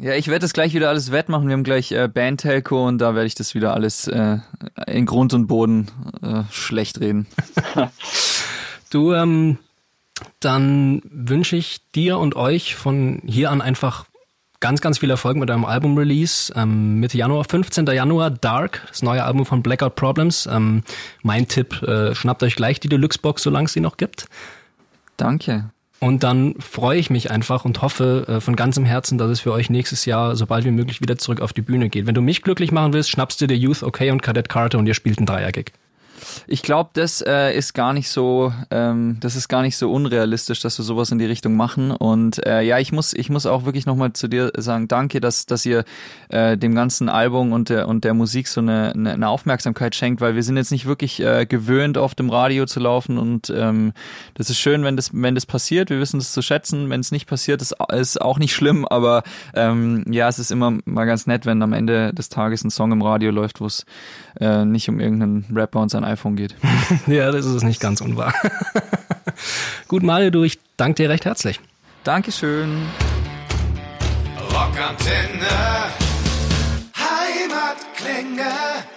Ja, 0.00 0.14
ich 0.14 0.26
werde 0.26 0.40
das 0.40 0.52
gleich 0.52 0.74
wieder 0.74 0.88
alles 0.88 1.12
wettmachen. 1.12 1.46
Wir 1.46 1.52
haben 1.52 1.62
gleich 1.62 1.92
äh, 1.92 2.08
Band-Telco 2.08 2.88
und 2.88 2.98
da 2.98 3.14
werde 3.14 3.28
ich 3.28 3.36
das 3.36 3.54
wieder 3.54 3.72
alles 3.74 4.08
äh, 4.08 4.38
in 4.88 5.06
Grund 5.06 5.32
und 5.32 5.46
Boden 5.46 5.88
äh, 6.20 6.42
schlecht 6.50 6.98
reden. 6.98 7.28
du, 8.90 9.12
ähm, 9.12 9.58
dann 10.40 11.00
wünsche 11.04 11.54
ich 11.54 11.80
dir 11.94 12.18
und 12.18 12.34
euch 12.34 12.74
von 12.74 13.22
hier 13.24 13.52
an 13.52 13.62
einfach 13.62 14.06
ganz, 14.58 14.80
ganz 14.80 14.98
viel 14.98 15.10
Erfolg 15.10 15.36
mit 15.36 15.48
eurem 15.48 15.64
Album-Release. 15.64 16.52
Ähm, 16.56 16.98
Mitte 16.98 17.16
Januar, 17.16 17.44
15. 17.44 17.86
Januar, 17.86 18.30
Dark, 18.30 18.82
das 18.88 19.02
neue 19.02 19.22
Album 19.22 19.46
von 19.46 19.62
Blackout 19.62 19.94
Problems. 19.94 20.48
Ähm, 20.50 20.82
mein 21.22 21.46
Tipp, 21.46 21.82
äh, 21.82 22.16
schnappt 22.16 22.42
euch 22.42 22.56
gleich 22.56 22.80
die 22.80 22.88
Deluxe-Box, 22.88 23.44
solange 23.44 23.66
es 23.66 23.74
sie 23.74 23.80
noch 23.80 23.96
gibt. 23.96 24.26
Danke. 25.16 25.70
Und 26.00 26.22
dann 26.22 26.56
freue 26.58 26.98
ich 26.98 27.08
mich 27.08 27.30
einfach 27.30 27.64
und 27.64 27.80
hoffe 27.80 28.26
äh, 28.28 28.40
von 28.40 28.56
ganzem 28.56 28.84
Herzen, 28.84 29.16
dass 29.16 29.30
es 29.30 29.40
für 29.40 29.52
euch 29.52 29.70
nächstes 29.70 30.04
Jahr 30.04 30.36
so 30.36 30.46
bald 30.46 30.64
wie 30.64 30.70
möglich 30.70 31.00
wieder 31.00 31.16
zurück 31.16 31.40
auf 31.40 31.52
die 31.52 31.62
Bühne 31.62 31.88
geht. 31.88 32.06
Wenn 32.06 32.14
du 32.14 32.20
mich 32.20 32.42
glücklich 32.42 32.72
machen 32.72 32.92
willst, 32.92 33.10
schnappst 33.10 33.40
du 33.40 33.46
dir 33.46 33.56
Youth 33.56 33.82
Okay 33.82 34.10
und 34.10 34.22
Cadet 34.22 34.48
Carter 34.48 34.78
und 34.78 34.86
ihr 34.86 34.94
spielt 34.94 35.18
einen 35.18 35.26
Dreier-Gig. 35.26 35.72
Ich 36.46 36.62
glaube, 36.62 36.90
das 36.94 37.22
äh, 37.26 37.56
ist 37.56 37.74
gar 37.74 37.92
nicht 37.92 38.08
so, 38.08 38.52
ähm, 38.70 39.18
das 39.20 39.36
ist 39.36 39.48
gar 39.48 39.62
nicht 39.62 39.76
so 39.76 39.90
unrealistisch, 39.90 40.60
dass 40.60 40.78
wir 40.78 40.84
sowas 40.84 41.10
in 41.10 41.18
die 41.18 41.24
Richtung 41.24 41.56
machen. 41.56 41.90
Und 41.90 42.44
äh, 42.46 42.62
ja, 42.62 42.78
ich 42.78 42.92
muss, 42.92 43.12
ich 43.12 43.30
muss 43.30 43.46
auch 43.46 43.64
wirklich 43.64 43.86
nochmal 43.86 44.12
zu 44.12 44.28
dir 44.28 44.52
sagen, 44.56 44.88
danke, 44.88 45.20
dass, 45.20 45.46
dass 45.46 45.66
ihr 45.66 45.84
äh, 46.28 46.56
dem 46.56 46.74
ganzen 46.74 47.08
Album 47.08 47.52
und 47.52 47.68
der 47.68 47.88
und 47.88 48.04
der 48.04 48.14
Musik 48.14 48.48
so 48.48 48.60
eine, 48.60 48.92
eine 48.94 49.28
Aufmerksamkeit 49.28 49.94
schenkt, 49.94 50.20
weil 50.20 50.34
wir 50.34 50.42
sind 50.42 50.56
jetzt 50.56 50.70
nicht 50.70 50.86
wirklich 50.86 51.20
äh, 51.20 51.46
gewöhnt, 51.46 51.98
auf 51.98 52.14
dem 52.14 52.30
Radio 52.30 52.66
zu 52.66 52.80
laufen. 52.80 53.18
Und 53.18 53.52
ähm, 53.54 53.92
das 54.34 54.50
ist 54.50 54.58
schön, 54.58 54.84
wenn 54.84 54.96
das, 54.96 55.10
wenn 55.12 55.34
das 55.34 55.46
passiert. 55.46 55.90
Wir 55.90 56.00
wissen 56.00 56.18
das 56.18 56.32
zu 56.32 56.42
schätzen. 56.42 56.90
Wenn 56.90 57.00
es 57.00 57.12
nicht 57.12 57.26
passiert, 57.26 57.62
ist, 57.62 57.74
ist 57.92 58.20
auch 58.20 58.38
nicht 58.38 58.54
schlimm. 58.54 58.86
Aber 58.86 59.22
ähm, 59.54 60.04
ja, 60.10 60.28
es 60.28 60.38
ist 60.38 60.50
immer 60.50 60.78
mal 60.84 61.04
ganz 61.04 61.26
nett, 61.26 61.46
wenn 61.46 61.62
am 61.62 61.72
Ende 61.72 62.12
des 62.12 62.28
Tages 62.28 62.64
ein 62.64 62.70
Song 62.70 62.92
im 62.92 63.02
Radio 63.02 63.30
läuft, 63.30 63.60
wo 63.60 63.66
es 63.66 63.84
äh, 64.40 64.64
nicht 64.64 64.88
um 64.88 65.00
irgendeinen 65.00 65.46
Rapper 65.54 65.80
und 65.80 65.90
sein 65.90 66.03
mein 66.04 66.12
iPhone 66.12 66.36
geht. 66.36 66.54
ja, 67.06 67.30
das 67.30 67.46
ist 67.46 67.62
nicht 67.62 67.80
ganz 67.80 68.00
unwahr. 68.00 68.32
Gut, 69.88 70.02
Mario, 70.02 70.30
du, 70.30 70.44
ich 70.44 70.58
danke 70.76 71.02
dir 71.02 71.10
recht 71.10 71.24
herzlich. 71.24 71.60
Dankeschön. 72.04 72.82
Rockantenne. 74.50 75.46
Heimatklänge. 76.96 78.50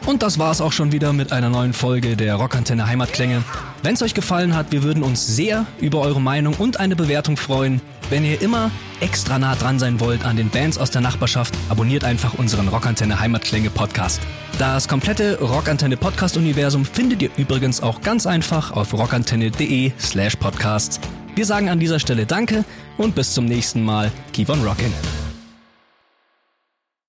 Und 0.06 0.22
das 0.22 0.38
war's 0.38 0.62
auch 0.62 0.72
schon 0.72 0.92
wieder 0.92 1.14
mit 1.14 1.32
einer 1.32 1.50
neuen 1.50 1.74
Folge 1.74 2.16
der 2.16 2.36
Rockantenne 2.36 2.88
Heimatklänge. 2.88 3.44
Wenn 3.84 3.94
es 3.94 4.02
euch 4.02 4.14
gefallen 4.14 4.56
hat, 4.56 4.72
wir 4.72 4.84
würden 4.84 5.04
uns 5.04 5.26
sehr 5.26 5.66
über 5.80 6.02
eure 6.02 6.22
Meinung 6.22 6.56
und 6.56 6.80
eine 6.80 6.96
Bewertung 6.96 7.38
freuen. 7.38 7.82
Wenn 8.10 8.24
ihr 8.24 8.42
immer 8.42 8.72
extra 9.02 9.38
nah 9.38 9.56
dran 9.56 9.80
sein 9.80 10.00
wollt 10.00 10.24
an 10.24 10.38
den 10.38 10.50
Bands 10.50 10.78
aus 10.78 10.92
der 10.92 11.02
Nachbarschaft, 11.02 11.54
abonniert 11.68 12.06
einfach 12.06 12.36
unseren 12.36 12.70
Rockantenne 12.70 13.20
Heimatklänge 13.20 13.70
Podcast. 13.70 14.22
Das 14.58 14.88
komplette 14.88 15.40
Rockantenne 15.40 15.98
Podcast 15.98 16.38
Universum 16.38 16.86
findet 16.86 17.22
ihr 17.22 17.30
übrigens 17.38 17.82
auch 17.82 18.02
ganz 18.02 18.26
einfach 18.26 18.72
auf 18.72 18.94
rockantenne.de 18.94 19.92
slash 20.00 20.38
podcasts. 20.38 21.00
Wir 21.36 21.46
sagen 21.46 21.70
an 21.70 21.80
dieser 21.80 22.00
Stelle 22.00 22.26
Danke 22.26 22.64
und 22.98 23.14
bis 23.14 23.34
zum 23.34 23.46
nächsten 23.46 23.84
Mal. 23.84 24.12
Keep 24.32 24.50
on 24.50 24.64
rockin'. 24.64 25.27